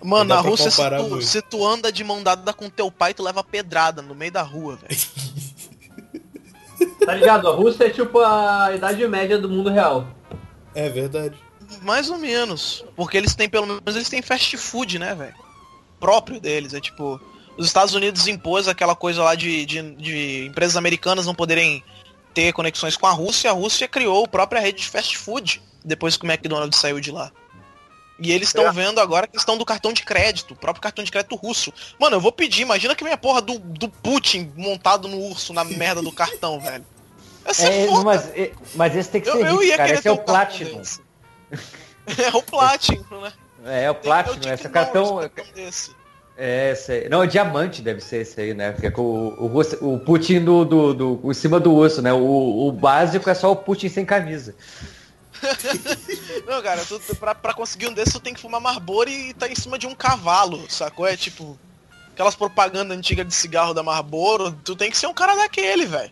[0.04, 3.24] Mano, na Rússia, se tu, se tu, anda de mão dada com teu pai, tu
[3.24, 5.00] leva pedrada no meio da rua, velho.
[7.06, 7.48] Tá ligado?
[7.48, 10.08] A Rússia é tipo a idade média do mundo real.
[10.74, 11.36] É verdade.
[11.82, 12.84] Mais ou menos.
[12.96, 15.36] Porque eles têm, pelo menos, eles têm fast food, né, velho?
[16.00, 16.74] Próprio deles.
[16.74, 17.20] É tipo.
[17.58, 21.82] Os Estados Unidos impôs aquela coisa lá de, de, de, empresas americanas não poderem
[22.34, 23.50] ter conexões com a Rússia.
[23.50, 27.12] A Rússia criou a própria rede de fast food depois que o McDonald's saiu de
[27.12, 27.32] lá.
[28.18, 28.72] E eles estão é.
[28.72, 31.74] vendo agora a questão do cartão de crédito, o próprio cartão de crédito russo.
[32.00, 35.64] Mano, eu vou pedir, imagina que minha porra do, do Putin montado no urso na
[35.64, 36.86] merda do cartão, velho.
[37.44, 38.32] Essa é, é mas,
[38.74, 39.94] mas esse tem que ser eu, rico, cara.
[39.94, 40.82] Esse é o Platinum.
[42.18, 43.34] é o Platinum, né?
[43.66, 45.20] É, é o Platinum, esse cartão...
[46.38, 47.10] É, esse aí.
[47.10, 48.72] Não, o diamante deve ser esse aí, né?
[48.72, 52.12] Porque é o, o, o Putin do, do, do, em cima do urso, né?
[52.12, 54.54] O, o básico é só o Putin sem camisa.
[56.48, 59.48] Não, cara, tu, pra, pra conseguir um desses tu tem que fumar Marlboro e tá
[59.48, 61.06] em cima de um cavalo, sacou?
[61.06, 61.58] É tipo,
[62.12, 66.12] aquelas propagandas antigas de cigarro da Marlboro, tu tem que ser um cara daquele, velho.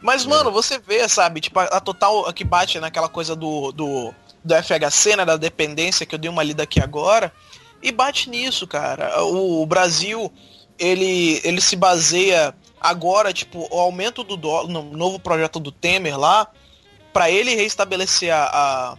[0.00, 0.28] Mas, é.
[0.28, 4.14] mano, você vê, sabe, tipo, a, a total a que bate naquela coisa do, do,
[4.44, 7.32] do FHC, né, da dependência, que eu dei uma lida aqui agora,
[7.82, 9.24] e bate nisso, cara.
[9.24, 10.32] O, o Brasil,
[10.78, 16.18] ele, ele se baseia agora, tipo, o aumento do dólar, no novo projeto do Temer
[16.18, 16.48] lá,
[17.12, 18.96] para ele reestabelecer a,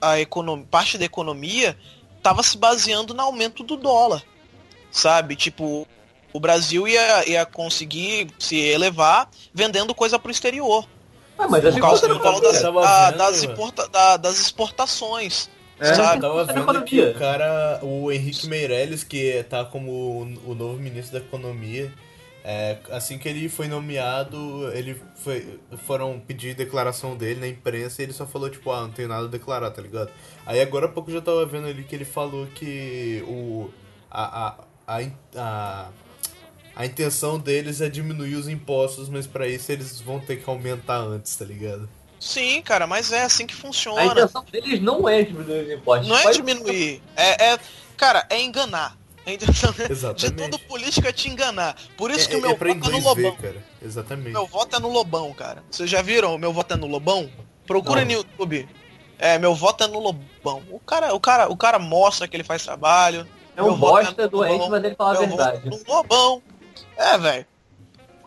[0.00, 1.76] a, a economia, parte da economia,
[2.16, 4.22] estava se baseando no aumento do dólar.
[4.90, 5.36] Sabe?
[5.36, 5.86] Tipo,
[6.32, 10.86] o Brasil ia, ia conseguir se elevar vendendo coisa pro exterior.
[11.38, 15.50] Ah, mas por causa do valor das, a, das, importa, da, das exportações.
[15.78, 16.24] É, sabe?
[16.24, 21.18] Eu tava vendo que o cara, o Henrique Meirelles, que tá como o novo ministro
[21.18, 21.92] da economia,
[22.48, 25.58] É, assim que ele foi nomeado, ele foi.
[25.84, 29.24] Foram pedir declaração dele na imprensa e ele só falou, tipo, ah, não tenho nada
[29.24, 30.12] a declarar, tá ligado?
[30.46, 33.68] Aí agora há pouco eu já tava vendo ali que ele falou que o.
[34.08, 35.00] a, a, a,
[35.36, 35.88] a
[36.76, 40.98] a intenção deles é diminuir os impostos, mas para isso eles vão ter que aumentar
[40.98, 41.88] antes, tá ligado?
[42.20, 44.02] Sim, cara, mas é assim que funciona.
[44.02, 46.06] A intenção deles não é diminuir os impostos.
[46.06, 47.02] Não é diminuir.
[47.16, 47.58] É, é-
[47.96, 48.96] cara, é enganar.
[49.26, 50.50] A intenção de Exatamente.
[50.50, 51.76] todo político é te enganar.
[51.96, 53.14] Por isso É, que o é, meu é voto é no Lobão.
[53.14, 53.64] ver, cara.
[53.82, 54.30] Exatamente.
[54.32, 55.64] Meu voto é no Lobão, cara.
[55.70, 56.34] Vocês já viram?
[56.34, 57.30] O meu voto é no Lobão?
[57.66, 58.06] Procura Não.
[58.06, 58.68] no YouTube.
[59.18, 60.62] É, meu voto é no Lobão.
[60.70, 63.26] O cara, o cara, o cara mostra que ele faz trabalho.
[63.56, 64.68] É um Meu voto bosta no doente, Lobão.
[64.70, 65.68] mas ele fala a Meu verdade.
[65.70, 66.42] voto no Lobão.
[66.96, 67.46] É, velho.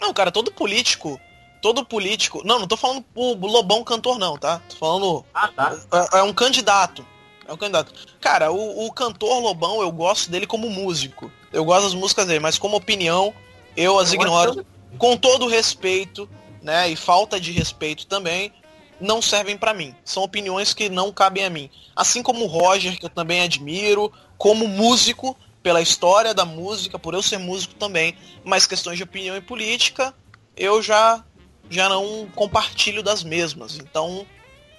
[0.02, 1.20] Não, cara, todo político,
[1.62, 2.42] todo político.
[2.44, 4.60] Não, não tô falando o Lobão cantor não, tá?
[4.68, 5.78] Tô falando Ah, tá.
[6.14, 7.06] é, é um candidato.
[7.50, 7.92] É um candidato.
[8.22, 11.32] Cara, o, o cantor Lobão, eu gosto dele como músico.
[11.52, 13.34] Eu gosto das músicas dele, mas como opinião,
[13.76, 14.66] eu as Eu ignoro.
[15.00, 16.30] Com todo respeito,
[16.62, 16.88] né?
[16.90, 18.54] E falta de respeito também,
[19.02, 19.96] não servem pra mim.
[20.06, 21.72] São opiniões que não cabem a mim.
[21.96, 27.16] Assim como o Roger, que eu também admiro, como músico, pela história da música, por
[27.16, 28.16] eu ser músico também.
[28.44, 30.14] Mas questões de opinião e política,
[30.56, 31.26] eu já,
[31.68, 33.76] já não compartilho das mesmas.
[33.80, 34.24] Então,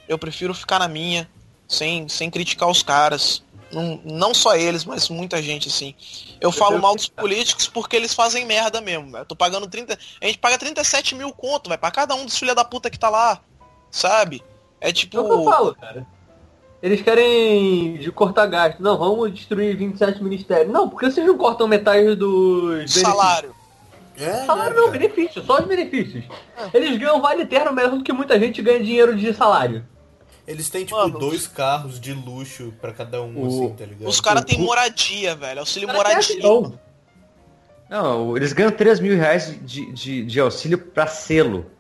[0.08, 1.28] eu prefiro ficar na minha,
[1.70, 3.42] sem, sem criticar os caras.
[3.70, 5.94] Não, não só eles, mas muita gente, assim.
[6.40, 9.16] Eu falo mal dos políticos porque eles fazem merda mesmo.
[9.16, 9.96] Eu tô pagando 30.
[10.20, 12.98] A gente paga 37 mil conto, vai, pra cada um dos filha da puta que
[12.98, 13.40] tá lá.
[13.88, 14.42] Sabe?
[14.80, 15.16] É tipo.
[15.16, 16.04] É o que eu falo, cara.
[16.82, 18.80] Eles querem de cortar gasto.
[18.80, 20.72] Não, vamos destruir 27 ministérios.
[20.72, 23.02] Não, porque vocês não cortam metade dos benefícios?
[23.02, 23.54] salário.
[24.16, 24.98] É, Salário né, não, cara?
[24.98, 26.24] benefício, só os benefícios.
[26.74, 29.84] Eles ganham vale terno mesmo do que muita gente ganha dinheiro de salário.
[30.46, 31.18] Eles têm, tipo, Mano.
[31.18, 34.08] dois carros de luxo pra cada um, O- assim, tá ligado?
[34.08, 35.60] Os caras têm moradia, velho.
[35.60, 36.42] Auxílio Cara, moradia.
[37.88, 41.70] Não, eles ganham 3 mil reais de, de, de auxílio pra selo.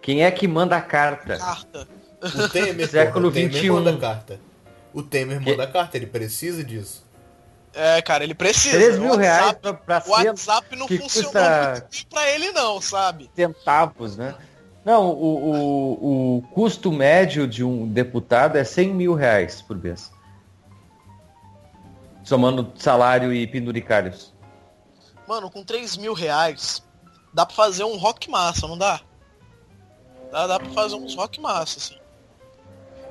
[0.00, 1.36] Quem é que manda a carta?
[1.36, 1.88] Carta.
[2.22, 3.74] O Temer, Século porra, o Temer 21.
[3.74, 4.40] manda carta.
[4.94, 7.06] O Temer Que- manda carta, ele precisa disso.
[7.74, 8.76] É, cara, ele precisa.
[8.76, 12.50] 3 mil reais pra, pra O selo WhatsApp não funcionou custa- muito bem pra ele,
[12.52, 13.30] não, sabe?
[13.36, 14.34] centavos, né?
[14.88, 20.10] Não, o, o, o custo médio de um deputado é 100 mil reais por mês.
[22.24, 24.32] Somando salário e penduricários.
[25.26, 26.82] Mano, com 3 mil reais,
[27.34, 28.98] dá pra fazer um rock massa, não dá?
[30.32, 31.98] Dá, dá pra fazer uns rock massa, assim.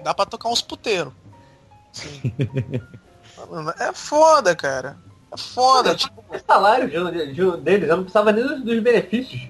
[0.04, 1.14] Dá pra tocar uns puteiros.
[3.80, 4.98] É foda, cara.
[5.32, 9.48] É foda, tipo, O salário de, de- deles, eu não precisava nem dos, dos benefícios.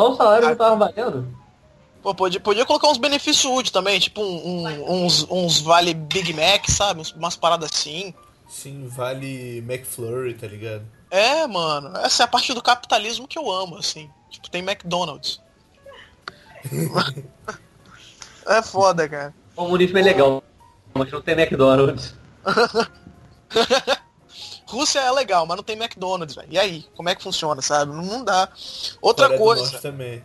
[0.00, 1.28] Só o salário não tava valendo.
[2.02, 6.32] pô, podia, podia colocar uns benefícios úteis também, tipo um- um- uns, uns vale Big
[6.32, 7.02] Mac, sabe?
[7.14, 8.14] Umas paradas assim.
[8.48, 10.86] Sim, vale McFlurry, tá ligado?
[11.10, 14.08] É, mano, essa é a parte do capitalismo que eu amo, assim.
[14.30, 15.38] Tipo, tem McDonald's.
[18.48, 19.34] é foda, cara.
[19.54, 20.42] O comunismo é legal,
[20.94, 22.14] mas não tem McDonald's.
[24.70, 26.48] Rússia é legal, mas não tem McDonald's, velho.
[26.50, 27.92] E aí, como é que funciona, sabe?
[27.92, 28.48] Não, não dá.
[29.02, 30.24] Outra Coreia do coisa, Norte também.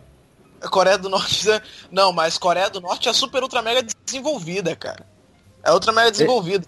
[0.60, 1.50] a Coreia do Norte.
[1.50, 5.06] é- Não, mas Coreia do Norte é super ultra mega desenvolvida, cara.
[5.62, 6.66] É ultra mega desenvolvida.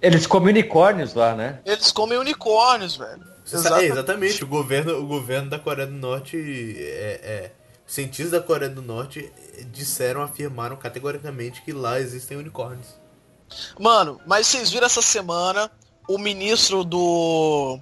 [0.00, 1.60] Eles comem unicórnios lá, né?
[1.64, 3.22] Eles comem unicórnios, velho.
[3.44, 6.36] Você sabe- é, Exata- exatamente, o governo, o governo da Coreia do Norte
[6.78, 7.52] é, é-
[7.86, 9.30] cientistas da Coreia do Norte
[9.72, 12.86] disseram, afirmaram categoricamente que lá existem unicórnios.
[13.78, 15.68] Mano, mas vocês viram essa semana
[16.14, 17.78] o ministro do.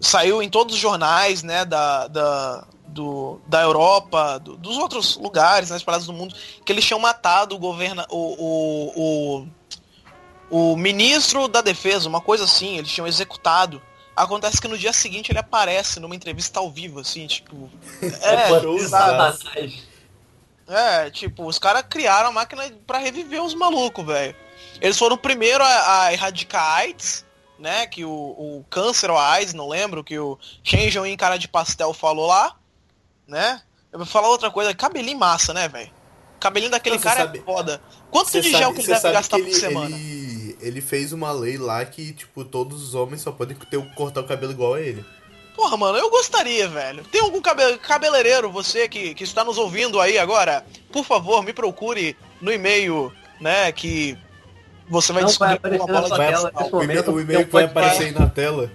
[0.00, 5.70] Saiu em todos os jornais, né, da, da, do, da Europa, do- dos outros lugares,
[5.70, 6.34] nas paradas do mundo,
[6.64, 8.04] que eles tinham matado o governo.
[8.10, 8.34] O,
[8.98, 9.46] o,
[10.50, 13.80] o, o ministro da defesa, uma coisa assim, eles tinham executado.
[14.16, 17.68] Acontece que no dia seguinte ele aparece numa entrevista ao vivo, assim, tipo.
[18.22, 18.48] É.
[18.88, 19.38] Satanás.
[20.68, 24.36] é, tipo, os caras criaram a máquina pra reviver os malucos, velho.
[24.80, 27.24] Eles foram o primeiro a, a erradicar a AIDS,
[27.58, 27.86] né?
[27.86, 31.48] Que o, o câncer ou a AIDS, não lembro, que o Shenjon em cara de
[31.48, 32.56] pastel falou lá,
[33.26, 33.62] né?
[33.92, 35.90] Eu vou falar outra coisa, cabelinho massa, né, velho?
[36.40, 37.80] Cabelinho daquele Não, cara sabe- é foda.
[38.10, 39.96] Quanto de sabe- gel que ele deve gastar que por ele, semana?
[39.96, 44.20] Ele, ele fez uma lei lá que, tipo, todos os homens só podem ter, cortar
[44.20, 45.04] o cabelo igual a ele.
[45.54, 47.04] Porra, mano, eu gostaria, velho.
[47.04, 50.66] Tem algum cabe cabeleireiro, você que, que está nos ouvindo aí agora?
[50.92, 54.18] Por favor, me procure no e-mail, né, que
[54.88, 57.12] você vai Não vai descobrir aparecer uma bola de tela O e-mail, momento.
[57.12, 58.70] o e-mail vai aparecer aí na tela.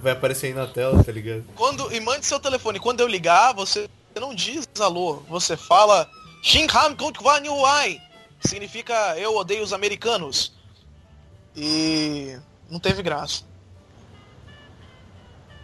[0.00, 1.44] Vai aparecer aí na tela, tá ligado?
[1.56, 2.78] Quando, e mande seu telefone.
[2.78, 5.22] Quando eu ligar, você não diz alô.
[5.28, 6.08] Você fala
[6.42, 8.00] Shinhan Konkwanuai.
[8.40, 10.52] Significa eu odeio os americanos.
[11.56, 12.38] E
[12.70, 13.42] não teve graça.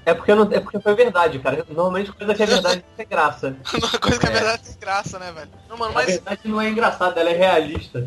[0.07, 1.65] É porque, não, é porque foi verdade, cara.
[1.69, 3.57] Normalmente coisa que é verdade tem graça.
[4.03, 5.51] coisa que é verdade tem graça, né, velho?
[5.69, 8.07] Não, mano, A mas verdade não é engraçada, ela é realista.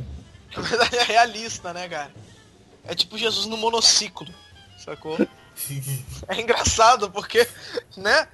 [0.56, 2.12] Na verdade é realista, né, cara?
[2.86, 4.28] É tipo Jesus no monociclo,
[4.78, 5.18] sacou?
[6.28, 7.48] É engraçado porque,
[7.98, 8.28] né?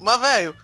[0.00, 0.56] Mas, velho,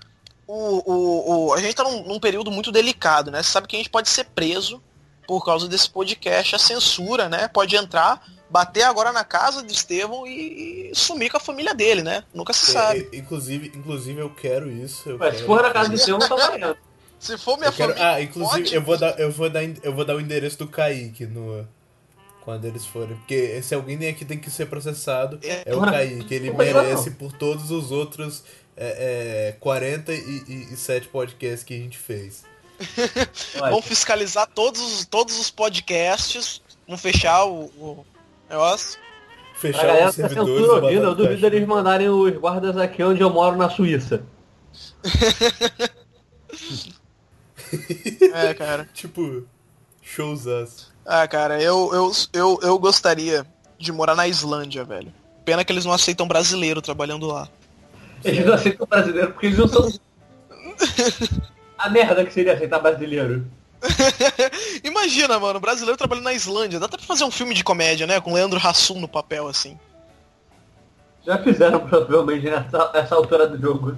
[0.44, 3.40] o, o, o, a gente tá num, num período muito delicado, né?
[3.40, 4.82] Você sabe que a gente pode ser preso
[5.24, 7.46] por causa desse podcast, a censura, né?
[7.46, 12.02] Pode entrar, bater agora na casa de Estevão e, e sumir com a família dele,
[12.02, 12.24] né?
[12.34, 13.08] Nunca se sabe.
[13.12, 15.08] É, inclusive, inclusive, eu quero isso.
[15.08, 16.76] Eu Ué, quero, se for na casa do seu, não tá valendo.
[17.20, 18.14] Se for minha eu quero- família.
[18.14, 20.66] Ah, inclusive, pode, eu vou dar, eu vou dar, eu vou dar o endereço do
[20.66, 21.64] Kaique no
[22.42, 26.34] quando eles forem, porque se alguém aqui tem que ser processado É, é o Kaique,
[26.34, 26.56] ele não.
[26.56, 28.42] merece por todos os outros
[28.76, 32.42] é, é, 47 podcasts que a gente fez.
[33.60, 36.62] Vamos fiscalizar todos, os- todos os podcasts.
[36.86, 38.06] Vamos fechar o, o
[38.48, 38.98] negócio.
[39.56, 43.20] Fechar galera os tá servidores do ouvindo, eu duvido eles mandarem os guardas aqui onde
[43.20, 44.22] eu moro na Suíça.
[48.34, 48.88] É, cara.
[48.94, 49.46] Tipo,
[50.02, 50.92] showzaço.
[51.04, 53.46] Ah, cara, eu, eu, eu, eu gostaria
[53.78, 55.12] de morar na Islândia, velho.
[55.44, 57.48] Pena que eles não aceitam brasileiro trabalhando lá.
[58.24, 59.88] Eles não aceitam brasileiro porque eles não são.
[61.78, 63.46] A merda que seria aceitar brasileiro.
[64.84, 66.78] Imagina, mano, brasileiro trabalhando na Islândia.
[66.78, 68.20] Dá até pra fazer um filme de comédia, né?
[68.20, 69.78] Com Leandro Hassum no papel, assim.
[71.24, 73.96] Já fizeram provavelmente nessa, nessa altura do jogo.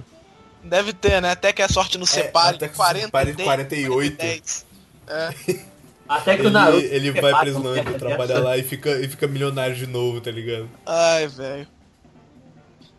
[0.63, 1.31] Deve ter, né?
[1.31, 2.55] Até que a sorte nos separe.
[2.55, 4.17] até que se 40 separe em 10, 48.
[4.17, 4.65] 10.
[5.07, 5.33] É.
[6.07, 6.85] Até que Ele, o Naruto.
[6.85, 10.69] ele vai pra Islândia, trabalha lá e fica, e fica milionário de novo, tá ligado?
[10.85, 11.65] Ai, velho.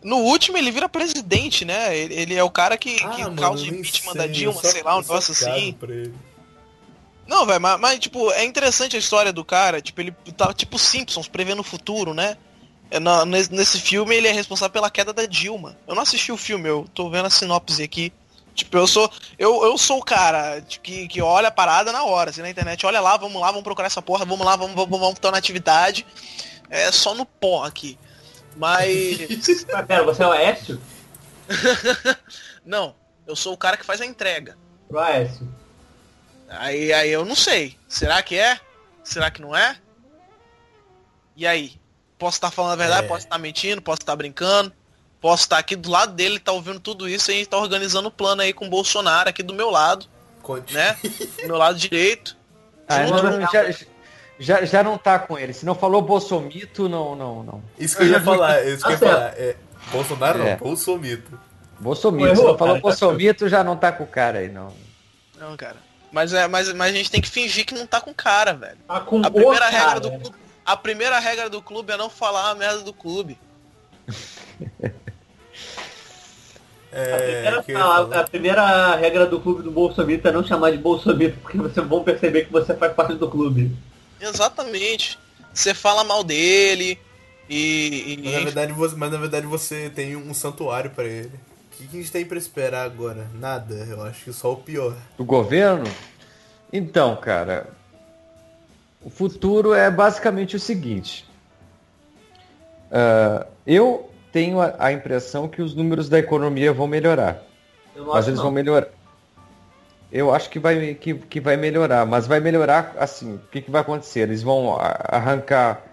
[0.03, 1.95] No último ele vira presidente, né?
[1.95, 4.59] Ele, ele é o cara que, que Ah, mano, causa nem impeachment sei, da Dilma,
[4.61, 5.75] só- sei lá, um negócio assim.
[7.27, 9.81] Não, velho, mas, mas, tipo, é interessante a história do cara.
[9.81, 12.37] Tipo, ele tá tipo Simpsons, prevendo o futuro, né?
[12.91, 15.77] É, na- nesse, filme ele é responsável pela queda da Dilma.
[15.87, 18.13] Eu não assisti o filme, eu tô vendo a sinopse aqui.
[18.53, 19.11] Tipo, eu sou.
[19.37, 22.85] Eu, eu sou o cara que, que olha a parada na hora, assim, na internet,
[22.85, 25.37] olha lá, vamos lá, vamos procurar essa porra, vamos lá, vamos, vamos, vamos, tô na
[25.37, 26.05] atividade.
[26.69, 27.97] É só no pó aqui.
[28.55, 29.27] Mas.
[29.71, 30.81] Mas pera, você é o Aécio?
[32.65, 32.95] não,
[33.27, 34.57] eu sou o cara que faz a entrega.
[34.89, 35.47] O Aécio.
[36.47, 37.77] Aí, aí eu não sei.
[37.89, 38.59] Será que é?
[39.03, 39.77] Será que não é?
[41.35, 41.79] E aí?
[42.17, 43.05] Posso estar falando a verdade?
[43.05, 43.07] É.
[43.07, 43.81] Posso estar mentindo?
[43.81, 44.71] Posso estar brincando?
[45.19, 48.07] Posso estar aqui do lado dele, tá ouvindo tudo isso e a gente tá organizando
[48.07, 50.05] o plano aí com o Bolsonaro aqui do meu lado,
[50.43, 50.73] Conte.
[50.73, 50.95] né?
[51.41, 52.37] Do meu lado direito.
[52.87, 53.75] Ah, não, não, já,
[54.39, 55.51] já, já não tá com ele.
[55.53, 57.63] Se não falou Bolsomito, não, não, não.
[57.79, 59.27] Isso que eu ia falar, isso que eu ia Tá falar.
[59.37, 59.55] É,
[59.91, 60.55] Bolsonaro não, É.
[60.57, 61.39] Bolsomito.
[61.79, 62.25] Bolsomito.
[62.27, 62.81] Errou, Se não falou cara.
[62.81, 64.71] Bolsomito, já não tá com o cara aí, não.
[65.39, 65.77] Não, cara.
[66.11, 68.77] Mas, é, mas, mas a gente tem que fingir que não tá com cara, velho.
[68.87, 69.71] Tá com A o primeira cara.
[69.71, 70.35] regra do clube.
[70.65, 73.37] A primeira regra do clube é não falar a merda do clube.
[76.91, 78.17] A É, primeira, ia falar.
[78.17, 81.85] a, a primeira regra do clube do Bolsomito é não chamar de Bolsomito, porque vocês
[81.85, 83.75] vão perceber que você faz parte do clube.
[84.19, 85.19] Exatamente.
[85.53, 86.97] Você fala mal dele
[87.49, 88.13] e.
[88.13, 91.31] e- Mas na, verdade, você, mas na verdade você tem um santuário pra ele.
[91.73, 93.27] O que, que a gente tem pra esperar agora?
[93.33, 94.95] Nada, eu acho que só o pior.
[95.17, 95.83] Do governo?
[96.71, 97.67] Então, cara,
[99.05, 101.25] o futuro é basicamente o seguinte.
[102.91, 107.43] Ah, eu tenho a, a impressão que os números da economia vão melhorar.
[107.95, 108.45] Mas acho eles não.
[108.45, 108.87] vão melhorar.
[110.11, 113.35] Eu acho que vai, que, que vai melhorar, mas vai melhorar assim.
[113.35, 114.21] O que, que vai acontecer?
[114.21, 115.83] Eles vão arrancar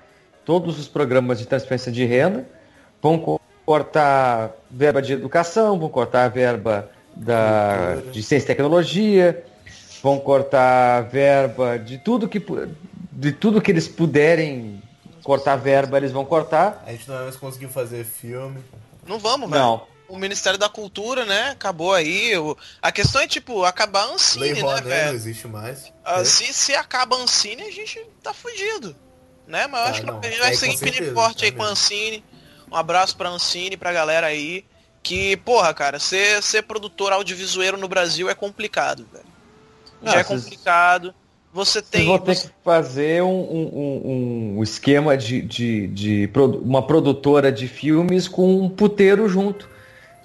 [0.44, 2.47] todos os programas de transferência de renda,
[3.01, 9.44] vão co- cortar verba de educação, vão cortar a verba da, de ciência e tecnologia,
[10.02, 12.40] vão cortar verba de tudo que
[13.12, 14.82] de tudo que eles puderem
[15.22, 16.82] cortar verba, eles vão cortar.
[16.86, 18.62] A gente não vai mais conseguir fazer filme.
[19.06, 19.62] Não vamos, velho.
[19.62, 19.86] Não.
[20.09, 21.51] O Ministério da Cultura, né?
[21.51, 22.36] Acabou aí.
[22.36, 22.56] O...
[22.82, 25.14] A questão é, tipo, acabar a Lei Ancine, né, Rouanet não velho?
[25.14, 25.93] existe mais.
[26.05, 26.24] Ah, É.
[26.24, 28.94] se, se acaba a Ancine, a gente tá fudido.
[29.47, 29.66] Né?
[29.66, 30.18] Mas eu Tá, acho que não.
[30.20, 31.66] a gente vai É, seguir firme e forte é aí com a.
[31.66, 32.22] Ancine.
[32.70, 34.64] Um abraço pra Ancine, pra galera aí.
[35.02, 39.24] Que, porra, cara, ser, ser produtor audiovisueiro no Brasil é complicado, velho.
[40.02, 41.14] Já Ah, é vocês- complicado.
[41.53, 42.07] Você Vocês tem.
[42.07, 46.31] vão ter que fazer um, um- um- esquema de, de, de
[46.62, 49.69] uma produtora de filmes com um puteiro junto.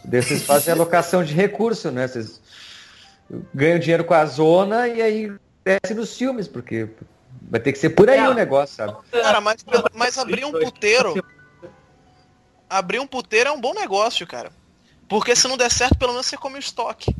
[0.05, 2.07] Daí vocês fazem alocação de recurso, né?
[2.07, 2.39] Vocês
[3.53, 5.31] ganham dinheiro com a zona e aí
[5.65, 6.87] desce nos filmes, porque
[7.41, 8.29] vai ter que ser por aí É.
[8.29, 8.95] o negócio, sabe?
[9.11, 11.21] Cara, mas, mas abrir um puteiro.
[12.69, 14.49] Abrir um puteiro é um bom negócio, cara.
[15.09, 17.13] Porque se não der certo, pelo menos você come o estoque.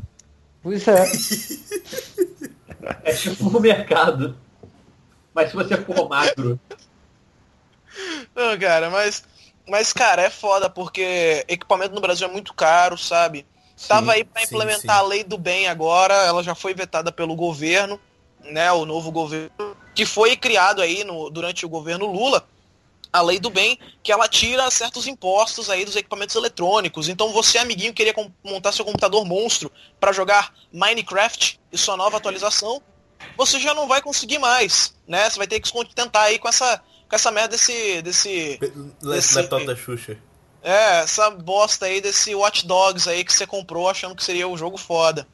[0.63, 1.11] Pois é.
[3.03, 4.37] É tipo o mercado.
[5.33, 6.59] Mas se você for magro,
[8.35, 9.23] Não, cara, mas.
[9.67, 13.45] Mas, cara, é foda, porque equipamento no Brasil é muito caro, sabe?
[13.87, 15.03] Tava aí pra sim, implementar sim.
[15.03, 17.99] a lei do bem agora, ela já foi vetada pelo governo,
[18.45, 18.71] né?
[18.71, 19.51] O novo governo,
[19.93, 22.47] que foi criado aí no, durante o governo Lula,
[23.11, 27.07] a lei do bem, que ela tira certos impostos aí dos equipamentos eletrônicos.
[27.09, 28.13] Então você, amiguinho, queria
[28.43, 32.81] montar seu computador monstro para jogar Minecraft e sua nova atualização,
[33.35, 35.29] você já não vai conseguir mais, né?
[35.29, 36.77] Você vai ter que se contentar aí com essa,
[37.09, 38.59] com essa merda desse, desse
[39.01, 40.17] Le- Esse- Laptop da Xuxa.
[40.61, 44.57] é, essa bosta aí desse Watch Dogs aí que você comprou achando que seria um
[44.57, 45.27] jogo foda.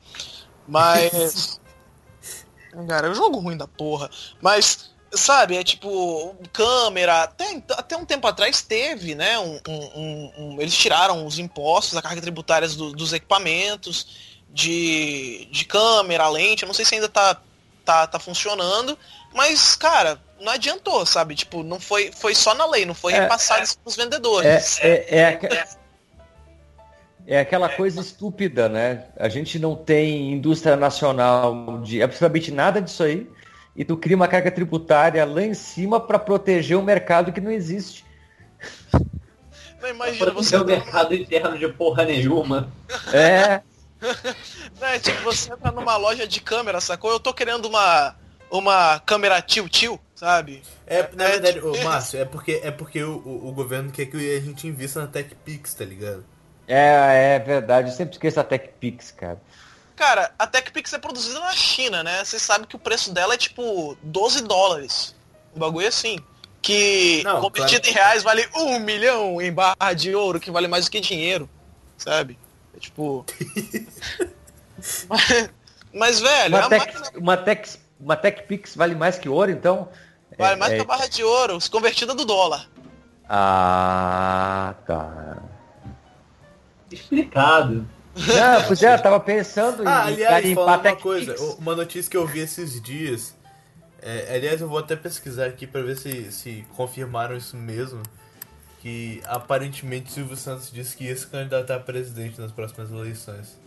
[0.67, 1.59] Mas.
[2.87, 4.09] Cara, é um jogo ruim da porra.
[4.41, 7.23] Mas, sabe, é tipo, câmera.
[7.23, 9.37] Até, até um tempo atrás teve, né?
[9.39, 15.65] Um, um- um- eles tiraram os impostos, a carga tributária do- dos equipamentos, de, de
[15.65, 16.63] câmera, lente.
[16.63, 17.39] Eu não sei se ainda tá,
[17.83, 18.97] tá, tá funcionando.
[19.33, 21.35] Mas, cara, não adiantou, sabe?
[21.35, 24.79] Tipo, não foi, foi só na lei, não foi É, repassado isso pros vendedores.
[24.79, 25.67] É, é, é,
[27.25, 29.05] é aquela coisa estúpida, né?
[29.17, 33.27] A gente não tem indústria nacional de absolutamente nada disso aí.
[33.75, 37.51] E tu cria uma carga tributária lá em cima para proteger um mercado que não
[37.51, 38.05] existe.
[39.81, 42.71] Não, imagina, você o tá, mercado interno de porra nenhuma.
[43.11, 43.61] É,
[44.79, 47.11] né, tipo, você tá numa loja de câmera, sacou?
[47.11, 48.15] Eu tô querendo uma,
[48.49, 50.67] uma câmera tio-tio, sabe?
[50.85, 51.77] É, na É, verdade, tipo ô.
[51.81, 55.07] Márcio, é porque, é porque o, o, o governo quer que a gente invista na
[55.07, 56.25] TechPix, tá ligado?
[56.67, 57.89] é, é verdade.
[57.89, 59.41] Eu sempre esqueço a TechPix, cara.
[60.03, 62.25] Cara, a TechPix é produzida na China, né?
[62.25, 65.15] Vocês sabem que o preço dela é tipo 12 dólares.
[65.55, 66.19] Um bagulho assim.
[66.61, 67.89] Que Não, convertido claro.
[67.89, 71.49] em reais vale um milhão em barra de ouro, que vale mais do que dinheiro.
[71.97, 72.37] Sabe?
[72.75, 73.25] É tipo.
[75.07, 75.49] mas,
[75.93, 79.87] mas, velho, Uma, tech, máquina uma, tech, uma TechPix vale mais que ouro, então?
[80.37, 82.69] vale É- mais é- que a barra de ouro, convertida do dólar.
[83.29, 85.37] Ah, tá.
[86.91, 87.87] Explicado.
[88.15, 92.09] Não, pois é, eu tava pensando em Ah, aliás, garimpar falando uma coisa, uma notícia
[92.11, 93.33] que eu vi esses dias.
[94.01, 98.01] é, aliás, eu vou até pesquisar aqui pra ver se, se confirmaram isso mesmo.
[98.81, 103.57] Que aparentemente Silvio Santos disse que ia se candidatar a presidente nas próximas eleições.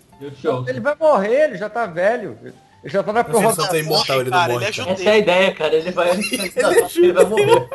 [0.68, 2.38] Ele vai morrer, ele já tá velho.
[2.84, 3.66] Ele já tá na prorrogação.
[3.68, 4.66] tem imortal, ele não Cara, morre.
[4.66, 4.90] ele é cara.
[4.92, 5.74] Essa é a ideia, cara.
[5.74, 6.10] Ele vai.
[6.96, 7.68] ele vai morrer.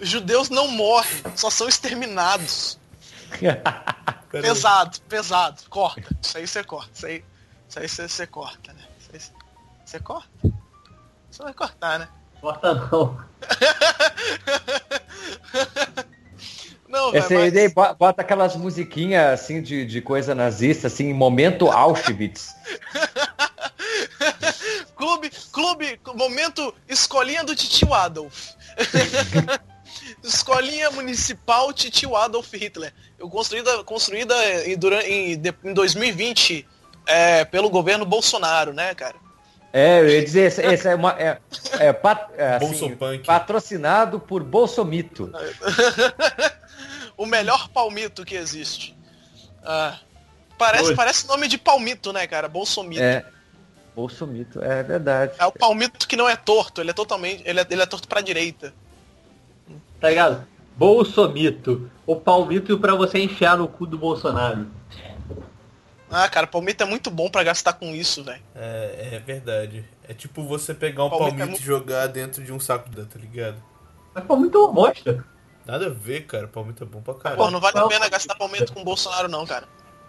[0.00, 2.78] Judeus não morrem, só são exterminados.
[4.40, 4.54] Pera aí.
[4.54, 5.62] Pesado, pesado.
[5.68, 6.02] Corta.
[6.22, 6.90] Isso aí você corta.
[6.94, 7.24] Isso aí,
[7.68, 8.82] isso aí você, você corta, né?
[8.98, 9.20] Isso aí
[9.84, 10.28] você- corta?
[11.30, 12.08] Você vai cortar, né?
[12.40, 13.18] Corta não.
[16.88, 17.48] Não, velho, Essa mas...
[17.48, 22.54] ideia bo- bota aquelas musiquinhas assim de, de coisa nazista, assim, momento Auschwitz.
[24.96, 28.52] Clube, clube, momento escolinha do Titio Adolf.
[30.26, 32.92] escolinha municipal Titio Adolf Hitler.
[33.18, 34.34] Eu construída, construída
[34.68, 36.66] em, durante, em, em 2020
[37.06, 39.16] é, pelo governo Bolsonaro, né, cara?
[39.72, 41.12] É, eu ia dizer, esse, esse é uma.
[41.20, 41.38] É,
[41.78, 45.30] é, pat- é, assim, patrocinado por Bolsomito.
[47.16, 48.96] o melhor palmito que existe.
[49.62, 49.98] Ah,
[50.56, 52.48] parece, parece nome de palmito, né, cara?
[52.48, 53.02] Bolsomito.
[53.02, 53.16] É.
[53.16, 53.26] É.
[53.94, 55.32] Bolsomito, é verdade.
[55.46, 57.42] o palmito que não é torto, ele é totalmente.
[57.46, 58.72] Ele é, ele é torto pra direita.
[60.00, 60.46] Tá ligado?
[60.76, 61.90] Bolsomito.
[62.06, 64.66] O palmito pra você enfiar no cu do Bolsonaro.
[66.10, 68.42] Ah, cara, palmito é muito bom pra gastar com isso, velho.
[68.54, 69.84] É, é verdade.
[70.08, 72.88] É tipo você pegar um Palmito é palmito muito- e jogar dentro de um saco
[72.88, 73.60] de tá ligado?
[74.14, 75.24] Mas palmito é uma bosta.
[75.64, 76.46] Nada a ver, cara.
[76.46, 77.42] Palmito é bom pra caralho.
[77.42, 79.66] Pô, não vale a pena gastar palmito com o Bolsonaro, não, cara.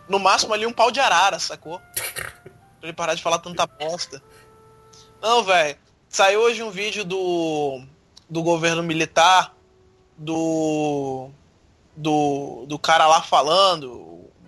[0.07, 1.81] No máximo ali um pau de arara, sacou?
[2.79, 4.21] Pra ele parar de falar tanta bosta.
[5.19, 5.75] Não, velho.
[6.07, 7.81] Saiu hoje um vídeo do.
[8.29, 9.55] do governo militar,
[10.17, 11.29] do.
[11.95, 12.65] do.
[12.67, 13.91] do cara lá falando,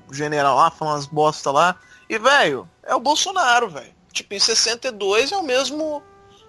[0.08, 1.76] o general lá falando as bostas lá.
[2.10, 3.94] E, velho, é o Bolsonaro, velho.
[4.12, 6.02] Tipo, em 62 é o mesmo.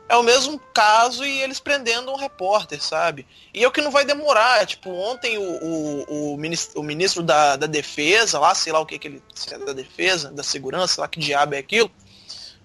[0.09, 3.25] É o mesmo caso e eles prendendo um repórter, sabe?
[3.55, 4.67] E é o que não vai demorar.
[4.67, 8.87] Tipo, ontem o, o, o, ministro, o ministro da, da defesa, lá, sei lá o
[8.87, 9.23] que que ele.
[9.53, 11.89] é da defesa, da segurança, lá que diabo é aquilo.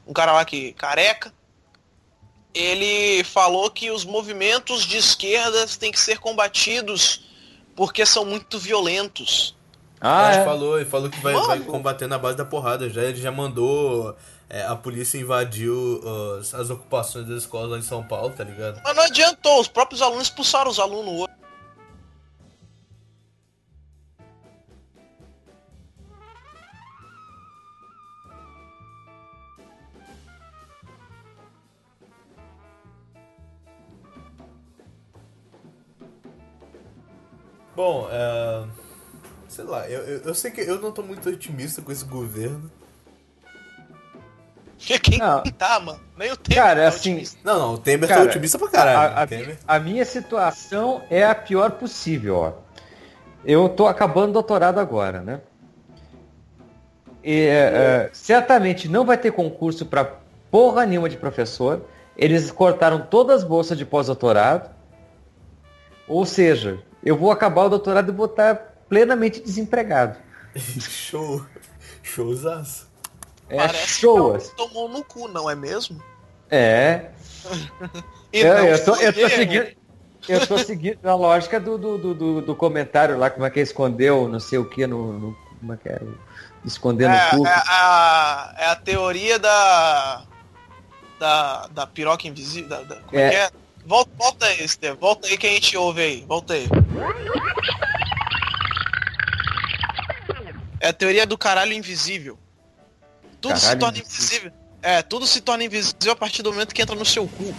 [0.07, 1.31] Um cara lá que careca.
[2.55, 7.25] Ele falou que os movimentos de esquerdas têm que ser combatidos
[7.75, 9.53] porque são muito violentos.
[9.99, 10.45] Ah, ele é.
[10.45, 12.89] falou, ele falou que vai, vai combater na base da porrada.
[12.89, 14.15] Já, ele já mandou.
[14.49, 16.01] é, a polícia invadiu
[16.39, 18.79] as, as ocupações das escolas lá em São Paulo, tá ligado?
[18.83, 21.44] Mas não adiantou, os próprios alunos expulsaram os alunos hoje.
[37.75, 38.63] Bom, é...
[39.47, 42.71] sei lá, eu, eu, eu sei que eu não tô muito otimista com esse governo.
[45.01, 45.41] Quem Não.
[45.43, 45.99] tá, mano?
[46.17, 46.55] Nem o tempo.
[46.55, 47.39] Cara, tá assim, otimista.
[47.43, 49.15] Não, não, o Temer Cara, tá otimista pra caralho.
[49.17, 49.57] a, a- Temer.
[49.67, 52.53] a minha situação é a pior possível, ó.
[53.43, 55.41] Eu tô acabando o doutorado agora, né?
[57.23, 60.05] E, é, certamente não vai ter concurso para
[60.51, 61.81] porra nenhuma de professor.
[62.17, 64.69] Eles cortaram todas as bolsas de pós-doutorado.
[66.07, 68.55] Ou seja, eu vou acabar o doutorado e vou estar
[68.89, 70.17] plenamente desempregado.
[70.55, 71.45] Show.
[72.03, 72.87] Showzaço.
[73.49, 74.37] É Parece show.
[74.39, 76.01] que tomou no cu, não é mesmo?
[76.49, 77.11] É.
[78.33, 79.67] E Eu, não eu, tô, eu tô seguindo.
[80.27, 83.61] Eu tô seguindo a lógica do, do, do, do- do comentário lá, como é que
[83.61, 86.01] escondeu, não sei o que, no, no- como é que é?
[86.65, 87.47] Escondendo É, o cu.
[87.47, 90.23] é, a, é a teoria da.
[91.17, 92.67] Da, da piroca invisível.
[92.69, 93.23] Da, da- como é.
[93.27, 93.29] É.
[93.29, 93.49] que é?
[93.85, 94.97] Volta, volta aí, Estevão.
[94.99, 96.25] Volta aí que a gente ouve aí.
[96.27, 96.67] Volta aí.
[100.79, 102.37] É a teoria do caralho invisível.
[103.39, 104.25] Tudo se Caralho torna invisível.
[104.27, 104.51] invisível.
[104.81, 107.55] É, tudo se torna invisível a partir do momento que entra no seu cu.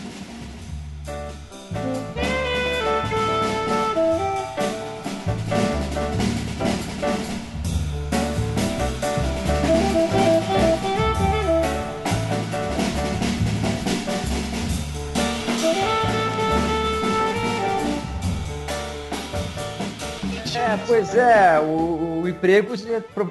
[20.83, 22.75] É, pois é, o, o emprego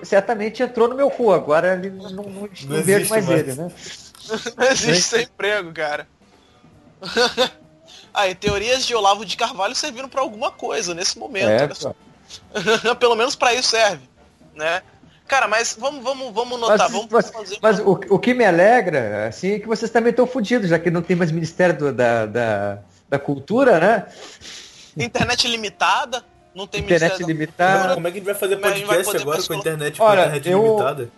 [0.04, 3.40] certamente entrou no meu cu, agora ele não, não, não Não vejo mais mais.
[3.40, 3.72] ele, né?
[4.58, 6.08] Não existe sem emprego, cara.
[8.14, 11.50] Aí, teorias de Olavo de Carvalho serviram pra alguma coisa nesse momento.
[11.50, 11.94] É, olha só.
[13.00, 14.10] Pelo menos pra isso serve,
[14.56, 14.82] né?
[15.28, 17.58] Cara, mas vamos, vamos, vamos notar, Mas, vamos mas- fazer.
[17.62, 20.90] mas o, o que me alegra, assim, é que vocês também estão fodidos, já que
[20.92, 22.78] não tem mais Ministério do- da, da,
[23.10, 24.06] da Cultura, né?
[24.98, 26.24] Internet limitada,
[26.56, 27.94] não tem Internet limitada.
[27.96, 29.58] Como é que a gente vai fazer Como é vai podcast poder agora com a
[29.58, 31.10] internet, com Olha, a internet eu- limitada?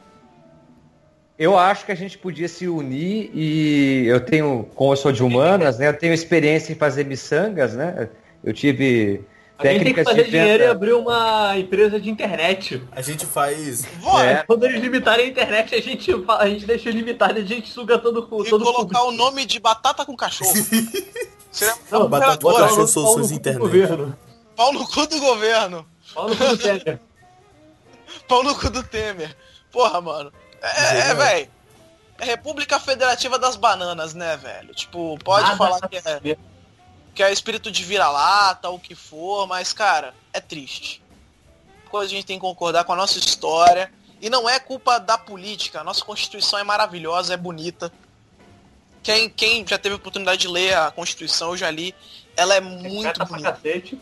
[1.40, 5.22] Eu acho que a gente podia se unir e eu tenho, como eu sou de
[5.22, 5.88] humanas, né?
[5.88, 8.10] Eu tenho experiência em fazer miçangas, né?
[8.44, 9.22] Eu tive
[9.60, 12.82] A gente tem que fazer de dinheiro e abrir uma empresa de internet.
[12.92, 13.84] A gente faz.
[14.24, 14.44] É.
[14.48, 18.00] Quando eles limitarem a internet, a gente, a gente deixa ilimitado e a gente suga
[18.00, 20.52] todo o e todo colocar o nome de batata com cachorro.
[21.52, 23.60] Seria Não, Batata com cachorro cu do internet.
[23.60, 24.16] governo.
[24.58, 25.88] Pau no cu do governo.
[26.14, 27.00] Pau no cu do Temer.
[28.28, 29.38] Pau no cu do Temer.
[29.72, 30.34] Porra, mano.
[30.62, 31.16] É, é Genial.
[31.18, 31.52] velho.
[32.20, 34.74] É República Federativa das Bananas, né, velho?
[34.74, 36.40] Tipo, pode Nada falar que é, saber.
[37.14, 41.02] que é espírito de vira-lata, o que for, mas, cara, é triste.
[41.92, 43.92] Coisa a gente tem que concordar com a nossa história.
[44.20, 45.82] E não é culpa da política.
[45.82, 47.94] A nossa Constituição é maravilhosa, é bonita.
[49.04, 51.94] Quem, quem já teve a oportunidade de ler a Constituição, eu já li.
[52.36, 53.54] Ela é muito bonita.
[53.54, 54.00] cacete.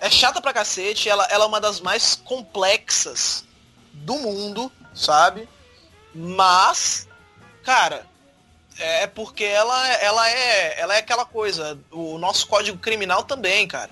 [0.00, 3.44] É chata pra cacete, ela, ela é uma das mais complexas
[3.92, 5.48] do mundo, sabe?
[6.14, 7.08] Mas,
[7.64, 8.06] cara,
[8.78, 11.78] é porque ela, ela, é, ela é aquela coisa.
[11.90, 13.90] O nosso código criminal também, cara.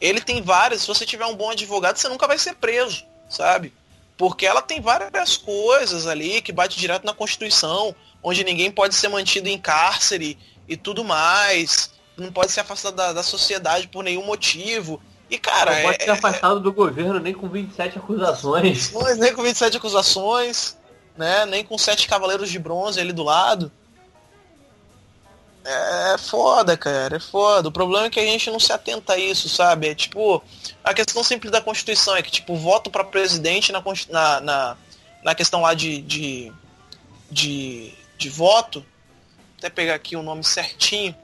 [0.00, 0.82] Ele tem várias.
[0.82, 3.72] Se você tiver um bom advogado, você nunca vai ser preso, sabe?
[4.16, 9.08] Porque ela tem várias coisas ali que bate direto na Constituição, onde ninguém pode ser
[9.08, 11.90] mantido em cárcere e tudo mais.
[12.16, 15.00] Não pode ser afastado da, da sociedade por nenhum motivo.
[15.28, 18.92] E, cara, Não pode é, ser afastado do governo nem com 27 acusações.
[19.18, 20.76] nem com 27 acusações,
[21.16, 21.44] né?
[21.46, 23.72] Nem com sete cavaleiros de bronze ali do lado.
[25.68, 27.68] É foda, cara, é foda.
[27.68, 29.88] O problema é que a gente não se atenta a isso, sabe?
[29.88, 30.40] É tipo,
[30.84, 34.76] a questão simples da Constituição é que, tipo, voto pra presidente na, na, na,
[35.24, 36.52] na questão lá de, de,
[37.28, 41.16] de, de voto, vou até pegar aqui o nome certinho,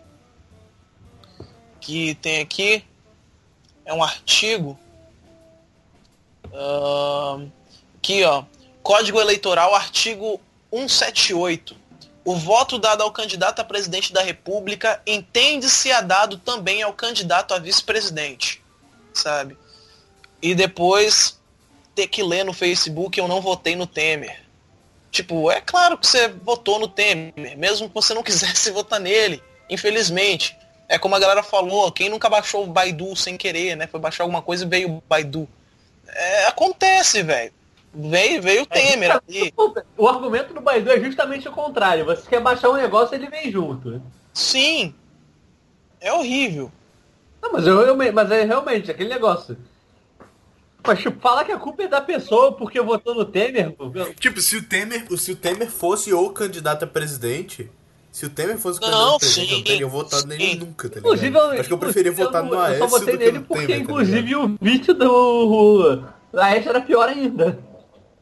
[1.81, 2.85] que tem aqui,
[3.85, 4.79] é um artigo,
[6.53, 7.49] Ahn,
[7.97, 8.45] aqui, ó.
[8.83, 10.41] Código Eleitoral, artigo
[10.73, 11.77] 178.
[12.25, 17.55] O voto dado ao candidato a presidente da República entende-se a dado também ao candidato
[17.55, 18.63] a vice-presidente.
[19.13, 19.57] Sabe?
[20.41, 21.39] E depois
[21.95, 24.43] ter que ler no Facebook eu não votei no Temer.
[25.11, 29.43] Tipo, é claro que você votou no Temer, mesmo que você não quisesse votar nele.
[29.69, 30.57] Infelizmente.
[30.93, 33.87] É como a galera falou, quem nunca baixou o Baidu sem querer, né?
[33.87, 35.49] Foi baixar alguma coisa e veio o Baidu.
[36.07, 37.51] É, acontece, velho.
[37.95, 39.55] Veio, veio o Temer ali.
[39.97, 42.05] O argumento do Baidu é justamente o contrário.
[42.05, 44.03] Você quer baixar um negócio, ele vem junto.
[44.35, 44.95] Sim.
[45.99, 46.71] É horrível.
[47.41, 49.57] Não, mas, eu, eu- mas é realmente aquele negócio.
[50.87, 53.75] Mas, tipo, falar que a culpa é da pessoa porque votou no Temer.
[54.21, 57.71] Tipo, se o Temer, se o Temer fosse o candidato a presidente,
[58.13, 61.15] Se o Temer fosse o candidato presidente, eu não teria votado nele nunca, tá ligado?
[61.15, 63.79] Inclusive, eu, Acho que eu preferia votar no Aécio Eu só votei nele porque, Temer,
[63.79, 67.59] tá inclusive, o vídeo do Aécio era pior ainda.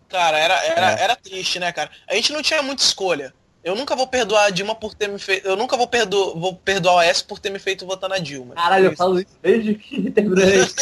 [0.09, 1.03] Cara, era, era, É.
[1.03, 1.91] era triste, né, cara?
[2.09, 3.35] A gente não tinha muita escolha.
[3.63, 5.47] Eu nunca vou perdoar a Dilma por ter me feito.
[5.47, 6.35] Eu nunca vou, perdo...
[6.39, 8.55] vou perdoar o S por ter me feito votar na Dilma.
[8.55, 10.77] Caralho, eu falo isso desde que terminou isso.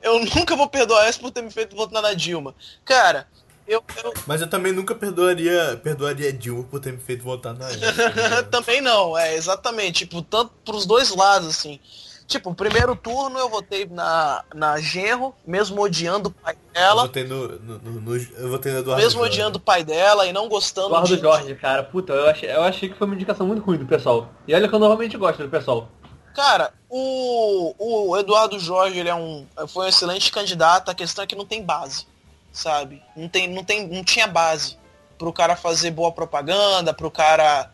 [0.00, 2.54] Eu nunca vou perdoar o S por ter me feito votar na Dilma.
[2.84, 3.26] Cara,
[3.68, 7.66] eu, eu Mas eu também nunca perdoaria, perdoaria Dilma por ter me feito votar na
[7.68, 8.50] tá ligado?
[8.50, 10.04] também não, é exatamente.
[10.06, 11.78] Tipo, tanto pros dois lados, assim.
[12.26, 17.02] Tipo, o primeiro turno eu votei na, na Genro, mesmo odiando o pai Eu dela.
[17.02, 19.32] votei no, no, no- no- eu votei no Eduardo Mesmo Jorge.
[19.32, 22.62] odiando o pai dela e não gostando Eduardo de- Jorge, cara, puta, eu achei, eu
[22.62, 24.28] achei que foi uma indicação muito ruim do pessoal.
[24.46, 25.88] E olha que eu normalmente gosto do pessoal.
[26.34, 27.74] Cara, o,
[28.10, 31.46] o Eduardo Jorge ele é um, foi um excelente candidato, a questão é que não
[31.46, 32.06] tem base,
[32.52, 33.02] sabe?
[33.16, 34.76] Não, tem, não, tem, não tinha base
[35.18, 37.70] pro cara fazer boa propaganda, pro cara.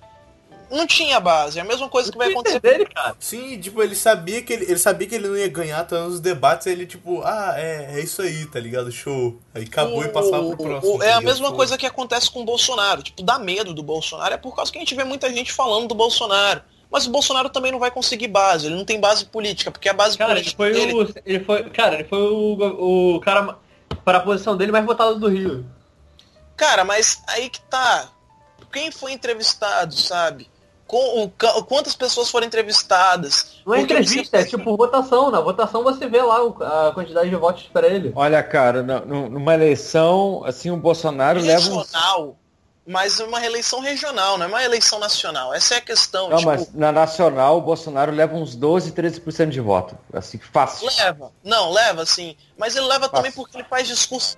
[0.71, 1.59] Não tinha base.
[1.59, 2.59] É a mesma coisa que vai O acontecer.
[2.61, 3.15] dele, cara.
[3.21, 6.21] Sim, tipo, ele sabia que ele, ele sabia que ele não ia ganhar, tá nos
[6.21, 8.91] debates, aí ele tipo, ah, é, é isso aí, tá ligado?
[8.91, 9.39] Show.
[9.55, 10.97] Aí acabou e passava pro próximo.
[10.97, 11.57] o- é a mesma Pô.
[11.57, 13.03] coisa que acontece com o Bolsonaro.
[13.03, 15.87] Tipo, dá medo do Bolsonaro é por causa que a gente vê muita gente falando
[15.87, 16.63] do Bolsonaro.
[16.91, 19.93] Mas o Bolsonaro também não vai conseguir base, ele não tem base política, porque a
[19.93, 21.15] base Cara, ele política foi dele o.
[21.27, 21.65] Ele foi.
[21.71, 23.59] Cara, ele foi o, o cara
[24.05, 25.65] para a posição dele mais votado do Rio.
[26.57, 28.09] Cara, mas aí que tá.
[28.73, 30.49] Quem foi entrevistado, sabe?
[30.87, 31.31] Com o,
[31.65, 33.57] quantas pessoas foram entrevistadas?
[33.65, 35.31] Não é entrevista, você- é tipo votação.
[35.31, 38.13] Na votação você vê lá o- a quantidade de votos para ele.
[38.15, 41.93] Olha, cara, numa eleição, assim, o Bolsonaro leva uns...
[42.87, 45.55] mas é uma eleição regional, não é uma eleição nacional.
[45.55, 46.29] Essa é a questão.
[46.29, 49.97] Não, tipo, mas na nacional, o Bolsonaro leva uns 12, 13% de voto.
[50.13, 50.87] Assim, fácil.
[50.99, 51.33] leva.
[51.43, 52.37] Não, leva, sim.
[52.59, 53.43] Mas ele leva também Fácil.
[53.43, 54.37] porque ele faz discurso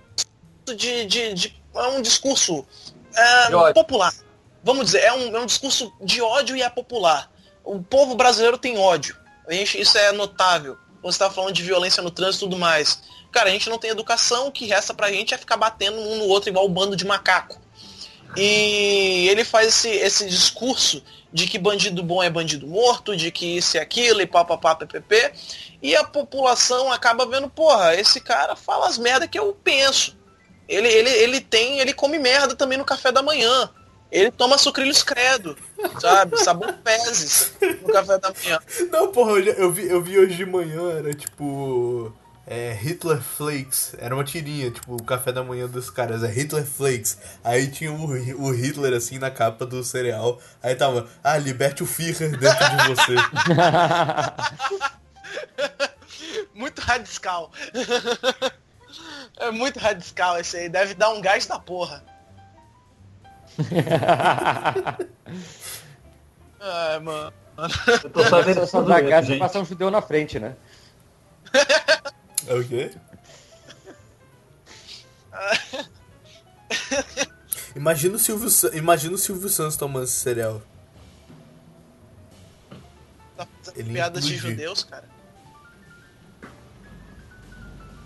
[0.64, 1.04] de.
[1.06, 2.64] de, de- é um discurso
[3.14, 4.14] é, popular.
[4.62, 7.30] Vamos dizer, é um, é um discurso de ódio e é popular.
[7.64, 9.16] O povo brasileiro tem ódio.
[9.46, 10.76] A gente, isso é notável.
[11.02, 13.00] Você está falando de violência no trânsito e tudo mais.
[13.30, 16.16] Cara, a gente não tem educação, o que resta pra gente é ficar batendo um
[16.16, 17.60] no outro igual um bando de macaco.
[18.36, 21.02] E ele faz esse, esse discurso
[21.32, 25.32] de que bandido bom é bandido morto, de que isso e aquilo, e papapá, ppp.
[25.82, 30.16] E a população acaba vendo, porra, esse cara fala as merda que eu penso.
[30.68, 33.70] Ele, ele, ele tem, ele come merda também no café da manhã.
[34.10, 35.56] Ele toma sucrilhos credo,
[36.00, 36.38] sabe?
[36.42, 37.52] Sabor fezes
[37.82, 38.58] no café da manhã.
[38.90, 42.12] Não, porra, eu vi, eu vi hoje de manhã, era tipo.
[42.46, 43.96] É, Hitler Flakes.
[43.98, 46.22] Era uma tirinha, tipo, o café da manhã dos caras.
[46.22, 47.18] É Hitler Flakes.
[47.42, 48.04] Aí tinha o,
[48.40, 50.40] o Hitler assim na capa do cereal.
[50.62, 53.16] Aí tava, ah, liberte o Führer dentro de você.
[56.54, 57.50] Muito radical.
[59.38, 60.70] É muito radical esse aí.
[60.70, 62.02] Deve dar um gás da porra.
[66.60, 67.32] Ai, mano.
[68.02, 70.54] Eu tô só vendo Só essa doença, gás e passar um judeu na frente, né?
[72.46, 72.90] É o quê?
[77.74, 80.62] Imagina o Silvio, imagina o Silvio Santos tomando esse cereal.
[83.36, 85.04] Tá fazendo Ele piadas de judeus, cara.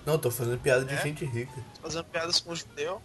[0.05, 1.03] Não, tô fazendo piada de É?
[1.03, 1.55] gente rica.
[1.55, 3.01] Tá fazendo piadas com judeu.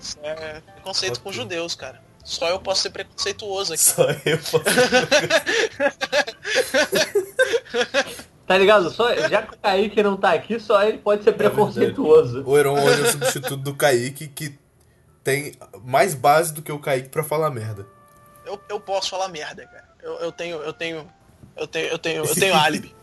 [0.00, 1.40] Isso é preconceito com Ok.
[1.42, 2.02] judeus, cara.
[2.24, 3.82] Só eu posso ser preconceituoso aqui.
[3.82, 4.64] Só eu posso.
[8.46, 8.90] Tá ligado?
[8.90, 12.42] Só, já que o Kaique não tá aqui, só ele pode ser preconceituoso.
[12.46, 14.58] O Heron hoje é o substituto do Kaique que
[15.22, 17.86] tem mais base do que o Kaique pra falar merda.
[18.44, 19.88] Eu, eu posso falar merda, cara.
[20.02, 21.10] Eu, eu tenho, eu tenho,
[21.56, 22.94] eu tenho, eu tenho, eu tenho álibi.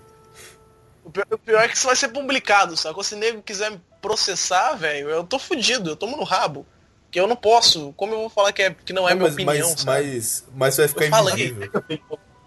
[1.04, 3.04] O pior, o pior é que isso vai ser publicado, sacou?
[3.04, 6.68] Se o nego quiser me processar, velho, eu tô fudido, eu tomo no rabo.
[7.12, 7.94] Que eu não posso.
[7.98, 9.86] Como eu vou falar que, é, que não é minha mas, opinião, mas, sabe?
[9.86, 11.34] mas, mas vai ficar Eu falei.
[11.34, 11.84] invisível.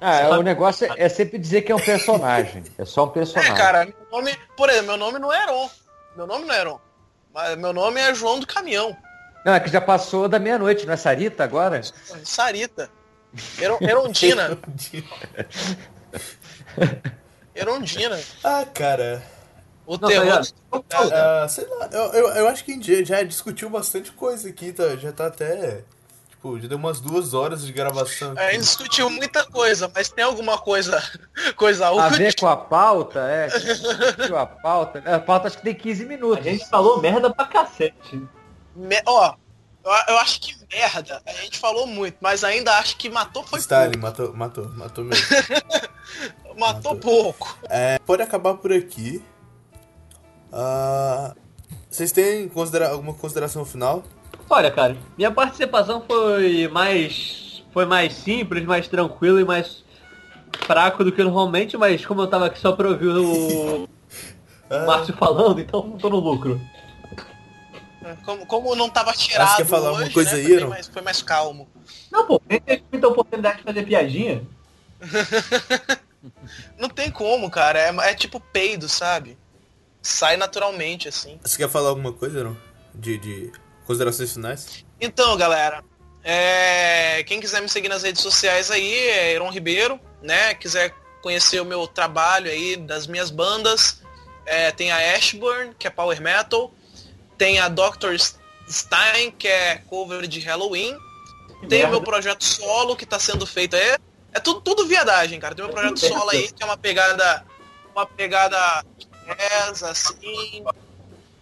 [0.01, 2.63] Ah, é, o negócio é, é sempre dizer que é um personagem.
[2.77, 3.53] É só um personagem.
[3.53, 5.71] É, cara, meu nome, por exemplo, meu nome não é Heron.
[6.17, 6.81] Meu nome não é Heron.
[7.33, 8.97] Mas meu nome é João do Caminhão.
[9.45, 11.81] Não, é que já passou da meia-noite, não é Sarita agora?
[12.23, 12.91] Sarita.
[13.59, 14.57] Heron, Herondina.
[17.55, 18.21] Herondina.
[18.43, 19.23] ah, cara.
[19.87, 20.43] O Não, terror.
[20.89, 21.13] tá ligado?
[21.13, 24.73] Ah, sei lá, eu, eu, eu acho que a gente já discutiu bastante coisa aqui,
[24.73, 24.97] tá?
[24.97, 25.83] Já tá até.
[26.31, 28.35] Tipo, já deu umas duas horas de gravação.
[28.37, 31.03] A gente discutiu muita coisa, mas tem alguma coisa,
[31.57, 33.47] coisa A ver com a pauta, é.
[33.49, 35.03] discutiu A pauta.
[35.07, 36.45] A pauta acho que tem 15 A minutos.
[36.45, 38.23] gente falou merda pra cacete.
[38.75, 39.35] Me- Ó,
[40.09, 43.99] eu, acho que merda, a gente falou muito, mas ainda acho que matou foi Stalin
[43.99, 45.27] matou, matou, matou mesmo.
[45.29, 45.95] pouco.
[46.57, 46.97] Matou matou.
[46.97, 47.59] pouco.
[47.69, 49.23] É, pode acabar por aqui.
[50.57, 51.35] Ah,
[51.91, 54.05] vocês têm considera alguma consideração final?
[54.49, 57.65] Olha, cara, minha participação foi mais.
[57.73, 59.83] Foi mais simples, mais tranquila e mais
[60.65, 63.89] fraco do que normalmente, mas como eu tava aqui só pra ouvir o
[64.87, 66.61] Márcio falando, então tô no lucro.
[68.25, 70.69] Como, como não tava tirado Acho que ia falar hoje, alguma coisa né, aí, foi,
[70.69, 71.69] mais, foi mais calmo.
[72.13, 74.43] Não, pô, nem teve muita oportunidade de fazer piadinha.
[76.79, 77.79] Não tem como, cara.
[77.79, 79.37] É, é tipo peido, sabe?
[80.05, 81.41] Sai naturalmente, assim.
[81.43, 82.55] Você quer falar alguma coisa, não?
[82.95, 83.51] De, de
[83.87, 84.85] considerações finais?
[85.01, 85.83] Então, galera,
[86.23, 90.53] é, quem quiser me seguir nas redes sociais aí é Heron Ribeiro, né?
[90.53, 94.03] Quiser conhecer o meu trabalho aí das minhas bandas,
[94.45, 96.71] é, tem a Ashburn, que é Power Metal,
[97.39, 98.15] tem a Dr.
[98.69, 100.95] Stein, que é cover de Halloween,
[101.67, 103.97] tem o meu projeto solo que tá sendo feito aí.
[104.35, 105.55] É tudo, tudo viadagem, cara.
[105.55, 107.47] Tem meu projeto solo aí, que é uma pegada.
[107.95, 108.85] Uma pegada
[109.83, 110.65] assim.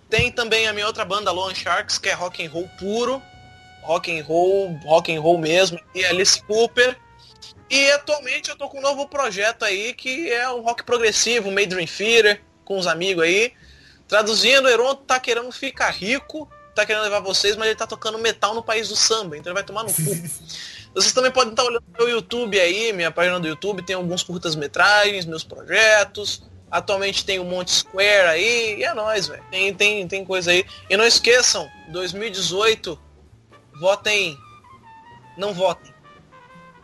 [0.09, 3.23] Tem também a minha outra banda, Lone Sharks, que é rock and roll puro.
[3.83, 5.81] Rock and roll, rock and roll mesmo.
[5.95, 6.97] E Alice Cooper.
[7.71, 11.67] E atualmente eu tô com um novo projeto aí, que é um rock progressivo, meio
[11.67, 13.55] Dream Theater, com os amigos aí.
[14.07, 18.19] Traduzindo, o Heron tá querendo ficar rico, tá querendo levar vocês, mas ele tá tocando
[18.19, 20.03] metal no país do samba, então ele vai tomar no cu.
[20.95, 25.25] Vocês também podem estar olhando meu YouTube aí, minha página do YouTube, tem alguns curtas-metragens,
[25.25, 26.43] meus projetos.
[26.73, 29.43] Atualmente tem o Monte Square aí, e é nóis, velho.
[29.51, 30.65] Tem, tem, tem coisa aí.
[30.89, 32.99] E não esqueçam, 2018,
[33.78, 34.36] votem.
[35.36, 35.93] Não votem.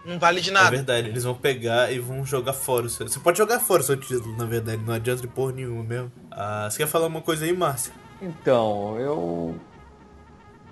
[0.04, 0.70] Não vale de É nada.
[0.70, 2.86] verdade, eles vão pegar e vão jogar fora.
[2.86, 5.52] o seu- Você pode jogar fora o seu título, na verdade, não adianta de porra
[5.52, 6.12] nenhuma mesmo.
[6.30, 7.92] Ah, você quer falar uma coisa aí, Márcia?
[8.20, 9.54] Então, eu.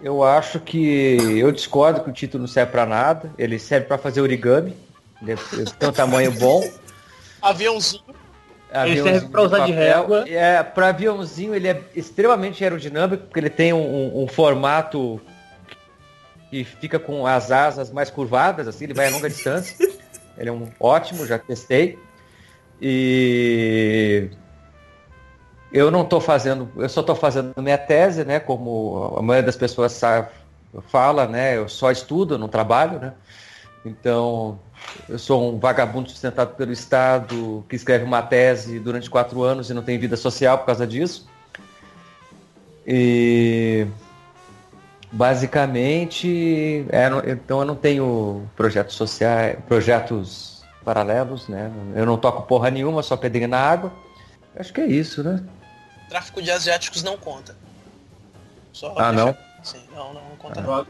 [0.03, 1.17] Eu acho que.
[1.39, 3.33] Eu discordo que o título não serve pra nada.
[3.39, 4.77] Ele serve pra fazer origami.
[5.23, 6.71] Ele é- ele tem um tamanho bom.
[7.41, 8.03] Aviãozinho.
[8.85, 10.25] Ele serve pra usar de régua.
[10.29, 15.21] É, para aviãozinho ele é extremamente aerodinâmico, porque ele tem um, um- um formato
[16.51, 19.77] que fica com as asas mais curvadas, assim, ele vai a longa distância.
[20.39, 21.99] Ele é um ótimo, já testei.
[22.81, 24.29] E
[25.73, 28.39] eu não estou fazendo, eu só estou fazendo minha tese, né?
[28.39, 30.29] Como a maioria das pessoas sabe,
[30.89, 31.57] fala, né?
[31.57, 33.15] Eu só estudo, não trabalho, né?
[33.85, 34.59] Então,
[35.09, 39.75] eu sou um vagabundo sustentado pelo Estado que escreve uma tese durante quatro anos e
[39.75, 41.29] não tem vida social por causa disso.
[42.87, 43.87] E
[45.13, 51.71] basicamente, é, então eu não tenho projetos sociais, projetos paralelos, né?
[51.95, 53.93] Eu não toco porra nenhuma, só pedrinha na água.
[54.57, 55.43] Acho que é isso, né?
[56.09, 57.57] Tráfico de asiáticos não conta.
[58.73, 59.37] Só Ah, não?
[59.63, 60.61] Sim, não, não, não conta.
[60.61, 60.63] Ah.
[60.63, 60.87] não.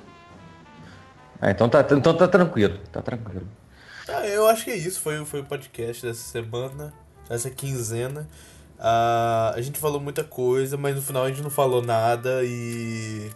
[1.41, 3.47] Ah, então tá, então tá tranquilo, tá tranquilo.
[4.09, 5.01] Ah, eu acho que é isso.
[5.01, 6.93] Foi, foi o podcast dessa semana,
[7.29, 8.29] dessa quinzena.
[8.79, 13.31] Ah, a gente falou muita coisa, mas no final a gente não falou nada e.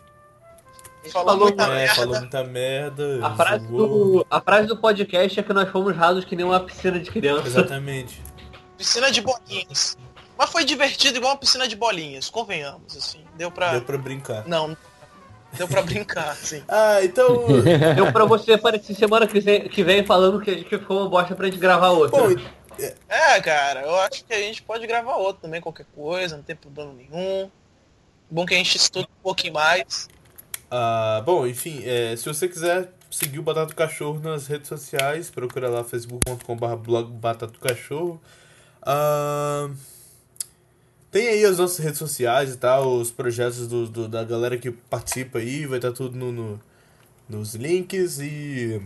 [1.11, 1.95] Falou, Falou muita É, merda.
[1.95, 3.27] falou muita merda.
[3.27, 6.61] A frase, do, a frase do podcast é que nós fomos rasos que nem uma
[6.61, 7.47] piscina de criança.
[7.47, 8.21] Exatamente.
[8.77, 9.97] Piscina de bolinhas.
[10.37, 13.21] Mas foi divertido igual uma piscina de bolinhas, convenhamos, assim.
[13.37, 13.73] Deu pra.
[13.73, 14.47] Deu pra brincar.
[14.47, 14.77] Não.
[15.55, 16.63] Deu pra brincar, sim.
[16.69, 17.47] Ah, então.
[17.97, 21.35] Deu pra você aparecer semana que vem, que vem falando que, que ficou uma bosta
[21.35, 22.21] pra gente gravar outra.
[22.21, 22.41] Bom,
[23.09, 26.57] É, cara, eu acho que a gente pode gravar outro também, qualquer coisa, não tem
[26.57, 27.51] problema nenhum.
[28.31, 30.09] Bom que a gente estuda um pouquinho mais.
[30.71, 35.29] Ah, bom, enfim, é, se você quiser seguir o Batata do Cachorro nas redes sociais,
[35.29, 38.21] procura lá facebook.com.br blog Batata do Cachorro.
[38.81, 39.69] Ah,
[41.11, 44.71] tem aí as nossas redes sociais e tal, os projetos do, do- da galera que
[44.71, 46.61] participa aí, vai estar tudo no, no-
[47.29, 48.81] nos links e.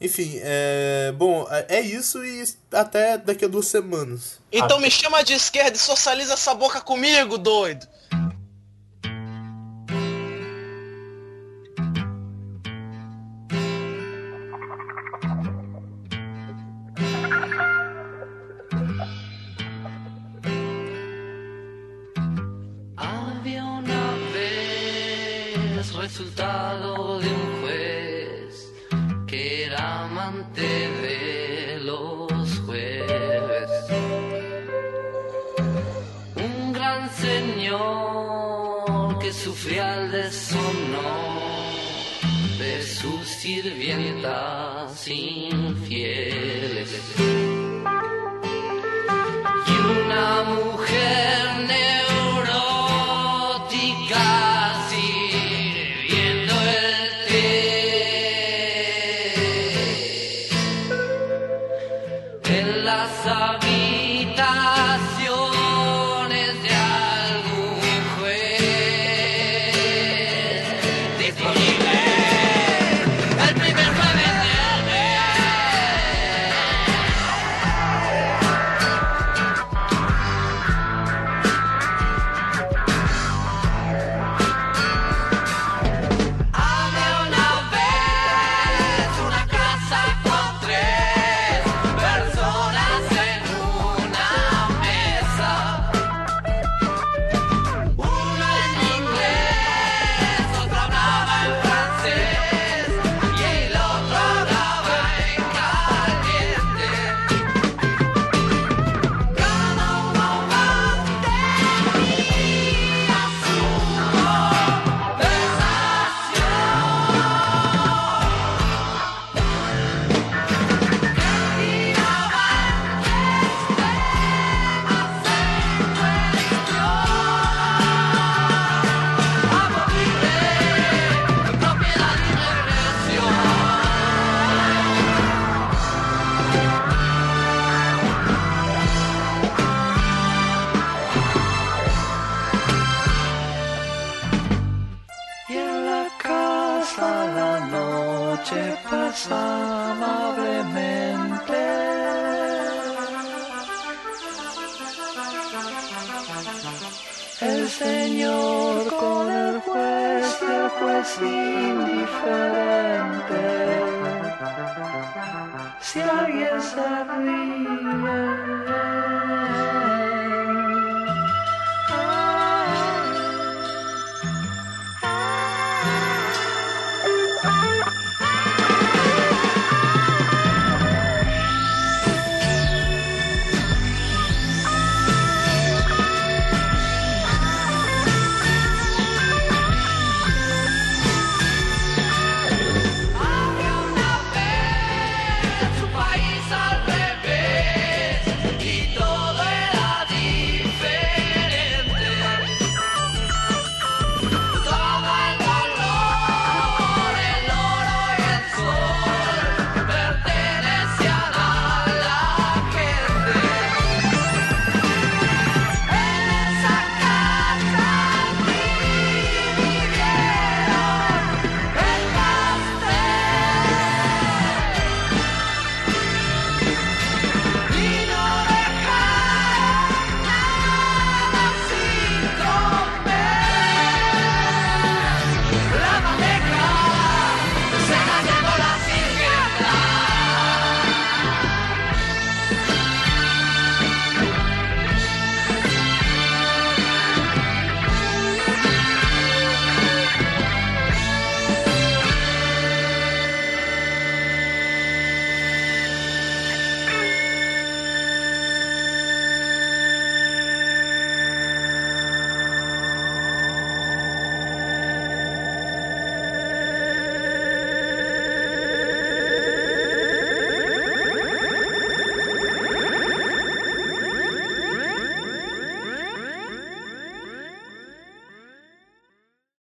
[0.00, 1.12] Enfim, é.
[1.16, 4.40] Bom, é é isso e até daqui a duas semanas.
[4.50, 7.86] Então me chama de esquerda e socializa essa boca comigo, doido.